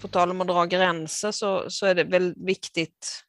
på 0.00 0.09
tal 0.09 0.30
om 0.30 0.40
att 0.40 0.46
dra 0.46 0.64
gränser, 0.64 1.32
så, 1.32 1.70
så 1.70 1.86
är 1.86 1.94
det 1.94 2.05
väl 2.05 2.34
viktigt 2.36 3.24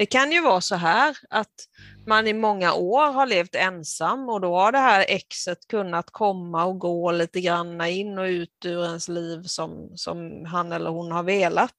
det 0.00 0.06
kan 0.06 0.32
ju 0.32 0.40
vara 0.40 0.60
så 0.60 0.74
här 0.74 1.16
att 1.30 1.68
man 2.06 2.26
i 2.26 2.32
många 2.32 2.74
år 2.74 3.12
har 3.12 3.26
levt 3.26 3.54
ensam 3.54 4.28
och 4.28 4.40
då 4.40 4.56
har 4.56 4.72
det 4.72 4.78
här 4.78 5.04
exet 5.08 5.68
kunnat 5.68 6.10
komma 6.10 6.64
och 6.64 6.78
gå 6.78 7.12
lite 7.12 7.40
grann 7.40 7.80
in 7.80 8.18
och 8.18 8.24
ut 8.24 8.64
ur 8.64 8.84
ens 8.84 9.08
liv 9.08 9.42
som, 9.42 9.92
som 9.94 10.44
han 10.44 10.72
eller 10.72 10.90
hon 10.90 11.12
har 11.12 11.22
velat. 11.22 11.76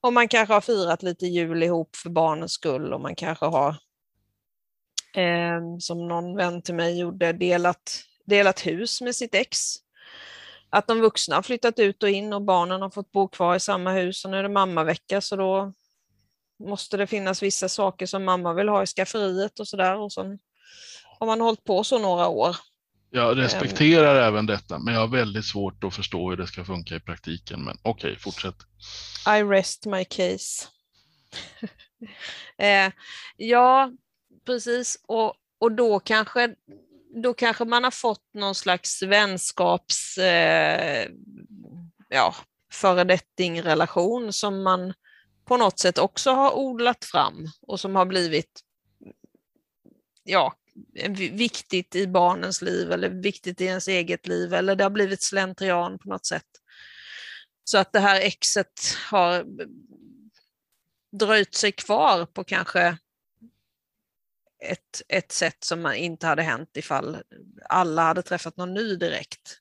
Och 0.00 0.12
man 0.12 0.28
kanske 0.28 0.54
har 0.54 0.60
firat 0.60 1.02
lite 1.02 1.26
jul 1.26 1.62
ihop 1.62 1.96
för 1.96 2.10
barnens 2.10 2.52
skull 2.52 2.92
och 2.92 3.00
man 3.00 3.14
kanske 3.14 3.46
har, 3.46 3.68
eh, 5.14 5.60
som 5.78 6.08
någon 6.08 6.36
vän 6.36 6.62
till 6.62 6.74
mig 6.74 6.98
gjorde, 7.00 7.32
delat, 7.32 8.00
delat 8.26 8.66
hus 8.66 9.00
med 9.00 9.14
sitt 9.14 9.34
ex. 9.34 9.58
Att 10.70 10.86
de 10.86 11.00
vuxna 11.00 11.34
har 11.34 11.42
flyttat 11.42 11.78
ut 11.78 12.02
och 12.02 12.08
in 12.08 12.32
och 12.32 12.42
barnen 12.42 12.82
har 12.82 12.90
fått 12.90 13.12
bo 13.12 13.28
kvar 13.28 13.56
i 13.56 13.60
samma 13.60 13.92
hus 13.92 14.24
och 14.24 14.30
nu 14.30 14.38
är 14.38 14.42
det 14.42 14.48
mammavecka 14.48 15.20
så 15.20 15.36
då 15.36 15.72
måste 16.58 16.96
det 16.96 17.06
finnas 17.06 17.42
vissa 17.42 17.68
saker 17.68 18.06
som 18.06 18.24
mamma 18.24 18.54
vill 18.54 18.68
ha 18.68 18.82
i 18.82 18.86
skafferiet 18.86 19.60
och 19.60 19.68
sådär. 19.68 19.96
Och 19.96 20.12
så 20.12 20.38
har 21.18 21.26
man 21.26 21.40
hållit 21.40 21.64
på 21.64 21.84
så 21.84 21.98
några 21.98 22.28
år. 22.28 22.56
Jag 23.10 23.38
respekterar 23.38 24.16
um, 24.16 24.28
även 24.28 24.46
detta, 24.46 24.78
men 24.78 24.94
jag 24.94 25.00
har 25.00 25.08
väldigt 25.08 25.44
svårt 25.44 25.84
att 25.84 25.94
förstå 25.94 26.30
hur 26.30 26.36
det 26.36 26.46
ska 26.46 26.64
funka 26.64 26.94
i 26.96 27.00
praktiken. 27.00 27.64
Men 27.64 27.78
okej, 27.82 28.10
okay, 28.10 28.20
fortsätt. 28.20 28.56
I 29.26 29.42
rest 29.42 29.86
my 29.86 30.04
case. 30.04 30.66
eh, 32.58 32.92
ja, 33.36 33.92
precis. 34.46 35.00
Och, 35.06 35.34
och 35.58 35.72
då 35.72 36.00
kanske 36.00 36.54
då 37.22 37.34
kanske 37.34 37.64
man 37.64 37.84
har 37.84 37.90
fått 37.90 38.34
någon 38.34 38.54
slags 38.54 39.02
vänskaps, 39.02 40.18
eh, 40.18 41.08
ja, 42.08 42.34
föredetting-relation 42.72 44.32
som 44.32 44.62
man 44.62 44.94
på 45.48 45.56
något 45.56 45.78
sätt 45.78 45.98
också 45.98 46.30
har 46.30 46.56
odlat 46.56 47.04
fram 47.04 47.46
och 47.60 47.80
som 47.80 47.96
har 47.96 48.06
blivit 48.06 48.60
ja, 50.24 50.54
viktigt 51.30 51.94
i 51.94 52.06
barnens 52.06 52.62
liv 52.62 52.92
eller 52.92 53.08
viktigt 53.08 53.60
i 53.60 53.64
ens 53.64 53.88
eget 53.88 54.26
liv 54.26 54.54
eller 54.54 54.76
det 54.76 54.84
har 54.84 54.90
blivit 54.90 55.22
slentrian 55.22 55.98
på 55.98 56.08
något 56.08 56.26
sätt. 56.26 56.46
Så 57.64 57.78
att 57.78 57.92
det 57.92 58.00
här 58.00 58.20
exet 58.20 58.96
har 59.10 59.46
dröjt 61.12 61.54
sig 61.54 61.72
kvar 61.72 62.26
på 62.26 62.44
kanske 62.44 62.98
ett, 64.64 65.02
ett 65.08 65.32
sätt 65.32 65.64
som 65.64 65.92
inte 65.92 66.26
hade 66.26 66.42
hänt 66.42 66.76
ifall 66.76 67.22
alla 67.68 68.02
hade 68.02 68.22
träffat 68.22 68.56
någon 68.56 68.74
ny 68.74 68.96
direkt. 68.96 69.58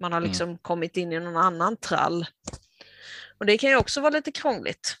Man 0.00 0.12
har 0.12 0.18
mm. 0.18 0.28
liksom 0.28 0.48
mm. 0.48 0.58
kommit 0.58 0.96
in 0.96 1.12
i 1.12 1.20
någon 1.20 1.36
annan 1.36 1.76
trall. 1.76 2.26
Och 3.38 3.46
det 3.46 3.58
kan 3.58 3.70
ju 3.70 3.76
också 3.76 4.00
vara 4.00 4.10
lite 4.10 4.32
krångligt. 4.32 4.96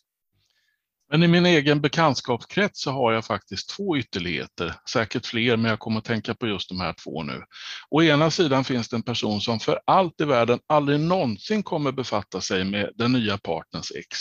Men 1.10 1.22
i 1.22 1.28
min 1.28 1.46
egen 1.46 1.80
bekantskapskrets 1.80 2.82
så 2.82 2.90
har 2.90 3.12
jag 3.12 3.24
faktiskt 3.24 3.70
två 3.70 3.96
ytterligheter, 3.96 4.74
säkert 4.90 5.26
fler, 5.26 5.56
men 5.56 5.70
jag 5.70 5.78
kommer 5.78 5.98
att 5.98 6.04
tänka 6.04 6.34
på 6.34 6.46
just 6.46 6.68
de 6.68 6.80
här 6.80 6.94
två 7.04 7.22
nu. 7.22 7.42
Å 7.90 8.02
ena 8.02 8.30
sidan 8.30 8.64
finns 8.64 8.88
det 8.88 8.96
en 8.96 9.02
person 9.02 9.40
som 9.40 9.60
för 9.60 9.80
allt 9.84 10.20
i 10.20 10.24
världen 10.24 10.58
aldrig 10.66 11.00
någonsin 11.00 11.62
kommer 11.62 11.92
befatta 11.92 12.40
sig 12.40 12.64
med 12.64 12.90
den 12.94 13.12
nya 13.12 13.38
partners 13.38 13.92
ex, 13.96 14.18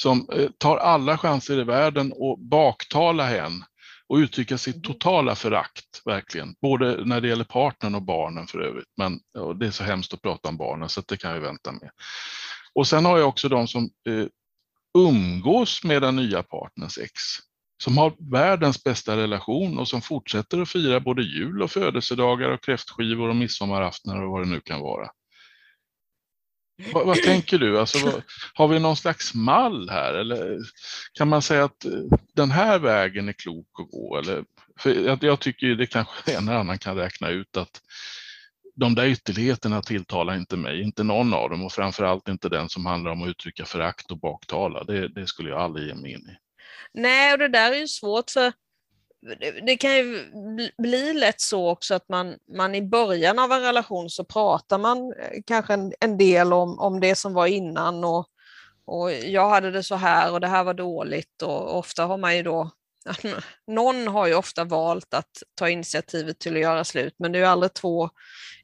som 0.00 0.28
eh, 0.32 0.50
tar 0.58 0.76
alla 0.76 1.18
chanser 1.18 1.60
i 1.60 1.64
världen 1.64 2.12
och 2.16 2.38
baktala 2.38 3.26
hen 3.26 3.64
och 4.08 4.16
uttrycka 4.16 4.58
sitt 4.58 4.84
totala 4.84 5.34
förakt, 5.34 6.02
verkligen. 6.04 6.54
Både 6.62 7.04
när 7.04 7.20
det 7.20 7.28
gäller 7.28 7.44
partnern 7.44 7.94
och 7.94 8.02
barnen 8.02 8.46
för 8.46 8.58
övrigt. 8.58 8.88
Men 8.96 9.20
det 9.58 9.66
är 9.66 9.70
så 9.70 9.84
hemskt 9.84 10.14
att 10.14 10.22
prata 10.22 10.48
om 10.48 10.56
barnen 10.56 10.88
så 10.88 11.02
det 11.08 11.16
kan 11.16 11.34
vi 11.34 11.40
vänta 11.40 11.72
med. 11.72 11.90
Och 12.74 12.86
sen 12.86 13.04
har 13.04 13.18
jag 13.18 13.28
också 13.28 13.48
de 13.48 13.68
som 13.68 13.84
eh, 14.08 14.26
umgås 14.98 15.84
med 15.84 16.02
den 16.02 16.16
nya 16.16 16.42
partners 16.42 16.98
ex, 16.98 17.12
som 17.82 17.98
har 17.98 18.30
världens 18.30 18.84
bästa 18.84 19.16
relation 19.16 19.78
och 19.78 19.88
som 19.88 20.02
fortsätter 20.02 20.60
att 20.60 20.68
fira 20.68 21.00
både 21.00 21.22
jul 21.22 21.62
och 21.62 21.70
födelsedagar 21.70 22.48
och 22.50 22.64
kräftskivor 22.64 23.28
och 23.28 23.36
midsommaraftnar 23.36 24.22
och 24.22 24.30
vad 24.30 24.42
det 24.42 24.50
nu 24.50 24.60
kan 24.60 24.80
vara. 24.80 25.10
Vad, 26.92 27.06
vad 27.06 27.22
tänker 27.22 27.58
du? 27.58 27.80
Alltså, 27.80 28.06
vad, 28.06 28.22
har 28.54 28.68
vi 28.68 28.78
någon 28.78 28.96
slags 28.96 29.34
mall 29.34 29.90
här? 29.90 30.14
Eller 30.14 30.58
kan 31.12 31.28
man 31.28 31.42
säga 31.42 31.64
att 31.64 31.84
eh, 31.84 31.90
den 32.34 32.50
här 32.50 32.78
vägen 32.78 33.28
är 33.28 33.32
klok 33.32 33.68
att 33.80 33.90
gå? 33.90 34.18
Eller, 34.18 34.44
för 34.78 34.90
jag, 34.90 35.24
jag 35.24 35.40
tycker 35.40 35.66
det 35.66 35.86
kanske 35.86 36.32
en 36.32 36.48
eller 36.48 36.58
annan 36.58 36.78
kan 36.78 36.96
räkna 36.96 37.28
ut 37.28 37.56
att 37.56 37.80
de 38.74 38.94
där 38.94 39.06
ytterligheterna 39.06 39.82
tilltalar 39.82 40.36
inte 40.36 40.56
mig, 40.56 40.82
inte 40.82 41.02
någon 41.02 41.34
av 41.34 41.50
dem 41.50 41.64
och 41.64 41.72
framförallt 41.72 42.28
inte 42.28 42.48
den 42.48 42.68
som 42.68 42.86
handlar 42.86 43.10
om 43.10 43.22
att 43.22 43.28
uttrycka 43.28 43.64
förakt 43.64 44.10
och 44.10 44.18
baktala. 44.18 44.84
Det, 44.84 45.08
det 45.08 45.26
skulle 45.26 45.50
jag 45.50 45.60
aldrig 45.60 45.88
ge 45.88 45.94
mig 45.94 46.12
in 46.12 46.18
i. 46.18 46.36
Nej, 46.94 47.32
och 47.32 47.38
det 47.38 47.48
där 47.48 47.72
är 47.72 47.76
ju 47.76 47.88
svårt 47.88 48.30
för 48.30 48.52
det 49.66 49.76
kan 49.76 49.96
ju 49.96 50.24
bli 50.78 51.12
lätt 51.12 51.40
så 51.40 51.70
också 51.70 51.94
att 51.94 52.08
man, 52.08 52.36
man 52.56 52.74
i 52.74 52.82
början 52.82 53.38
av 53.38 53.52
en 53.52 53.62
relation 53.62 54.10
så 54.10 54.24
pratar 54.24 54.78
man 54.78 54.98
eh, 54.98 55.40
kanske 55.46 55.74
en, 55.74 55.92
en 56.00 56.18
del 56.18 56.52
om, 56.52 56.78
om 56.78 57.00
det 57.00 57.14
som 57.14 57.34
var 57.34 57.46
innan 57.46 58.04
och, 58.04 58.26
och 58.84 59.12
jag 59.12 59.48
hade 59.48 59.70
det 59.70 59.82
så 59.82 59.94
här 59.94 60.32
och 60.32 60.40
det 60.40 60.46
här 60.46 60.64
var 60.64 60.74
dåligt 60.74 61.42
och 61.42 61.78
ofta 61.78 62.04
har 62.04 62.18
man 62.18 62.36
ju 62.36 62.42
då 62.42 62.70
någon 63.66 64.08
har 64.08 64.26
ju 64.26 64.34
ofta 64.34 64.64
valt 64.64 65.14
att 65.14 65.30
ta 65.54 65.68
initiativet 65.68 66.38
till 66.38 66.54
att 66.54 66.62
göra 66.62 66.84
slut, 66.84 67.14
men 67.18 67.32
det 67.32 67.38
är 67.38 67.40
ju 67.40 67.46
aldrig 67.46 67.74
två, 67.74 68.10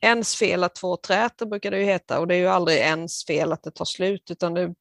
ens 0.00 0.36
fel 0.36 0.64
att 0.64 0.74
två 0.74 0.96
träter 0.96 1.46
brukar 1.46 1.70
det 1.70 1.78
ju 1.78 1.84
heta 1.84 2.18
och 2.18 2.26
det 2.26 2.34
är 2.34 2.38
ju 2.38 2.48
aldrig 2.48 2.78
ens 2.78 3.26
fel 3.26 3.52
att 3.52 3.62
det 3.62 3.70
tar 3.70 3.84
slut 3.84 4.30
utan 4.30 4.54
det 4.54 4.74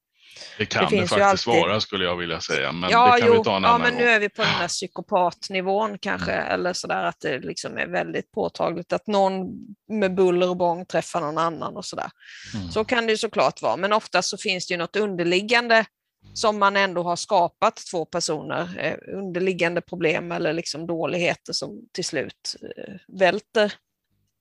det 0.57 0.65
kan 0.65 0.85
det, 0.89 1.01
det 1.01 1.07
faktiskt 1.07 1.47
alltid... 1.47 1.61
vara 1.61 1.81
skulle 1.81 2.05
jag 2.05 2.17
vilja 2.17 2.41
säga, 2.41 2.71
men 2.71 2.89
ja, 2.89 3.15
det 3.15 3.21
kan 3.21 3.27
jo, 3.27 3.37
vi 3.37 3.43
ta 3.43 3.57
en 3.57 3.63
ja, 3.63 3.69
annan 3.69 3.81
men 3.81 3.93
gång. 3.93 4.01
Nu 4.01 4.09
är 4.09 4.19
vi 4.19 4.29
på 4.29 4.41
den 4.41 4.51
här 4.51 4.67
psykopatnivån 4.67 5.97
kanske, 5.97 6.31
mm. 6.31 6.53
eller 6.53 6.73
sådär 6.73 7.03
att 7.03 7.19
det 7.19 7.39
liksom 7.39 7.77
är 7.77 7.87
väldigt 7.87 8.31
påtagligt 8.31 8.93
att 8.93 9.07
någon 9.07 9.45
med 9.89 10.15
buller 10.15 10.49
och 10.49 10.57
bång 10.57 10.85
träffar 10.85 11.21
någon 11.21 11.37
annan 11.37 11.77
och 11.77 11.85
sådär. 11.85 12.09
Mm. 12.55 12.71
Så 12.71 12.83
kan 12.83 13.05
det 13.05 13.11
ju 13.11 13.17
såklart 13.17 13.61
vara, 13.61 13.77
men 13.77 13.93
ofta 13.93 14.21
så 14.21 14.37
finns 14.37 14.67
det 14.67 14.73
ju 14.73 14.77
något 14.77 14.95
underliggande 14.95 15.85
som 16.33 16.59
man 16.59 16.77
ändå 16.77 17.03
har 17.03 17.15
skapat 17.15 17.81
två 17.91 18.05
personer, 18.05 18.75
eh, 18.79 19.17
underliggande 19.17 19.81
problem 19.81 20.31
eller 20.31 20.53
liksom 20.53 20.87
dåligheter 20.87 21.53
som 21.53 21.89
till 21.91 22.05
slut 22.05 22.55
eh, 22.77 22.93
välter 23.07 23.73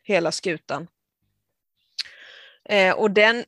hela 0.02 0.32
skutan. 0.32 0.88
Eh, 2.68 2.94
och 2.94 3.10
den, 3.10 3.44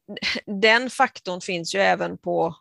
den 0.47 0.91
faktorn 0.91 1.41
finns 1.41 1.75
ju 1.75 1.79
även 1.79 2.19
på 2.19 2.55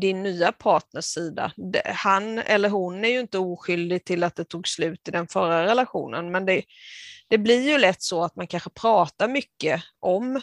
din 0.00 0.22
nya 0.22 0.52
partners 0.52 1.04
sida. 1.04 1.52
Han 1.84 2.38
eller 2.38 2.68
hon 2.68 3.04
är 3.04 3.08
ju 3.08 3.20
inte 3.20 3.38
oskyldig 3.38 4.04
till 4.04 4.24
att 4.24 4.36
det 4.36 4.44
tog 4.44 4.68
slut 4.68 5.08
i 5.08 5.10
den 5.10 5.28
förra 5.28 5.66
relationen, 5.66 6.30
men 6.30 6.46
det, 6.46 6.62
det 7.28 7.38
blir 7.38 7.68
ju 7.68 7.78
lätt 7.78 8.02
så 8.02 8.24
att 8.24 8.36
man 8.36 8.46
kanske 8.46 8.70
pratar 8.70 9.28
mycket 9.28 9.82
om 10.00 10.40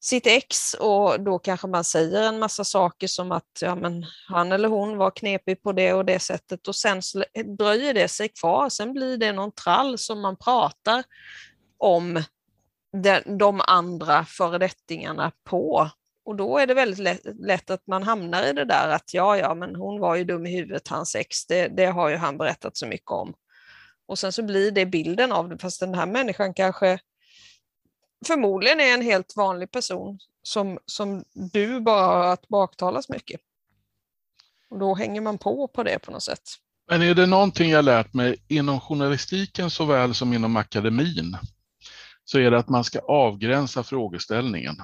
sitt 0.00 0.26
ex 0.26 0.74
och 0.74 1.20
då 1.20 1.38
kanske 1.38 1.66
man 1.66 1.84
säger 1.84 2.22
en 2.22 2.38
massa 2.38 2.64
saker 2.64 3.06
som 3.06 3.32
att 3.32 3.58
ja, 3.60 3.74
men 3.74 4.06
han 4.28 4.52
eller 4.52 4.68
hon 4.68 4.96
var 4.96 5.10
knepig 5.10 5.62
på 5.62 5.72
det 5.72 5.92
och 5.92 6.04
det 6.04 6.18
sättet 6.18 6.68
och 6.68 6.76
sen 6.76 7.00
dröjer 7.58 7.94
det 7.94 8.08
sig 8.08 8.28
kvar. 8.28 8.68
Sen 8.68 8.92
blir 8.92 9.16
det 9.16 9.32
någon 9.32 9.52
trall 9.52 9.98
som 9.98 10.20
man 10.20 10.36
pratar 10.36 11.04
om 11.78 12.22
de 13.38 13.60
andra 13.66 14.24
föredettingarna 14.24 15.32
på. 15.44 15.90
Och 16.24 16.36
då 16.36 16.58
är 16.58 16.66
det 16.66 16.74
väldigt 16.74 16.98
lätt, 16.98 17.20
lätt, 17.40 17.70
att 17.70 17.86
man 17.86 18.02
hamnar 18.02 18.46
i 18.46 18.52
det 18.52 18.64
där 18.64 18.88
att 18.88 19.14
ja, 19.14 19.36
ja, 19.36 19.54
men 19.54 19.76
hon 19.76 20.00
var 20.00 20.16
ju 20.16 20.24
dum 20.24 20.46
i 20.46 20.56
huvudet, 20.56 20.88
hans 20.88 21.14
ex, 21.14 21.46
det, 21.46 21.68
det 21.68 21.86
har 21.86 22.08
ju 22.08 22.16
han 22.16 22.38
berättat 22.38 22.76
så 22.76 22.86
mycket 22.86 23.10
om. 23.10 23.34
Och 24.06 24.18
sen 24.18 24.32
så 24.32 24.42
blir 24.42 24.70
det 24.70 24.86
bilden 24.86 25.32
av 25.32 25.48
det, 25.48 25.58
fast 25.58 25.80
den 25.80 25.94
här 25.94 26.06
människan 26.06 26.54
kanske 26.54 26.98
förmodligen 28.26 28.80
är 28.80 28.94
en 28.94 29.02
helt 29.02 29.36
vanlig 29.36 29.70
person 29.70 30.18
som, 30.42 30.78
som 30.86 31.24
du 31.32 31.80
bara 31.80 32.06
har 32.06 32.32
att 32.32 32.48
baktalas 32.48 33.08
mycket. 33.08 33.40
Och 34.70 34.78
då 34.78 34.94
hänger 34.94 35.20
man 35.20 35.38
på 35.38 35.68
på 35.68 35.82
det 35.82 35.98
på 35.98 36.10
något 36.10 36.22
sätt. 36.22 36.42
Men 36.90 37.02
är 37.02 37.14
det 37.14 37.26
någonting 37.26 37.70
jag 37.70 37.84
lärt 37.84 38.14
mig 38.14 38.36
inom 38.48 38.80
journalistiken 38.80 39.70
såväl 39.70 40.14
som 40.14 40.32
inom 40.32 40.56
akademin 40.56 41.36
så 42.24 42.38
är 42.38 42.50
det 42.50 42.58
att 42.58 42.68
man 42.68 42.84
ska 42.84 42.98
avgränsa 42.98 43.82
frågeställningen. 43.82 44.76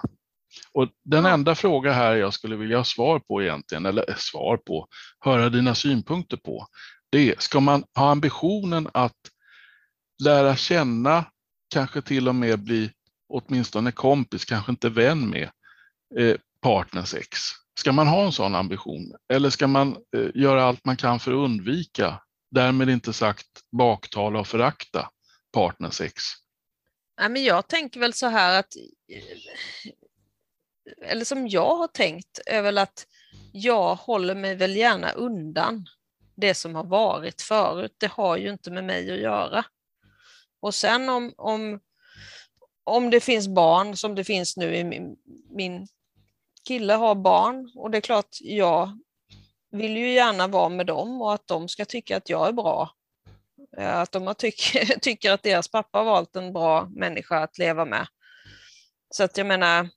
Och 0.73 0.89
den 1.05 1.27
enda 1.27 1.55
fråga 1.55 1.93
här 1.93 2.15
jag 2.15 2.35
skulle 2.35 2.57
vilja 2.57 2.77
ha 2.77 2.85
svar 2.85 3.19
på 3.19 3.43
egentligen, 3.43 3.87
eller 3.87 4.15
svar 4.19 4.57
på, 4.57 4.89
höra 5.21 5.49
dina 5.49 5.75
synpunkter 5.75 6.37
på, 6.37 6.67
det 7.11 7.31
är, 7.31 7.35
ska 7.39 7.61
man 7.61 7.85
ha 7.95 8.11
ambitionen 8.11 8.89
att 8.95 9.17
lära 10.25 10.57
känna, 10.57 11.25
kanske 11.75 12.03
till 12.03 12.29
och 12.29 12.35
med 12.35 12.59
bli 12.59 12.91
åtminstone 13.29 13.93
kompis, 13.93 14.45
kanske 14.45 14.73
inte 14.73 14.89
vän 14.89 15.31
med 15.31 15.51
eh, 16.19 16.37
partners 16.61 17.15
ex? 17.15 17.39
Ska 17.79 17.93
man 17.93 18.07
ha 18.07 18.25
en 18.25 18.33
sån 18.33 18.55
ambition? 18.55 19.15
Eller 19.33 19.51
ska 19.51 19.67
man 19.67 19.97
eh, 20.17 20.31
göra 20.35 20.65
allt 20.65 20.85
man 20.85 20.97
kan 20.97 21.21
för 21.21 21.33
att 21.33 21.45
undvika, 21.45 22.23
därmed 22.51 22.89
inte 22.89 23.13
sagt 23.13 23.47
baktala 23.73 24.41
och 24.41 24.47
förakta 24.47 25.11
partners 25.53 26.01
ex? 26.01 26.23
Ja, 27.17 27.29
men 27.29 27.45
jag 27.45 27.69
tänker 27.69 28.01
väl 28.01 28.13
så 28.13 28.27
här 28.27 28.59
att, 28.59 28.75
eller 31.03 31.25
som 31.25 31.49
jag 31.49 31.77
har 31.77 31.87
tänkt, 31.87 32.41
är 32.47 32.63
väl 32.63 32.79
att 32.79 33.07
jag 33.53 33.95
håller 33.95 34.35
mig 34.35 34.55
väl 34.55 34.77
gärna 34.77 35.11
undan 35.11 35.87
det 36.35 36.55
som 36.55 36.75
har 36.75 36.85
varit 36.85 37.43
förut. 37.43 37.95
Det 37.99 38.11
har 38.13 38.37
ju 38.37 38.51
inte 38.51 38.71
med 38.71 38.85
mig 38.85 39.13
att 39.13 39.19
göra. 39.19 39.65
Och 40.61 40.75
sen 40.75 41.09
om, 41.09 41.35
om, 41.37 41.81
om 42.87 43.11
det 43.11 43.21
finns 43.21 43.49
barn 43.49 43.97
som 43.97 44.15
det 44.15 44.25
finns 44.25 44.57
nu 44.57 44.77
i 44.77 44.85
min, 44.85 45.17
min 45.51 45.89
kille 46.69 46.93
har 46.93 47.15
barn 47.15 47.73
och 47.75 47.91
det 47.91 47.99
är 47.99 48.01
klart 48.01 48.39
jag 48.41 48.99
vill 49.71 49.97
ju 49.97 50.13
gärna 50.13 50.47
vara 50.47 50.69
med 50.69 50.87
dem 50.87 51.23
och 51.23 51.35
att 51.35 51.47
de 51.47 51.69
ska 51.69 51.85
tycka 51.85 52.17
att 52.17 52.29
jag 52.29 52.49
är 52.49 52.53
bra. 52.53 52.91
Eh, 53.79 53.97
att 53.97 54.13
de 54.13 54.35
tycker, 54.39 54.99
tycker 55.01 55.33
att 55.33 55.43
deras 55.43 55.69
pappa 55.69 55.99
har 55.99 56.05
valt 56.05 56.37
en 56.37 56.53
bra 56.53 56.89
människa 56.91 57.39
att 57.39 57.59
leva 57.59 57.85
med. 57.85 58.07
Så 59.11 59.25
att 59.25 59.37
jag 59.37 59.47
menar, 59.47 59.89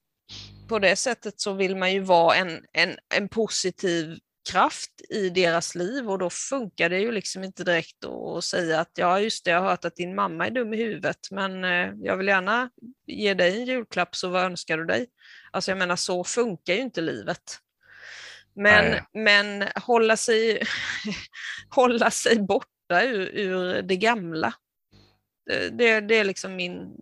på 0.68 0.80
det 0.80 0.96
sättet 0.96 1.42
så 1.42 1.54
vill 1.54 1.76
man 1.76 1.94
ju 1.94 2.00
vara 2.00 2.36
en, 2.36 2.66
en, 2.74 2.98
en 3.16 3.30
positiv 3.30 4.20
kraft 4.52 5.02
i 5.10 5.30
deras 5.30 5.76
liv 5.76 6.10
och 6.10 6.20
då 6.20 6.30
funkar 6.30 6.90
det 6.90 7.00
ju 7.00 7.12
liksom 7.12 7.44
inte 7.44 7.64
direkt 7.64 8.06
att 8.06 8.44
säga 8.44 8.80
att 8.80 8.92
ja 8.96 9.20
just 9.20 9.46
det, 9.46 9.52
jag 9.52 9.62
har 9.62 9.70
hört 9.70 9.86
att 9.86 9.96
din 9.96 10.16
mamma 10.16 10.48
är 10.48 10.52
dum 10.52 10.74
i 10.74 10.78
huvudet 10.78 11.32
men 11.32 11.64
eh, 11.64 11.94
jag 12.02 12.18
vill 12.18 12.28
gärna 12.28 12.70
ge 13.08 13.34
dig 13.34 13.60
en 13.60 13.66
julklapp 13.66 14.16
så 14.16 14.30
vad 14.30 14.44
önskar 14.44 14.78
du 14.78 14.86
dig? 14.86 15.08
Alltså 15.52 15.72
jag 15.72 15.78
menar 15.78 15.96
så 15.96 16.24
funkar 16.24 16.74
ju 16.74 16.82
inte 16.82 17.02
livet. 17.02 17.60
Men, 18.54 19.04
men 19.14 19.68
hålla, 19.76 20.18
sig, 20.18 20.62
hålla 21.70 22.12
sig 22.12 22.40
borta 22.40 23.04
ur, 23.04 23.30
ur 23.34 23.82
det 23.82 23.96
gamla. 23.96 24.54
Det, 25.72 26.00
det 26.00 26.16
är 26.16 26.24
liksom 26.24 26.56
min, 26.56 26.96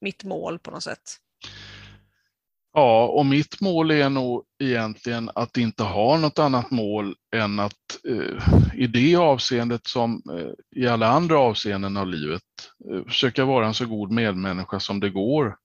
mitt 0.00 0.24
mål 0.24 0.58
på 0.58 0.70
något 0.70 0.84
sätt. 0.84 1.16
Ja, 2.78 3.06
och 3.06 3.26
mitt 3.26 3.60
mål 3.60 3.90
är 3.90 4.08
nog 4.08 4.44
egentligen 4.62 5.30
att 5.34 5.56
inte 5.56 5.82
ha 5.82 6.16
något 6.16 6.38
annat 6.38 6.70
mål 6.70 7.14
än 7.36 7.58
att 7.58 7.72
eh, 8.08 8.54
i 8.74 8.86
det 8.86 9.16
avseendet 9.16 9.86
som 9.86 10.22
eh, 10.30 10.82
i 10.82 10.88
alla 10.88 11.08
andra 11.08 11.38
avseenden 11.38 11.96
av 11.96 12.06
livet 12.06 12.42
eh, 12.92 13.04
försöka 13.04 13.44
vara 13.44 13.66
en 13.66 13.74
så 13.74 13.86
god 13.86 14.12
medmänniska 14.12 14.80
som 14.80 15.00
det 15.00 15.10
går. 15.10 15.56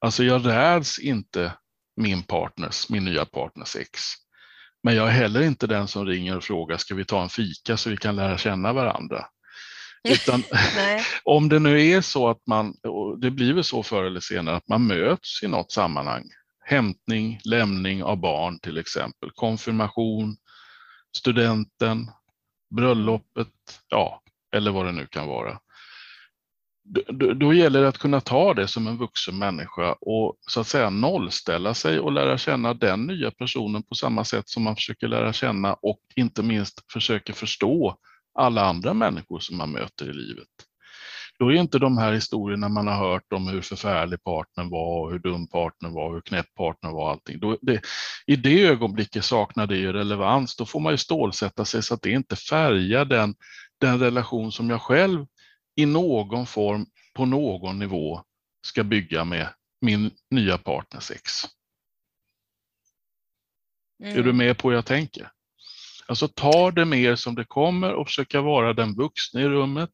Alltså 0.00 0.24
jag 0.24 0.46
räds 0.46 0.98
inte 0.98 1.52
min 1.96 2.22
partners, 2.22 2.88
min 2.88 3.04
nya 3.04 3.24
partners 3.24 3.76
ex. 3.76 4.00
Men 4.82 4.94
jag 4.94 5.08
är 5.08 5.12
heller 5.12 5.42
inte 5.42 5.66
den 5.66 5.88
som 5.88 6.06
ringer 6.06 6.36
och 6.36 6.44
frågar, 6.44 6.76
ska 6.76 6.94
vi 6.94 7.04
ta 7.04 7.22
en 7.22 7.28
fika 7.28 7.76
så 7.76 7.90
vi 7.90 7.96
kan 7.96 8.16
lära 8.16 8.38
känna 8.38 8.72
varandra? 8.72 9.26
Utan 10.08 10.42
om 11.24 11.48
det 11.48 11.58
nu 11.58 11.86
är 11.86 12.00
så 12.00 12.28
att 12.28 12.46
man, 12.46 12.74
och 12.82 13.20
det 13.20 13.30
blir 13.30 13.52
väl 13.52 13.64
så 13.64 13.82
förr 13.82 14.04
eller 14.04 14.20
senare, 14.20 14.56
att 14.56 14.68
man 14.68 14.86
möts 14.86 15.42
i 15.42 15.48
något 15.48 15.72
sammanhang. 15.72 16.24
Hämtning, 16.68 17.40
lämning 17.44 18.02
av 18.02 18.16
barn 18.16 18.58
till 18.58 18.78
exempel, 18.78 19.30
konfirmation, 19.34 20.36
studenten, 21.16 22.10
bröllopet, 22.76 23.48
ja, 23.88 24.22
eller 24.56 24.70
vad 24.70 24.86
det 24.86 24.92
nu 24.92 25.06
kan 25.06 25.28
vara 25.28 25.58
då, 26.88 27.32
då 27.34 27.54
gäller 27.54 27.80
det 27.82 27.88
att 27.88 27.98
kunna 27.98 28.20
ta 28.20 28.54
det 28.54 28.68
som 28.68 28.86
en 28.86 28.96
vuxen 28.98 29.38
människa 29.38 29.92
och 29.92 30.36
så 30.40 30.60
att 30.60 30.66
säga 30.66 30.90
nollställa 30.90 31.74
sig 31.74 32.00
och 32.00 32.12
lära 32.12 32.38
känna 32.38 32.74
den 32.74 33.06
nya 33.06 33.30
personen 33.30 33.82
på 33.82 33.94
samma 33.94 34.24
sätt 34.24 34.48
som 34.48 34.62
man 34.62 34.76
försöker 34.76 35.08
lära 35.08 35.32
känna 35.32 35.74
och 35.74 36.00
inte 36.16 36.42
minst 36.42 36.92
försöker 36.92 37.32
förstå 37.32 37.96
alla 38.38 38.64
andra 38.64 38.94
människor 38.94 39.38
som 39.38 39.56
man 39.56 39.70
möter 39.70 40.10
i 40.10 40.12
livet. 40.12 40.48
Då 41.38 41.52
är 41.52 41.56
inte 41.56 41.78
de 41.78 41.98
här 41.98 42.12
historierna 42.12 42.68
man 42.68 42.86
har 42.86 42.96
hört 42.96 43.32
om 43.32 43.48
hur 43.48 43.60
förfärlig 43.60 44.22
partnern 44.22 44.70
var, 44.70 45.12
hur 45.12 45.18
dum 45.18 45.48
partnern 45.48 45.92
var, 45.92 46.14
hur 46.14 46.20
knäpp 46.20 46.54
partnern 46.54 46.92
var, 46.92 47.10
allting. 47.10 47.40
Då 47.40 47.58
det, 47.62 47.80
I 48.26 48.36
det 48.36 48.66
ögonblicket 48.66 49.24
saknar 49.24 49.66
det 49.66 49.76
ju 49.76 49.92
relevans. 49.92 50.56
Då 50.56 50.66
får 50.66 50.80
man 50.80 50.92
ju 50.92 50.96
stålsätta 50.96 51.64
sig 51.64 51.82
så 51.82 51.94
att 51.94 52.02
det 52.02 52.10
inte 52.10 52.36
färgar 52.36 53.04
den, 53.04 53.34
den 53.80 53.98
relation 54.00 54.52
som 54.52 54.70
jag 54.70 54.82
själv 54.82 55.26
i 55.76 55.86
någon 55.86 56.46
form 56.46 56.86
på 57.14 57.26
någon 57.26 57.78
nivå 57.78 58.22
ska 58.66 58.84
bygga 58.84 59.24
med 59.24 59.48
min 59.80 60.10
nya 60.30 60.58
partners 60.58 61.10
ex. 61.10 61.44
Mm. 64.02 64.12
Är 64.12 64.16
du 64.16 64.30
mm. 64.30 64.36
med 64.36 64.58
på 64.58 64.68
hur 64.68 64.74
jag 64.74 64.86
tänker? 64.86 65.30
Alltså 66.08 66.28
ta 66.28 66.70
det 66.70 66.84
mer 66.84 67.16
som 67.16 67.34
det 67.34 67.44
kommer 67.44 67.94
och 67.94 68.06
försöka 68.06 68.40
vara 68.40 68.72
den 68.72 68.94
vuxna 68.94 69.40
i 69.40 69.48
rummet, 69.48 69.90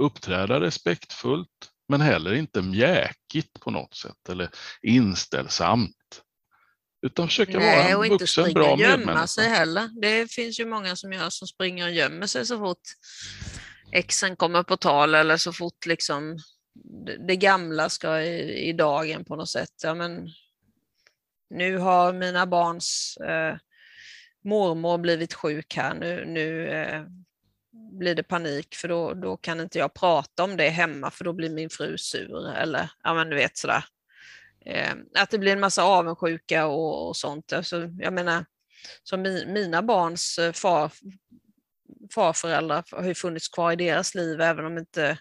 uppträda 0.00 0.60
respektfullt 0.60 1.70
men 1.88 2.00
heller 2.00 2.34
inte 2.34 2.62
mjäkigt 2.62 3.60
på 3.60 3.70
något 3.70 3.94
sätt 3.94 4.28
eller 4.28 4.50
inställsamt. 4.82 6.22
Utan 7.06 7.28
försöka 7.28 7.58
Nej, 7.58 7.76
vara 7.76 7.88
en 7.88 8.12
och 8.12 8.20
vuxen, 8.20 8.52
bra 8.52 8.62
medmänniska. 8.62 8.94
inte 8.94 9.10
gömma 9.10 9.26
sig 9.26 9.48
heller. 9.48 9.90
Det 10.00 10.32
finns 10.32 10.60
ju 10.60 10.66
många 10.66 10.96
som 10.96 11.12
gör 11.12 11.30
som 11.30 11.48
springer 11.48 11.84
och 11.84 11.92
gömmer 11.92 12.26
sig 12.26 12.46
så 12.46 12.58
fort 12.58 12.82
exen 13.92 14.36
kommer 14.36 14.62
på 14.62 14.76
tal 14.76 15.14
eller 15.14 15.36
så 15.36 15.52
fort 15.52 15.86
liksom 15.86 16.38
det 17.26 17.36
gamla 17.36 17.88
ska 17.88 18.20
i, 18.20 18.68
i 18.68 18.72
dagen 18.72 19.24
på 19.24 19.36
något 19.36 19.48
sätt. 19.48 19.72
Ja, 19.82 19.94
men 19.94 20.28
nu 21.50 21.78
har 21.78 22.12
mina 22.12 22.46
barns 22.46 23.16
eh, 23.16 23.56
mormor 24.44 24.98
blivit 24.98 25.34
sjuk 25.34 25.74
här, 25.76 25.94
nu, 25.94 26.24
nu 26.24 26.68
eh, 26.68 27.02
blir 27.98 28.14
det 28.14 28.22
panik 28.22 28.74
för 28.74 28.88
då, 28.88 29.14
då 29.14 29.36
kan 29.36 29.60
inte 29.60 29.78
jag 29.78 29.94
prata 29.94 30.44
om 30.44 30.56
det 30.56 30.68
hemma 30.68 31.10
för 31.10 31.24
då 31.24 31.32
blir 31.32 31.50
min 31.50 31.70
fru 31.70 31.98
sur 31.98 32.48
eller 32.48 32.90
ja 33.02 33.14
men 33.14 33.30
du 33.30 33.36
vet 33.36 33.56
sådär. 33.56 33.84
Eh, 34.66 34.94
att 35.14 35.30
det 35.30 35.38
blir 35.38 35.52
en 35.52 35.60
massa 35.60 35.82
avundsjuka 35.82 36.66
och, 36.66 37.08
och 37.08 37.16
sånt. 37.16 37.52
Alltså, 37.52 37.90
jag 37.98 38.12
menar, 38.12 38.44
så 39.02 39.16
mi, 39.16 39.46
mina 39.46 39.82
barns 39.82 40.38
eh, 40.38 40.52
far, 40.52 40.92
farföräldrar 42.14 42.84
har 42.90 43.04
ju 43.04 43.14
funnits 43.14 43.48
kvar 43.48 43.72
i 43.72 43.76
deras 43.76 44.14
liv, 44.14 44.40
även 44.40 44.64
om 44.64 44.78
inte 44.78 45.18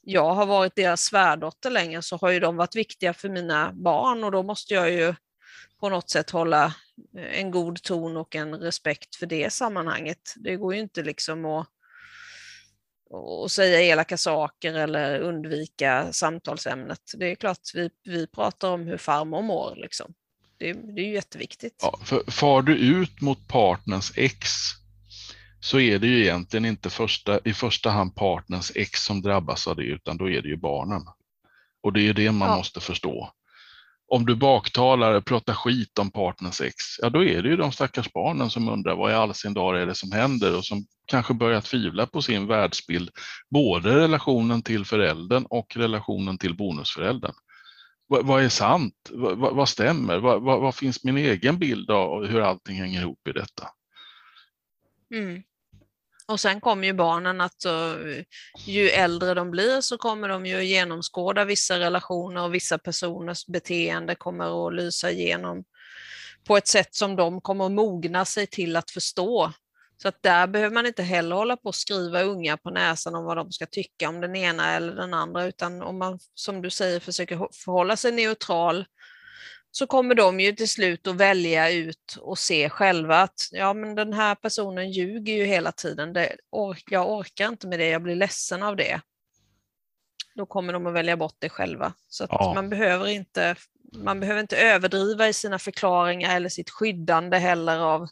jag 0.00 0.34
har 0.34 0.46
varit 0.46 0.76
deras 0.76 1.02
svärdotter 1.02 1.70
längre 1.70 2.02
så 2.02 2.16
har 2.16 2.30
ju 2.30 2.40
de 2.40 2.56
varit 2.56 2.76
viktiga 2.76 3.14
för 3.14 3.28
mina 3.28 3.72
barn 3.72 4.24
och 4.24 4.32
då 4.32 4.42
måste 4.42 4.74
jag 4.74 4.90
ju 4.90 5.14
på 5.80 5.88
något 5.88 6.10
sätt 6.10 6.30
hålla 6.30 6.64
eh, 7.18 7.40
en 7.40 7.50
god 7.50 7.82
ton 7.82 8.16
och 8.16 8.36
en 8.36 8.54
respekt 8.54 9.16
för 9.16 9.26
det 9.26 9.52
sammanhanget. 9.52 10.34
Det 10.36 10.56
går 10.56 10.74
ju 10.74 10.80
inte 10.80 11.02
liksom 11.02 11.44
att, 11.44 11.68
att 13.44 13.52
säga 13.52 13.80
elaka 13.80 14.16
saker 14.16 14.74
eller 14.74 15.20
undvika 15.20 16.12
samtalsämnet. 16.12 17.02
Det 17.14 17.30
är 17.30 17.34
klart 17.34 17.60
vi, 17.74 17.90
vi 18.04 18.26
pratar 18.26 18.70
om 18.70 18.86
hur 18.86 18.98
farmor 18.98 19.42
mår. 19.42 19.76
Liksom. 19.76 20.14
Det, 20.58 20.72
det 20.72 21.02
är 21.02 21.06
ju 21.06 21.14
jätteviktigt. 21.14 21.80
Ja, 21.82 21.98
för 22.04 22.30
far 22.30 22.62
du 22.62 22.76
ut 22.76 23.20
mot 23.20 23.48
partners 23.48 24.12
ex 24.16 24.48
så 25.60 25.80
är 25.80 25.98
det 25.98 26.06
ju 26.06 26.22
egentligen 26.22 26.64
inte 26.64 26.90
första, 26.90 27.40
i 27.44 27.52
första 27.52 27.90
hand 27.90 28.14
partners 28.14 28.72
ex 28.74 29.04
som 29.04 29.22
drabbas 29.22 29.66
av 29.66 29.76
det, 29.76 29.82
utan 29.82 30.16
då 30.16 30.30
är 30.30 30.42
det 30.42 30.48
ju 30.48 30.56
barnen. 30.56 31.02
Och 31.82 31.92
det 31.92 32.08
är 32.08 32.14
det 32.14 32.32
man 32.32 32.50
ja. 32.50 32.56
måste 32.56 32.80
förstå. 32.80 33.32
Om 34.10 34.26
du 34.26 34.36
baktalar, 34.36 35.20
pratar 35.20 35.54
skit 35.54 35.98
om 35.98 36.10
partners 36.10 36.60
ex, 36.60 36.74
ja 36.98 37.10
då 37.10 37.24
är 37.24 37.42
det 37.42 37.48
ju 37.48 37.56
de 37.56 37.72
stackars 37.72 38.12
barnen 38.12 38.50
som 38.50 38.68
undrar 38.68 38.96
vad 38.96 39.10
i 39.10 39.14
all 39.14 39.34
sin 39.34 39.54
dag 39.54 39.80
är 39.80 39.86
det 39.86 39.94
som 39.94 40.12
händer 40.12 40.56
och 40.56 40.64
som 40.64 40.84
kanske 41.06 41.34
börjar 41.34 41.60
tvivla 41.60 42.06
på 42.06 42.22
sin 42.22 42.46
världsbild, 42.46 43.10
både 43.50 43.96
relationen 43.96 44.62
till 44.62 44.84
föräldern 44.84 45.44
och 45.50 45.76
relationen 45.76 46.38
till 46.38 46.56
bonusföräldern. 46.56 47.32
Vad, 48.06 48.26
vad 48.26 48.42
är 48.42 48.48
sant? 48.48 49.10
Vad, 49.12 49.38
vad 49.56 49.68
stämmer? 49.68 50.18
Vad, 50.18 50.42
vad, 50.42 50.74
finns 50.74 51.04
min 51.04 51.16
egen 51.16 51.58
bild 51.58 51.90
av 51.90 52.26
hur 52.26 52.40
allting 52.40 52.76
hänger 52.76 53.00
ihop 53.00 53.28
i 53.28 53.32
detta? 53.32 53.68
Mm. 55.14 55.42
Och 56.28 56.40
sen 56.40 56.60
kommer 56.60 56.86
ju 56.86 56.92
barnen 56.92 57.40
att 57.40 57.64
eh, 57.64 58.24
ju 58.66 58.88
äldre 58.88 59.34
de 59.34 59.50
blir 59.50 59.80
så 59.80 59.98
kommer 59.98 60.28
de 60.28 60.46
ju 60.46 60.64
genomskåda 60.64 61.44
vissa 61.44 61.78
relationer 61.78 62.42
och 62.42 62.54
vissa 62.54 62.78
personers 62.78 63.46
beteende 63.46 64.14
kommer 64.14 64.68
att 64.68 64.74
lysa 64.74 65.10
igenom 65.10 65.64
på 66.44 66.56
ett 66.56 66.68
sätt 66.68 66.94
som 66.94 67.16
de 67.16 67.40
kommer 67.40 67.66
att 67.66 67.72
mogna 67.72 68.24
sig 68.24 68.46
till 68.46 68.76
att 68.76 68.90
förstå. 68.90 69.52
Så 70.02 70.08
att 70.08 70.22
där 70.22 70.46
behöver 70.46 70.74
man 70.74 70.86
inte 70.86 71.02
heller 71.02 71.36
hålla 71.36 71.56
på 71.56 71.68
och 71.68 71.74
skriva 71.74 72.22
unga 72.22 72.56
på 72.56 72.70
näsan 72.70 73.14
om 73.14 73.24
vad 73.24 73.36
de 73.36 73.52
ska 73.52 73.66
tycka 73.66 74.08
om 74.08 74.20
den 74.20 74.36
ena 74.36 74.74
eller 74.74 74.94
den 74.94 75.14
andra, 75.14 75.44
utan 75.44 75.82
om 75.82 75.98
man 75.98 76.18
som 76.34 76.62
du 76.62 76.70
säger 76.70 77.00
försöker 77.00 77.48
förhålla 77.64 77.96
sig 77.96 78.12
neutral 78.12 78.84
så 79.78 79.86
kommer 79.86 80.14
de 80.14 80.40
ju 80.40 80.52
till 80.52 80.68
slut 80.68 81.06
att 81.06 81.16
välja 81.16 81.70
ut 81.70 82.16
och 82.20 82.38
se 82.38 82.70
själva 82.70 83.20
att 83.20 83.48
ja, 83.52 83.74
men 83.74 83.94
den 83.94 84.12
här 84.12 84.34
personen 84.34 84.90
ljuger 84.90 85.32
ju 85.32 85.44
hela 85.44 85.72
tiden. 85.72 86.12
Det, 86.12 86.36
or 86.50 86.78
jag 86.90 87.10
orkar 87.10 87.48
inte 87.48 87.66
med 87.66 87.78
det, 87.78 87.88
jag 87.88 88.02
blir 88.02 88.16
ledsen 88.16 88.62
av 88.62 88.76
det. 88.76 89.00
Då 90.34 90.46
kommer 90.46 90.72
de 90.72 90.86
att 90.86 90.92
välja 90.92 91.16
bort 91.16 91.36
det 91.38 91.48
själva. 91.48 91.92
Så 92.08 92.26
ja. 92.30 92.52
man, 92.54 92.70
behöver 92.70 93.06
inte, 93.06 93.56
man 93.96 94.20
behöver 94.20 94.40
inte 94.40 94.56
överdriva 94.56 95.28
i 95.28 95.32
sina 95.32 95.58
förklaringar 95.58 96.36
eller 96.36 96.48
sitt 96.48 96.70
skyddande 96.70 97.38
heller 97.38 97.78
av, 97.78 98.08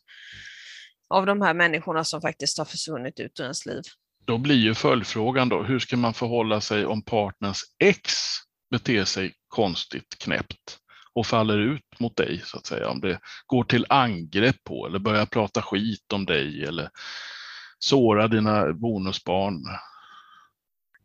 av 1.08 1.26
de 1.26 1.42
här 1.42 1.54
människorna 1.54 2.04
som 2.04 2.20
faktiskt 2.20 2.58
har 2.58 2.64
försvunnit 2.64 3.20
ut 3.20 3.40
ur 3.40 3.42
ens 3.42 3.66
liv. 3.66 3.82
Då 4.26 4.38
blir 4.38 4.56
ju 4.56 4.74
följdfrågan 4.74 5.48
då, 5.48 5.62
hur 5.62 5.78
ska 5.78 5.96
man 5.96 6.14
förhålla 6.14 6.60
sig 6.60 6.86
om 6.86 7.02
partners 7.02 7.60
ex 7.78 8.12
beter 8.70 9.04
sig 9.04 9.34
konstigt 9.48 10.18
knäppt? 10.18 10.80
Och 11.16 11.26
faller 11.26 11.58
ut 11.58 12.00
mot 12.00 12.16
dig 12.16 12.42
så 12.44 12.58
att 12.58 12.66
säga. 12.66 12.88
Om 12.88 13.00
det 13.00 13.20
går 13.46 13.64
till 13.64 13.86
angrepp 13.88 14.64
på 14.64 14.86
eller 14.86 14.98
börjar 14.98 15.26
prata 15.26 15.62
skit 15.62 16.12
om 16.12 16.26
dig 16.26 16.64
eller 16.64 16.90
såra 17.78 18.28
dina 18.28 18.72
bonusbarn. 18.72 19.62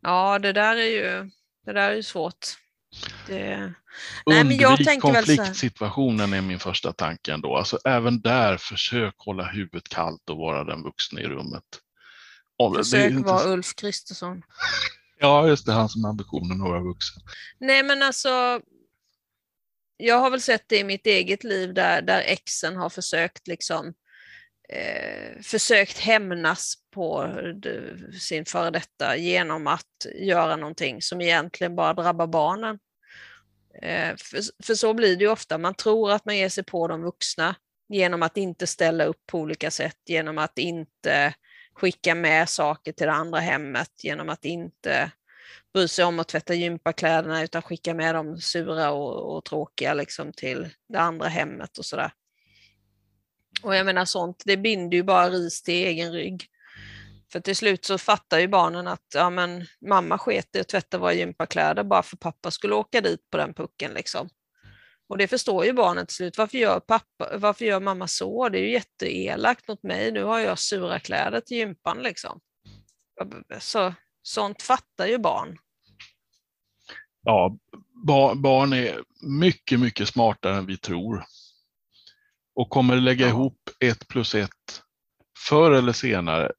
Ja, 0.02 0.38
det 0.38 0.52
där 0.52 0.76
är 0.76 0.86
ju, 0.86 1.30
det 1.66 1.72
där 1.72 1.90
är 1.90 1.94
ju 1.94 2.02
svårt. 2.02 2.46
Det... 3.26 3.74
Undvik 4.26 5.00
konfliktsituationen 5.00 6.32
är 6.32 6.40
min 6.40 6.58
första 6.58 6.92
tanke 6.92 7.32
ändå. 7.32 7.56
Alltså 7.56 7.78
även 7.84 8.20
där, 8.20 8.56
försök 8.56 9.14
hålla 9.18 9.44
huvudet 9.44 9.88
kallt 9.88 10.30
och 10.30 10.36
vara 10.36 10.64
den 10.64 10.82
vuxna 10.82 11.20
i 11.20 11.24
rummet. 11.24 11.64
Försök 12.76 13.10
inte... 13.10 13.32
vara 13.32 13.52
Ulf 13.52 13.74
Kristersson. 13.74 14.42
ja, 15.18 15.48
just 15.48 15.66
det, 15.66 15.72
han 15.72 15.88
som 15.88 16.04
har 16.04 16.10
ambitionen 16.10 16.62
att 16.62 16.68
vara 16.68 16.82
vuxen. 16.82 17.22
Nej, 17.58 17.82
men 17.82 18.02
alltså, 18.02 18.60
jag 20.02 20.18
har 20.18 20.30
väl 20.30 20.40
sett 20.40 20.64
det 20.68 20.78
i 20.78 20.84
mitt 20.84 21.06
eget 21.06 21.44
liv 21.44 21.74
där, 21.74 22.02
där 22.02 22.22
exen 22.26 22.76
har 22.76 22.88
försökt 22.88 23.48
liksom 23.48 23.94
eh, 24.68 25.42
försökt 25.42 25.98
hämnas 25.98 26.74
på 26.90 27.34
sin 28.20 28.44
före 28.44 28.70
detta 28.70 29.16
genom 29.16 29.66
att 29.66 30.06
göra 30.14 30.56
någonting 30.56 31.02
som 31.02 31.20
egentligen 31.20 31.76
bara 31.76 31.94
drabbar 31.94 32.26
barnen. 32.26 32.78
Eh, 33.82 34.16
för, 34.16 34.64
för, 34.64 34.74
så 34.74 34.94
blir 34.94 35.16
det 35.16 35.24
ju 35.24 35.30
ofta, 35.30 35.58
man 35.58 35.74
tror 35.74 36.12
att 36.12 36.24
man 36.24 36.36
ger 36.36 36.48
sig 36.48 36.64
på 36.64 36.88
de 36.88 37.02
vuxna 37.02 37.54
genom 37.88 38.22
att 38.22 38.36
inte 38.36 38.66
ställa 38.66 39.04
upp 39.04 39.26
på 39.26 39.38
olika 39.38 39.70
sätt, 39.70 39.98
genom 40.06 40.38
att 40.38 40.58
inte 40.58 41.34
skicka 41.74 42.14
med 42.14 42.48
saker 42.48 42.92
till 42.92 43.06
det 43.06 43.12
andra 43.12 43.40
hemmet, 43.40 43.90
genom 44.02 44.28
att 44.28 44.44
inte 44.44 45.10
bry 45.74 45.88
sig 45.88 46.04
om 46.04 46.18
att 46.18 46.28
tvätta 46.28 46.54
gympakläderna 46.54 47.42
utan 47.42 47.62
skicka 47.62 47.94
med 47.94 48.14
dem 48.14 48.40
sura 48.40 48.90
och, 48.90 49.36
och 49.36 49.44
tråkiga 49.44 49.94
liksom 49.94 50.32
till 50.32 50.68
det 50.88 50.98
andra 50.98 51.28
hemmet 51.28 51.78
och 51.78 51.84
sådär. 51.84 52.12
Och 53.62 53.76
jag 53.76 53.86
menar 53.86 54.04
sånt, 54.04 54.42
det 54.46 54.56
binder 54.56 54.96
ju 54.96 55.02
bara 55.02 55.30
ris 55.30 55.62
till 55.62 55.74
egen 55.74 56.12
rygg. 56.12 56.48
För 57.32 57.40
till 57.40 57.56
slut 57.56 57.84
så 57.84 57.98
fattar 57.98 58.38
ju 58.38 58.48
barnen 58.48 58.86
att 58.86 59.06
ja, 59.14 59.30
men, 59.30 59.66
mamma 59.88 60.18
sket 60.18 60.56
i 60.56 60.60
att 60.60 60.68
tvätta 60.68 60.98
våra 60.98 61.12
gympakläder 61.12 61.84
bara 61.84 62.02
för 62.02 62.16
pappa 62.16 62.50
skulle 62.50 62.74
åka 62.74 63.00
dit 63.00 63.30
på 63.30 63.36
den 63.36 63.54
pucken. 63.54 63.94
Liksom. 63.94 64.28
Och 65.08 65.18
det 65.18 65.28
förstår 65.28 65.64
ju 65.64 65.72
barnen 65.72 66.06
till 66.06 66.16
slut. 66.16 66.38
Varför 66.38 66.58
gör, 66.58 66.80
pappa, 66.80 67.36
varför 67.36 67.64
gör 67.64 67.80
mamma 67.80 68.08
så? 68.08 68.48
Det 68.48 68.58
är 68.58 68.62
ju 68.62 68.72
jätteelakt 68.72 69.68
mot 69.68 69.82
mig. 69.82 70.12
Nu 70.12 70.22
har 70.22 70.38
jag 70.38 70.58
sura 70.58 70.98
kläder 70.98 71.40
till 71.40 71.56
gympan. 71.56 71.98
Liksom. 72.02 72.40
Så, 73.60 73.94
sånt 74.22 74.62
fattar 74.62 75.06
ju 75.06 75.18
barn. 75.18 75.58
Ja, 77.22 77.56
barn 78.36 78.72
är 78.72 79.02
mycket, 79.20 79.80
mycket 79.80 80.08
smartare 80.08 80.56
än 80.56 80.66
vi 80.66 80.76
tror 80.76 81.24
och 82.54 82.70
kommer 82.70 82.96
lägga 82.96 83.26
ja. 83.26 83.28
ihop 83.28 83.58
ett 83.80 84.08
plus 84.08 84.34
ett 84.34 84.82
förr 85.48 85.70
eller 85.70 85.92
senare, 85.92 86.52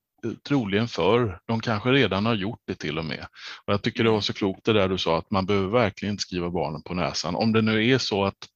troligen 0.47 0.88
förr. 0.88 1.39
De 1.45 1.59
kanske 1.59 1.91
redan 1.91 2.26
har 2.26 2.34
gjort 2.34 2.61
det 2.66 2.76
till 2.76 2.99
och 2.99 3.05
med. 3.05 3.28
Och 3.66 3.74
jag 3.74 3.82
tycker 3.82 4.03
det 4.03 4.09
var 4.09 4.16
mm. 4.16 4.22
så 4.22 4.34
klokt 4.34 4.66
det 4.66 4.74
där 4.74 4.89
du 4.89 4.97
sa 4.97 5.18
att 5.18 5.32
man 5.32 5.45
behöver 5.45 5.68
verkligen 5.68 6.14
inte 6.14 6.22
skriva 6.22 6.49
barnen 6.49 6.84
på 6.84 6.93
näsan. 6.93 7.36
Om 7.36 7.53
det 7.53 7.61
nu 7.61 7.89
är 7.89 7.97
så 7.97 8.26
att 8.26 8.47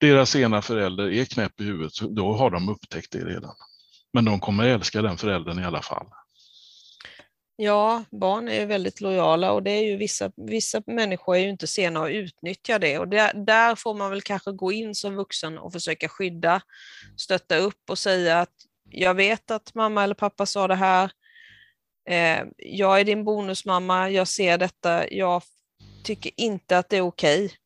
deras 0.00 0.36
ena 0.36 0.62
förälder 0.62 1.12
är 1.12 1.24
knäpp 1.24 1.60
i 1.60 1.64
huvudet, 1.64 1.92
då 2.00 2.32
har 2.32 2.50
de 2.50 2.68
upptäckt 2.68 3.12
det 3.12 3.24
redan. 3.24 3.54
Men 4.12 4.24
de 4.24 4.40
kommer 4.40 4.64
älska 4.64 5.02
den 5.02 5.16
föräldern 5.16 5.58
i 5.58 5.64
alla 5.64 5.82
fall. 5.82 6.06
Ja, 7.58 8.04
barn 8.10 8.48
är 8.48 8.66
väldigt 8.66 9.00
lojala 9.00 9.52
och 9.52 9.62
det 9.62 9.70
är 9.70 9.84
ju 9.84 9.96
vissa, 9.96 10.32
vissa 10.36 10.82
människor 10.86 11.36
är 11.36 11.40
ju 11.40 11.48
inte 11.48 11.66
sena 11.66 12.04
att 12.04 12.10
utnyttja 12.10 12.78
det 12.78 12.98
och 12.98 13.08
där, 13.08 13.32
där 13.34 13.74
får 13.74 13.94
man 13.94 14.10
väl 14.10 14.22
kanske 14.22 14.52
gå 14.52 14.72
in 14.72 14.94
som 14.94 15.14
vuxen 15.14 15.58
och 15.58 15.72
försöka 15.72 16.08
skydda, 16.08 16.62
stötta 17.16 17.56
upp 17.56 17.90
och 17.90 17.98
säga 17.98 18.40
att 18.40 18.52
jag 18.90 19.14
vet 19.14 19.50
att 19.50 19.74
mamma 19.74 20.04
eller 20.04 20.14
pappa 20.14 20.46
sa 20.46 20.68
det 20.68 20.74
här. 20.74 21.10
Eh, 22.08 22.44
jag 22.56 23.00
är 23.00 23.04
din 23.04 23.24
bonusmamma, 23.24 24.10
jag 24.10 24.28
ser 24.28 24.58
detta, 24.58 25.10
jag 25.10 25.42
tycker 26.04 26.32
inte 26.36 26.78
att 26.78 26.88
det 26.88 26.96
är 26.96 27.00
okej. 27.00 27.44
Okay. 27.44 27.56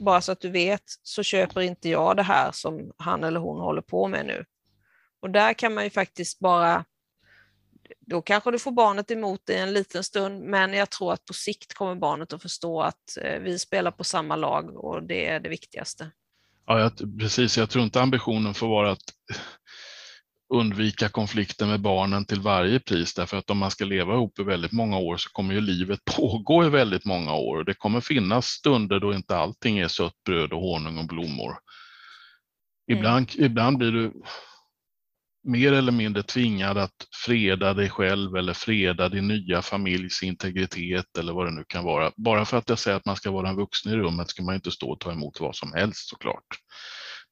Bara 0.00 0.20
så 0.20 0.32
att 0.32 0.40
du 0.40 0.50
vet 0.50 0.84
så 1.02 1.22
köper 1.22 1.60
inte 1.60 1.88
jag 1.88 2.16
det 2.16 2.22
här 2.22 2.52
som 2.52 2.92
han 2.96 3.24
eller 3.24 3.40
hon 3.40 3.60
håller 3.60 3.82
på 3.82 4.08
med 4.08 4.26
nu. 4.26 4.44
Och 5.22 5.30
där 5.30 5.54
kan 5.54 5.74
man 5.74 5.84
ju 5.84 5.90
faktiskt 5.90 6.38
bara 6.38 6.84
då 8.00 8.22
kanske 8.22 8.50
du 8.50 8.58
får 8.58 8.72
barnet 8.72 9.10
emot 9.10 9.46
dig 9.46 9.56
en 9.56 9.72
liten 9.72 10.04
stund, 10.04 10.44
men 10.44 10.72
jag 10.72 10.90
tror 10.90 11.12
att 11.12 11.24
på 11.24 11.32
sikt 11.32 11.74
kommer 11.74 11.94
barnet 11.94 12.32
att 12.32 12.42
förstå 12.42 12.82
att 12.82 13.16
eh, 13.22 13.40
vi 13.40 13.58
spelar 13.58 13.90
på 13.90 14.04
samma 14.04 14.36
lag 14.36 14.76
och 14.76 15.02
det 15.02 15.26
är 15.26 15.40
det 15.40 15.48
viktigaste. 15.48 16.10
Ja, 16.66 16.80
jag, 16.80 17.18
precis. 17.20 17.58
Jag 17.58 17.70
tror 17.70 17.84
inte 17.84 18.00
ambitionen 18.00 18.54
får 18.54 18.68
vara 18.68 18.90
att 18.90 19.14
undvika 20.54 21.08
konflikter 21.08 21.66
med 21.66 21.80
barnen 21.80 22.24
till 22.24 22.40
varje 22.40 22.80
pris, 22.80 23.14
därför 23.14 23.36
att 23.36 23.50
om 23.50 23.58
man 23.58 23.70
ska 23.70 23.84
leva 23.84 24.14
ihop 24.14 24.38
i 24.38 24.42
väldigt 24.42 24.72
många 24.72 24.98
år 24.98 25.16
så 25.16 25.30
kommer 25.30 25.54
ju 25.54 25.60
livet 25.60 26.04
pågå 26.16 26.64
i 26.64 26.68
väldigt 26.68 27.04
många 27.04 27.34
år. 27.34 27.64
Det 27.64 27.74
kommer 27.74 28.00
finnas 28.00 28.46
stunder 28.46 29.00
då 29.00 29.14
inte 29.14 29.36
allting 29.36 29.78
är 29.78 29.88
sött 29.88 30.24
bröd 30.24 30.52
och 30.52 30.60
honung 30.60 30.98
och 30.98 31.06
blommor. 31.06 31.50
Mm. 32.90 32.98
Ibland, 32.98 33.30
mm. 33.34 33.46
ibland 33.50 33.78
blir 33.78 33.92
du 33.92 34.12
mer 35.48 35.72
eller 35.72 35.92
mindre 35.92 36.22
tvingad 36.22 36.78
att 36.78 37.06
freda 37.26 37.74
dig 37.74 37.90
själv 37.90 38.36
eller 38.36 38.52
freda 38.52 39.08
din 39.08 39.28
nya 39.28 39.62
familjs 39.62 40.22
integritet 40.22 41.18
eller 41.18 41.32
vad 41.32 41.46
det 41.46 41.50
nu 41.50 41.64
kan 41.68 41.84
vara. 41.84 42.12
Bara 42.16 42.44
för 42.44 42.56
att 42.56 42.68
jag 42.68 42.78
säger 42.78 42.96
att 42.96 43.06
man 43.06 43.16
ska 43.16 43.30
vara 43.30 43.48
en 43.48 43.56
vuxen 43.56 43.92
i 43.92 43.96
rummet 43.96 44.30
ska 44.30 44.42
man 44.42 44.54
inte 44.54 44.70
stå 44.70 44.90
och 44.90 45.00
ta 45.00 45.12
emot 45.12 45.40
vad 45.40 45.56
som 45.56 45.72
helst 45.72 46.08
såklart. 46.08 46.46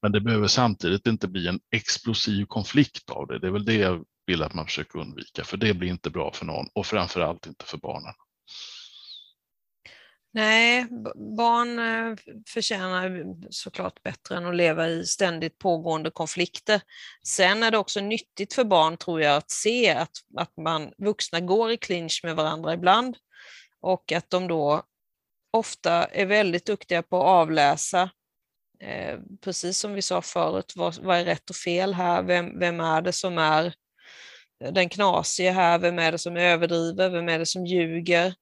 Men 0.03 0.13
det 0.13 0.21
behöver 0.21 0.47
samtidigt 0.47 1.07
inte 1.07 1.29
bli 1.29 1.47
en 1.47 1.61
explosiv 1.75 2.45
konflikt 2.47 3.11
av 3.11 3.27
det. 3.27 3.39
Det 3.39 3.47
är 3.47 3.51
väl 3.51 3.65
det 3.65 3.75
jag 3.75 4.05
vill 4.27 4.43
att 4.43 4.55
man 4.55 4.67
försöker 4.67 4.99
undvika, 4.99 5.45
för 5.45 5.57
det 5.57 5.75
blir 5.75 5.89
inte 5.89 6.11
bra 6.11 6.33
för 6.33 6.47
någon 6.47 6.67
och 6.75 6.87
framför 6.87 7.21
allt 7.21 7.47
inte 7.47 7.65
för 7.65 7.79
barnen. 7.79 8.13
Nej, 10.37 10.87
barn 11.37 11.79
eh, 11.79 12.17
förtjänar 12.49 13.27
såklart 13.51 14.03
bättre 14.03 14.37
än 14.37 14.47
att 14.47 14.57
leva 14.57 14.89
i 14.89 15.05
ständigt 15.07 15.59
pågående 15.59 16.11
konflikter. 16.11 16.81
Sen 17.27 17.63
är 17.63 17.71
det 17.71 17.79
också 17.79 18.01
nyttigt 18.01 18.55
för 18.55 18.65
barn, 18.65 18.97
tror 18.97 19.21
jag, 19.21 19.37
att 19.37 19.51
se 19.51 19.91
att, 19.91 20.11
att 20.37 20.57
man 20.57 20.93
vuxna 20.99 21.41
går 21.41 21.73
i 21.73 21.77
clinch 21.77 22.21
med 22.25 22.37
varandra 22.37 22.75
ibland 22.75 23.17
och 23.81 24.13
att 24.13 24.31
de 24.31 24.49
då 24.49 24.83
ofta 25.53 26.05
är 26.05 26.27
väldigt 26.27 26.67
duktiga 26.67 27.03
på 27.03 27.17
att 27.17 27.27
avläsa, 27.27 28.11
eh, 28.81 29.19
precis 29.41 29.79
som 29.79 29.95
vi 29.95 30.03
sa 30.03 30.23
förut, 30.23 30.73
vad, 30.77 30.99
vad 31.03 31.17
är 31.19 31.25
rätt 31.25 31.51
och 31.51 31.57
fel 31.57 31.95
här? 31.95 32.23
Vem, 32.23 32.59
vem 32.59 32.81
är 32.81 33.03
det 33.03 33.13
som 33.13 33.39
är 33.39 33.75
den 34.73 34.89
knasiga 34.89 35.53
här? 35.53 35.79
Vem 35.79 35.99
är 35.99 36.13
det 36.13 36.19
som 36.19 36.37
överdriver? 36.37 37.11
Vem 37.11 37.29
är 37.29 37.39
det 37.39 37.47
som 37.47 37.67
ljuger? 37.67 38.35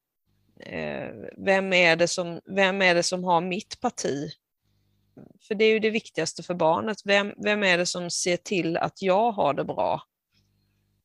Eh, 0.61 1.11
vem, 1.37 1.73
är 1.73 1.97
det 1.97 2.09
som, 2.09 2.41
vem 2.45 2.83
är 2.83 2.95
det 2.95 3.03
som 3.03 3.25
har 3.25 3.41
mitt 3.41 3.81
parti? 3.81 4.31
För 5.49 5.55
det 5.55 5.65
är 5.65 5.73
ju 5.73 5.79
det 5.79 5.91
viktigaste 5.91 6.43
för 6.43 6.55
barnet. 6.55 6.97
Vem, 7.05 7.33
vem 7.37 7.63
är 7.63 7.79
det 7.79 7.87
som 7.87 8.11
ser 8.11 8.37
till 8.37 8.77
att 8.77 9.03
jag 9.03 9.33
har 9.33 9.55
det 9.55 9.65
bra? 9.65 10.03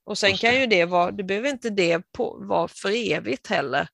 Och 0.03 0.17
sen 0.17 0.37
kan 0.37 0.59
ju 0.59 0.65
det 0.65 0.85
vara, 0.85 1.11
det 1.11 1.23
behöver 1.23 1.49
inte 1.49 1.69
det 1.69 2.11
på, 2.11 2.37
vara 2.41 2.67
för 2.67 3.11
evigt 3.11 3.47
heller. 3.47 3.87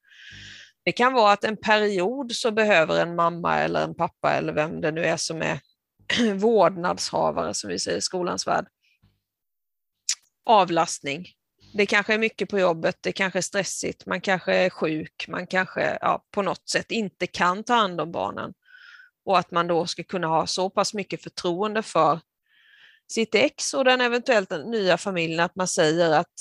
Det 0.84 0.92
kan 0.92 1.14
vara 1.14 1.32
att 1.32 1.44
en 1.44 1.58
period 1.58 2.32
så 2.32 2.52
behöver 2.52 3.02
en 3.02 3.16
mamma 3.16 3.60
eller 3.60 3.84
en 3.84 3.96
pappa 3.96 4.34
eller 4.34 4.54
vem 4.54 4.82
det 4.82 4.92
nu 4.92 5.04
är 5.04 5.18
som 5.18 5.42
är 5.42 5.60
vårdnadshavare, 6.36 7.54
som 7.54 7.70
vi 7.70 7.80
säger 7.80 7.98
i 7.98 8.02
skolans 8.02 8.48
värld, 8.48 8.68
avlastning 10.46 11.28
det 11.78 11.86
kanske 11.86 12.14
är 12.14 12.18
mycket 12.18 12.50
på 12.50 12.60
jobbet, 12.60 12.98
det 13.02 13.12
kanske 13.12 13.40
är 13.40 13.42
stressigt, 13.42 14.06
man 14.06 14.22
kanske 14.22 14.54
är 14.54 14.70
sjuk, 14.70 15.26
man 15.28 15.48
kanske 15.48 15.98
ja, 16.02 16.26
på 16.32 16.42
något 16.42 16.70
sätt 16.70 16.92
inte 16.92 17.28
kan 17.28 17.64
ta 17.64 17.74
hand 17.74 18.02
om 18.02 18.12
barnen. 18.12 18.54
Och 19.26 19.40
att 19.40 19.52
man 19.52 19.68
då 19.68 19.86
ska 19.86 20.04
kunna 20.04 20.28
ha 20.28 20.48
så 20.48 20.70
pass 20.70 20.94
mycket 20.94 21.24
förtroende 21.24 21.84
för 21.84 22.20
sitt 23.12 23.36
ex 23.36 23.74
och 23.74 23.86
den 23.86 24.02
eventuellt 24.02 24.50
nya 24.50 24.98
familjen 24.98 25.40
att 25.40 25.56
man 25.56 25.68
säger 25.68 26.12
att 26.12 26.34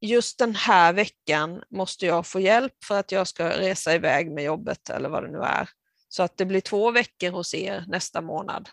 just 0.00 0.38
den 0.38 0.54
här 0.54 0.92
veckan 0.92 1.62
måste 1.70 2.06
jag 2.06 2.26
få 2.26 2.40
hjälp 2.40 2.84
för 2.84 2.98
att 2.98 3.12
jag 3.12 3.28
ska 3.28 3.48
resa 3.48 3.94
iväg 3.94 4.30
med 4.30 4.44
jobbet 4.44 4.90
eller 4.90 5.08
vad 5.08 5.22
det 5.22 5.30
nu 5.30 5.38
är. 5.38 5.68
Så 6.08 6.22
att 6.22 6.36
det 6.36 6.44
blir 6.44 6.60
två 6.60 6.90
veckor 6.90 7.30
hos 7.30 7.54
er 7.54 7.84
nästa 7.88 8.20
månad. 8.20 8.68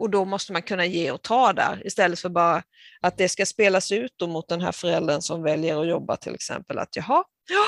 Och 0.00 0.10
då 0.10 0.24
måste 0.24 0.52
man 0.52 0.62
kunna 0.62 0.86
ge 0.86 1.10
och 1.10 1.22
ta 1.22 1.52
där 1.52 1.86
istället 1.86 2.20
för 2.20 2.28
bara 2.28 2.62
att 3.00 3.18
det 3.18 3.28
ska 3.28 3.46
spelas 3.46 3.92
ut 3.92 4.20
mot 4.20 4.48
den 4.48 4.60
här 4.60 4.72
föräldern 4.72 5.20
som 5.20 5.42
väljer 5.42 5.80
att 5.80 5.88
jobba 5.88 6.16
till 6.16 6.34
exempel. 6.34 6.78
Att 6.78 6.96
jaha, 6.96 7.24
ja, 7.48 7.64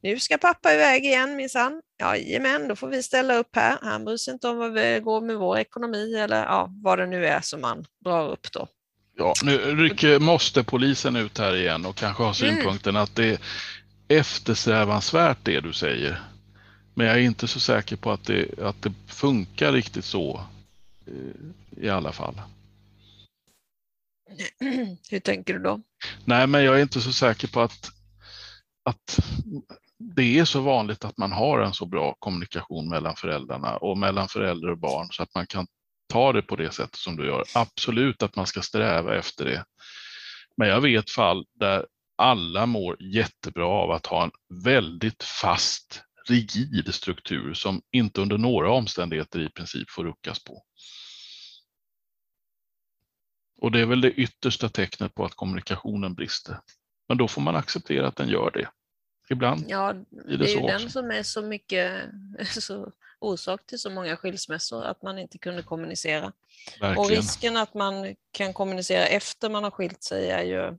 nu 0.00 0.18
ska 0.18 0.38
pappa 0.38 0.74
iväg 0.74 1.04
igen 1.04 1.36
minsann. 1.36 1.82
Jajamän, 2.00 2.68
då 2.68 2.76
får 2.76 2.88
vi 2.88 3.02
ställa 3.02 3.36
upp 3.36 3.56
här. 3.56 3.78
Han 3.82 4.04
bryr 4.04 4.16
sig 4.16 4.32
inte 4.32 4.48
om 4.48 4.58
vad 4.58 4.74
det 4.74 5.00
går 5.00 5.20
med 5.20 5.36
vår 5.36 5.58
ekonomi 5.58 6.14
eller 6.14 6.42
ja, 6.44 6.70
vad 6.82 6.98
det 6.98 7.06
nu 7.06 7.26
är 7.26 7.40
som 7.40 7.60
man 7.60 7.86
drar 8.04 8.28
upp 8.28 8.52
då. 8.52 8.68
Ja, 9.16 9.34
nu 9.42 9.58
rycker 9.58 10.18
måste 10.18 10.64
polisen 10.64 11.16
ut 11.16 11.38
här 11.38 11.56
igen 11.56 11.86
och 11.86 11.96
kanske 11.96 12.22
har 12.22 12.42
mm. 12.42 12.56
synpunkten 12.56 12.90
mm. 12.90 13.02
att 13.02 13.16
det 13.16 13.26
är 13.26 13.38
eftersträvansvärt 14.08 15.38
det 15.42 15.60
du 15.60 15.72
säger. 15.72 16.22
Men 16.94 17.06
jag 17.06 17.16
är 17.16 17.20
inte 17.20 17.48
så 17.48 17.60
säker 17.60 17.96
på 17.96 18.12
att 18.12 18.24
det, 18.24 18.58
att 18.58 18.82
det 18.82 18.92
funkar 19.06 19.72
riktigt 19.72 20.04
så 20.04 20.40
i 21.76 21.88
alla 21.88 22.12
fall. 22.12 22.40
Hur 25.10 25.20
tänker 25.20 25.54
du 25.54 25.58
då? 25.58 25.80
Nej, 26.24 26.46
men 26.46 26.64
jag 26.64 26.78
är 26.78 26.82
inte 26.82 27.00
så 27.00 27.12
säker 27.12 27.48
på 27.48 27.60
att, 27.60 27.90
att 28.84 29.18
det 29.98 30.38
är 30.38 30.44
så 30.44 30.60
vanligt 30.60 31.04
att 31.04 31.18
man 31.18 31.32
har 31.32 31.60
en 31.60 31.74
så 31.74 31.86
bra 31.86 32.16
kommunikation 32.18 32.88
mellan 32.88 33.16
föräldrarna 33.16 33.76
och 33.76 33.98
mellan 33.98 34.28
föräldrar 34.28 34.70
och 34.70 34.78
barn 34.78 35.08
så 35.10 35.22
att 35.22 35.34
man 35.34 35.46
kan 35.46 35.66
ta 36.08 36.32
det 36.32 36.42
på 36.42 36.56
det 36.56 36.70
sättet 36.70 36.96
som 36.96 37.16
du 37.16 37.26
gör. 37.26 37.44
Absolut 37.54 38.22
att 38.22 38.36
man 38.36 38.46
ska 38.46 38.62
sträva 38.62 39.16
efter 39.16 39.44
det. 39.44 39.64
Men 40.56 40.68
jag 40.68 40.80
vet 40.80 41.10
fall 41.10 41.46
där 41.54 41.86
alla 42.16 42.66
mår 42.66 43.02
jättebra 43.02 43.66
av 43.66 43.90
att 43.90 44.06
ha 44.06 44.24
en 44.24 44.30
väldigt 44.64 45.22
fast, 45.22 46.02
rigid 46.28 46.94
struktur 46.94 47.54
som 47.54 47.82
inte 47.92 48.20
under 48.20 48.38
några 48.38 48.70
omständigheter 48.70 49.40
i 49.40 49.48
princip 49.48 49.90
får 49.90 50.04
ruckas 50.04 50.44
på. 50.44 50.62
Och 53.60 53.72
det 53.72 53.80
är 53.80 53.86
väl 53.86 54.00
det 54.00 54.10
yttersta 54.10 54.68
tecknet 54.68 55.14
på 55.14 55.24
att 55.24 55.34
kommunikationen 55.34 56.14
brister. 56.14 56.60
Men 57.08 57.18
då 57.18 57.28
får 57.28 57.42
man 57.42 57.56
acceptera 57.56 58.06
att 58.06 58.16
den 58.16 58.28
gör 58.28 58.50
det. 58.50 58.68
Ibland 59.30 59.64
ja, 59.68 59.92
det 59.92 60.34
är 60.34 60.38
det 60.38 60.52
är 60.52 60.60
ju 60.60 60.66
den 60.66 60.90
som 60.90 61.10
är 61.10 61.22
så 61.22 61.42
mycket 61.42 62.10
så 62.60 62.92
orsak 63.18 63.66
till 63.66 63.78
så 63.78 63.90
många 63.90 64.16
skilsmässor, 64.16 64.84
att 64.84 65.02
man 65.02 65.18
inte 65.18 65.38
kunde 65.38 65.62
kommunicera. 65.62 66.32
Verkligen. 66.80 66.98
Och 66.98 67.08
risken 67.08 67.56
att 67.56 67.74
man 67.74 68.16
kan 68.30 68.52
kommunicera 68.52 69.06
efter 69.06 69.50
man 69.50 69.64
har 69.64 69.70
skilt 69.70 70.02
sig 70.02 70.30
är 70.30 70.42
ju, 70.42 70.78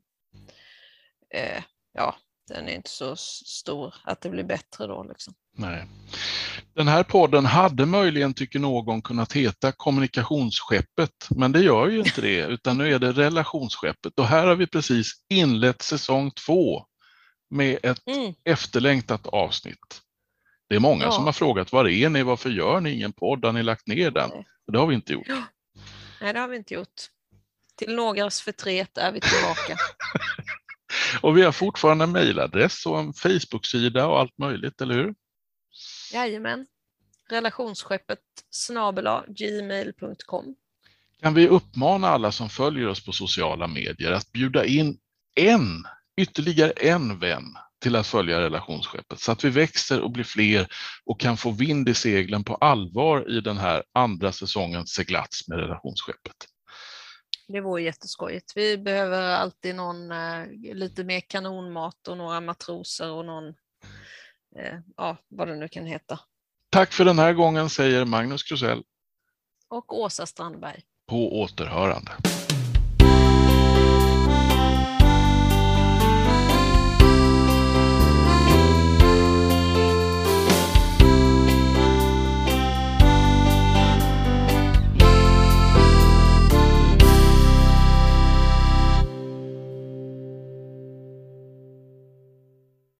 eh, 1.29 1.63
ja, 1.93 2.15
den 2.47 2.67
är 2.67 2.75
inte 2.75 2.89
så 2.89 3.15
stor 3.15 3.95
att 4.03 4.21
det 4.21 4.29
blir 4.29 4.43
bättre 4.43 4.87
då. 4.87 5.03
Liksom. 5.03 5.33
Nej. 5.55 5.85
Den 6.75 6.87
här 6.87 7.03
podden 7.03 7.45
hade 7.45 7.85
möjligen, 7.85 8.33
tycker 8.33 8.59
någon, 8.59 9.01
kunnat 9.01 9.33
heta 9.33 9.71
kommunikationsskeppet, 9.71 11.27
men 11.29 11.51
det 11.51 11.59
gör 11.59 11.87
ju 11.87 11.99
inte 11.99 12.21
det, 12.21 12.45
utan 12.45 12.77
nu 12.77 12.93
är 12.93 12.99
det 12.99 13.11
relationsskeppet. 13.11 14.19
Och 14.19 14.27
här 14.27 14.47
har 14.47 14.55
vi 14.55 14.67
precis 14.67 15.11
inlett 15.29 15.81
säsong 15.81 16.31
två 16.31 16.85
med 17.49 17.79
ett 17.83 18.07
mm. 18.07 18.33
efterlängtat 18.43 19.27
avsnitt. 19.27 20.01
Det 20.69 20.75
är 20.75 20.79
många 20.79 21.03
ja. 21.03 21.11
som 21.11 21.25
har 21.25 21.33
frågat, 21.33 21.71
var 21.71 21.89
är 21.89 22.09
ni, 22.09 22.23
varför 22.23 22.49
gör 22.49 22.81
ni 22.81 22.91
ingen 22.91 23.13
podd, 23.13 23.45
har 23.45 23.51
ni 23.51 23.63
lagt 23.63 23.87
ner 23.87 24.11
den? 24.11 24.29
Det 24.71 24.77
har 24.77 24.87
vi 24.87 24.95
inte 24.95 25.13
gjort. 25.13 25.27
Nej, 26.21 26.33
det 26.33 26.39
har 26.39 26.47
vi 26.47 26.57
inte 26.57 26.73
gjort. 26.73 27.01
Till 27.75 27.95
någras 27.95 28.41
förtret 28.41 28.97
är 28.97 29.11
vi 29.11 29.19
tillbaka. 29.19 29.77
och 31.21 31.37
vi 31.37 31.41
har 31.41 31.51
fortfarande 31.51 32.03
en 32.03 32.11
mejladress 32.11 32.85
och 32.85 32.99
en 32.99 33.13
Facebook-sida 33.13 34.07
och 34.07 34.19
allt 34.19 34.37
möjligt, 34.37 34.81
eller 34.81 34.95
hur? 34.95 35.13
Jajamän. 36.15 36.67
Relationsskeppet 37.29 38.19
snabela 38.49 39.25
gmail.com. 39.27 40.55
Kan 41.21 41.33
vi 41.33 41.47
uppmana 41.47 42.07
alla 42.07 42.31
som 42.31 42.49
följer 42.49 42.87
oss 42.87 43.05
på 43.05 43.11
sociala 43.11 43.67
medier 43.67 44.11
att 44.11 44.31
bjuda 44.31 44.65
in 44.65 44.97
en, 45.35 45.83
ytterligare 46.17 46.71
en 46.71 47.19
vän 47.19 47.43
till 47.81 47.95
att 47.95 48.07
följa 48.07 48.41
relationsskeppet 48.41 49.19
så 49.19 49.31
att 49.31 49.43
vi 49.43 49.49
växer 49.49 50.01
och 50.01 50.11
blir 50.11 50.23
fler 50.23 50.67
och 51.05 51.19
kan 51.19 51.37
få 51.37 51.51
vind 51.51 51.89
i 51.89 51.93
seglen 51.93 52.43
på 52.43 52.55
allvar 52.55 53.37
i 53.37 53.41
den 53.41 53.57
här 53.57 53.83
andra 53.93 54.31
säsongens 54.31 54.89
seglats 54.89 55.47
med 55.47 55.59
relationsskeppet. 55.59 56.35
Det 57.47 57.61
vore 57.61 57.81
jätteskojigt. 57.81 58.53
Vi 58.55 58.77
behöver 58.77 59.21
alltid 59.21 59.75
någon 59.75 60.11
eh, 60.11 60.45
lite 60.73 61.03
mer 61.03 61.19
kanonmat 61.19 62.07
och 62.07 62.17
några 62.17 62.41
matroser 62.41 63.11
och 63.11 63.25
någon, 63.25 63.53
ja, 64.97 65.17
vad 65.27 65.47
det 65.47 65.55
nu 65.55 65.67
kan 65.67 65.85
heta. 65.85 66.19
Tack 66.69 66.93
för 66.93 67.05
den 67.05 67.19
här 67.19 67.33
gången 67.33 67.69
säger 67.69 68.05
Magnus 68.05 68.43
Krusell. 68.43 68.83
Och 69.69 69.99
Åsa 69.99 70.25
Strandberg. 70.25 70.81
På 71.07 71.41
återhörande. 71.41 72.11